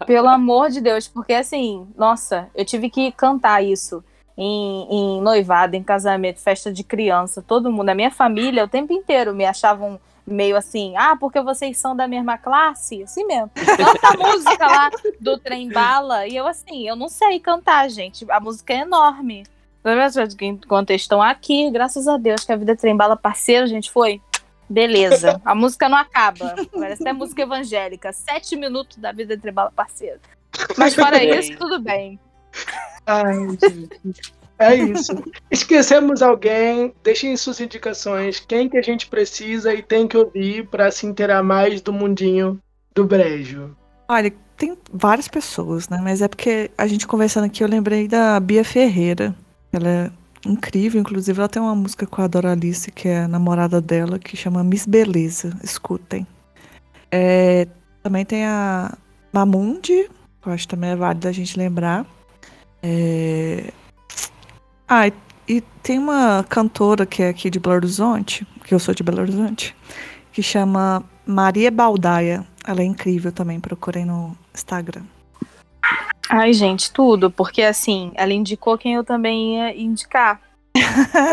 [0.06, 4.02] Pelo amor de Deus, porque assim, nossa, eu tive que cantar isso
[4.36, 8.92] em, em noivado, em casamento, festa de criança, todo mundo, a minha família, o tempo
[8.92, 13.50] inteiro me achavam meio assim, ah, porque vocês são da mesma classe, assim mesmo.
[13.54, 14.90] Canta a música lá
[15.20, 19.44] do trem bala, e eu assim, eu não sei cantar, gente, a música é enorme.
[20.40, 23.90] Enquanto eles estão aqui, graças a Deus que a vida é trem bala parceiro, gente,
[23.90, 24.20] foi.
[24.68, 26.56] Beleza, a música não acaba.
[26.72, 28.12] Parece até música evangélica.
[28.12, 30.18] Sete minutos da vida entre bala parceiro.
[30.76, 31.38] Mas fora Bem.
[31.38, 32.18] isso, tudo bem.
[33.06, 34.34] Ai, gente.
[34.58, 35.12] É isso.
[35.50, 40.90] Esquecemos alguém, deixem suas indicações, quem que a gente precisa e tem que ouvir pra
[40.90, 42.58] se inteirar mais do mundinho
[42.94, 43.76] do brejo.
[44.08, 46.00] Olha, tem várias pessoas, né?
[46.02, 49.34] Mas é porque a gente conversando aqui, eu lembrei da Bia Ferreira.
[49.76, 50.10] Ela é
[50.46, 54.36] incrível, inclusive ela tem uma música com a Doralice, que é a namorada dela, que
[54.36, 55.56] chama Miss Beleza.
[55.62, 56.26] Escutem.
[57.10, 57.66] É,
[58.02, 58.96] também tem a
[59.32, 60.08] Mamundi,
[60.40, 62.06] que eu acho também é válido a gente lembrar.
[62.82, 63.72] É,
[64.88, 65.12] Ah, e,
[65.48, 69.20] e tem uma cantora que é aqui de Belo Horizonte, que eu sou de Belo
[69.20, 69.74] Horizonte,
[70.32, 72.46] que chama Maria Baldaia.
[72.66, 75.02] Ela é incrível também, procurem no Instagram.
[76.28, 80.40] Ai, gente, tudo, porque assim, ela indicou quem eu também ia indicar.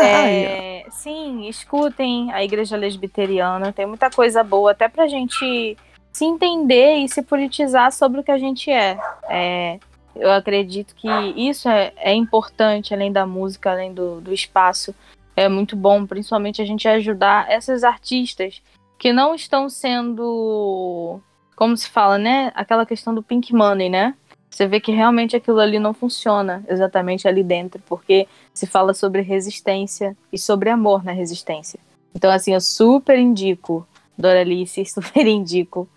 [0.02, 3.72] É, sim, escutem a Igreja Lesbiteriana.
[3.72, 5.76] Tem muita coisa boa, até pra gente
[6.12, 8.98] se entender e se politizar sobre o que a gente é.
[9.28, 9.78] é
[10.14, 14.94] eu acredito que isso é, é, importante, além da música, além do, do espaço.
[15.34, 18.62] É muito bom, principalmente a gente ajudar essas artistas
[18.96, 21.20] que não estão sendo,
[21.56, 22.52] como se fala, né?
[22.54, 24.14] Aquela questão do pink money, né?
[24.54, 29.20] Você vê que realmente aquilo ali não funciona exatamente ali dentro, porque se fala sobre
[29.20, 31.80] resistência e sobre amor na resistência.
[32.14, 33.86] Então, assim, eu super indico,
[34.16, 35.88] Doralice, super indico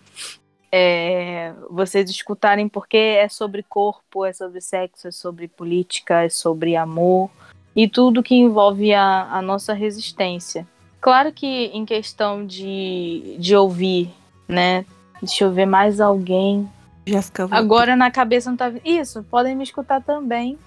[0.72, 6.76] é, vocês escutarem porque é sobre corpo, é sobre sexo, é sobre política, é sobre
[6.76, 7.30] amor
[7.76, 10.68] e tudo que envolve a, a nossa resistência.
[11.00, 14.12] Claro que em questão de, de ouvir,
[14.48, 14.84] né?
[15.22, 16.68] Deixa eu ver mais alguém.
[17.08, 18.72] Jessica, Agora na cabeça não tá.
[18.84, 20.58] Isso, podem me escutar também.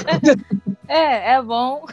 [0.88, 1.84] é, é bom.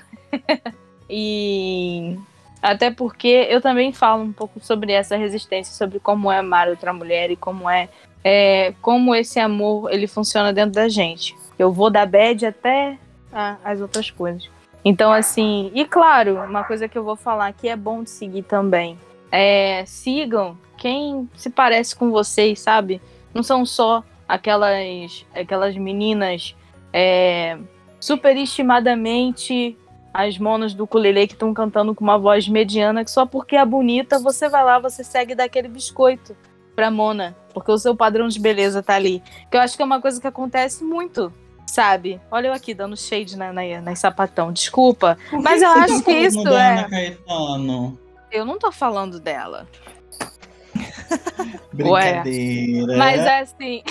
[1.09, 2.17] e
[2.61, 6.93] até porque eu também falo um pouco sobre essa resistência, sobre como é amar outra
[6.93, 7.89] mulher e como é,
[8.23, 11.35] é como esse amor ele funciona dentro da gente.
[11.59, 12.97] Eu vou da bad até
[13.31, 14.49] a, as outras coisas.
[14.85, 18.43] Então, assim, e claro, uma coisa que eu vou falar que é bom de seguir
[18.43, 18.97] também.
[19.29, 23.01] É, sigam quem se parece com vocês, sabe?
[23.35, 26.55] Não são só aquelas, aquelas meninas
[26.93, 27.59] é,
[27.99, 29.77] superestimadamente
[30.13, 33.65] as monas do ukulele que estão cantando com uma voz mediana, que só porque é
[33.65, 36.33] bonita, você vai lá, você segue daquele biscoito
[36.73, 39.21] pra Mona, porque o seu padrão de beleza tá ali.
[39.51, 41.33] Que eu acho que é uma coisa que acontece muito,
[41.67, 42.21] sabe?
[42.31, 45.17] Olha eu aqui dando shade na, na, na sapatão, desculpa.
[45.43, 47.17] Mas eu acho tá que isso é.
[48.31, 49.67] Eu não tô falando dela.
[51.73, 52.97] Brincadeira.
[52.97, 53.83] Mas é assim.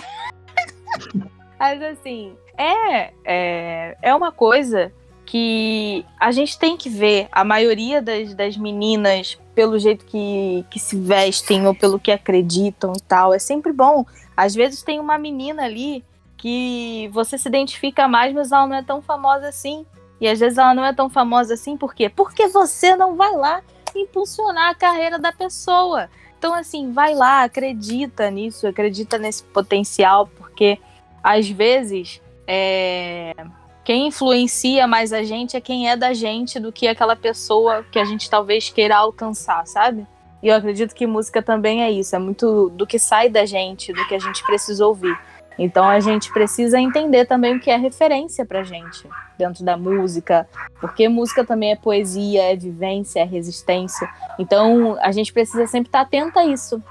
[1.58, 4.92] mas assim, é, é, é uma coisa
[5.26, 10.78] que a gente tem que ver a maioria das, das meninas pelo jeito que, que
[10.78, 13.32] se vestem ou pelo que acreditam e tal.
[13.32, 14.04] É sempre bom.
[14.36, 16.04] Às vezes tem uma menina ali
[16.36, 19.86] que você se identifica mais, mas ela não é tão famosa assim.
[20.20, 22.08] E às vezes ela não é tão famosa assim, por quê?
[22.08, 23.62] Porque você não vai lá
[23.94, 26.08] impulsionar a carreira da pessoa.
[26.44, 30.78] Então, assim, vai lá, acredita nisso, acredita nesse potencial, porque
[31.22, 33.34] às vezes é,
[33.82, 37.98] quem influencia mais a gente é quem é da gente do que aquela pessoa que
[37.98, 40.06] a gente talvez queira alcançar, sabe?
[40.42, 43.90] E eu acredito que música também é isso, é muito do que sai da gente,
[43.90, 45.18] do que a gente precisa ouvir.
[45.58, 49.08] Então a gente precisa entender também o que é referência pra gente
[49.38, 50.48] dentro da música,
[50.80, 54.08] porque música também é poesia, é vivência, é resistência.
[54.38, 56.82] Então a gente precisa sempre estar atenta a isso.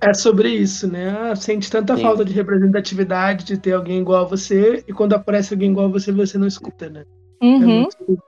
[0.00, 1.08] É sobre isso, né?
[1.18, 2.02] Ah, Sente tanta Sim.
[2.02, 5.90] falta de representatividade, de ter alguém igual a você, e quando aparece alguém igual a
[5.90, 7.04] você, você não escuta, né?
[7.40, 7.58] É Uhum.
[7.80, 8.22] muito-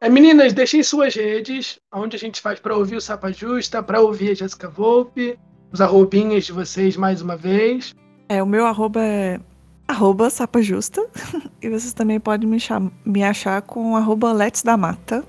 [0.00, 4.00] É, meninas, deixem suas redes, onde a gente faz para ouvir o Sapa Justa, para
[4.00, 5.38] ouvir a Jéssica Volpe,
[5.70, 7.94] os arrobinhas de vocês mais uma vez.
[8.30, 9.40] É, o meu arroba é
[9.88, 11.04] arroba sapajusta.
[11.60, 15.24] e vocês também podem me, cham- me achar com arroba Let's da Mata.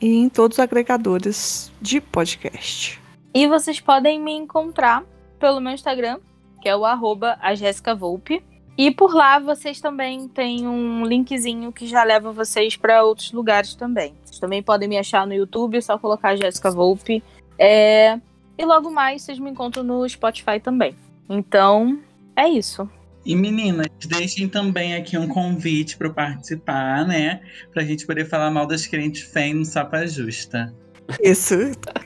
[0.00, 3.02] E em todos os agregadores de podcast.
[3.34, 5.02] E vocês podem me encontrar
[5.40, 6.20] pelo meu Instagram,
[6.62, 8.44] que é o arroba a Jéssica Volpe.
[8.78, 13.74] E por lá vocês também têm um linkzinho que já leva vocês para outros lugares
[13.74, 14.14] também.
[14.24, 17.24] Vocês também podem me achar no YouTube, é só colocar Jéssica Volpe.
[17.58, 18.20] É...
[18.56, 20.94] E logo mais vocês me encontram no Spotify também.
[21.28, 22.00] Então,
[22.36, 22.88] é isso.
[23.24, 27.40] E meninas, deixem também aqui um convite para participar, né?
[27.72, 30.74] Pra gente poder falar mal das crentes fém no Sapa Justa.
[31.22, 31.54] Isso.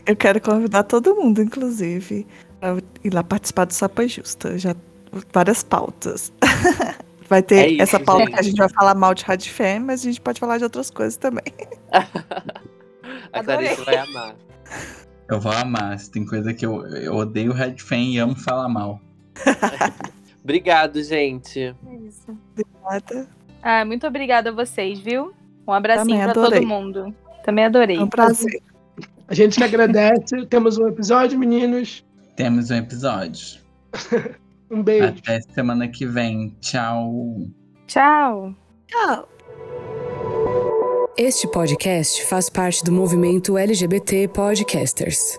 [0.07, 2.27] Eu quero convidar todo mundo, inclusive,
[2.62, 4.57] a ir lá participar do Sapa Justa.
[4.59, 4.77] Já
[5.32, 6.32] várias pautas.
[7.28, 8.32] Vai ter É isso, essa pauta gente.
[8.32, 10.65] que a gente vai falar mal de Rádio Fé, mas a gente pode falar de
[10.65, 11.45] outras coisas também.
[13.32, 14.35] A Clarice vai amar.
[15.28, 15.99] Eu vou amar.
[15.99, 18.99] se Tem coisa que eu, eu odeio Red Fan e amo falar mal.
[20.43, 21.60] Obrigado, gente.
[21.60, 22.36] É isso.
[22.82, 23.28] Nada.
[23.62, 25.35] Ah, muito obrigada a vocês, viu?
[25.66, 27.15] Um abracinho para todo mundo.
[27.44, 27.97] Também adorei.
[27.97, 28.62] É um prazer.
[29.27, 30.44] A gente que agradece.
[30.48, 32.05] Temos um episódio, meninos.
[32.36, 33.59] Temos um episódio.
[34.70, 35.06] Um beijo.
[35.06, 36.55] Até semana que vem.
[36.60, 37.48] Tchau.
[37.86, 38.55] Tchau.
[38.86, 39.28] Tchau.
[41.16, 45.39] Este podcast faz parte do movimento LGBT Podcasters.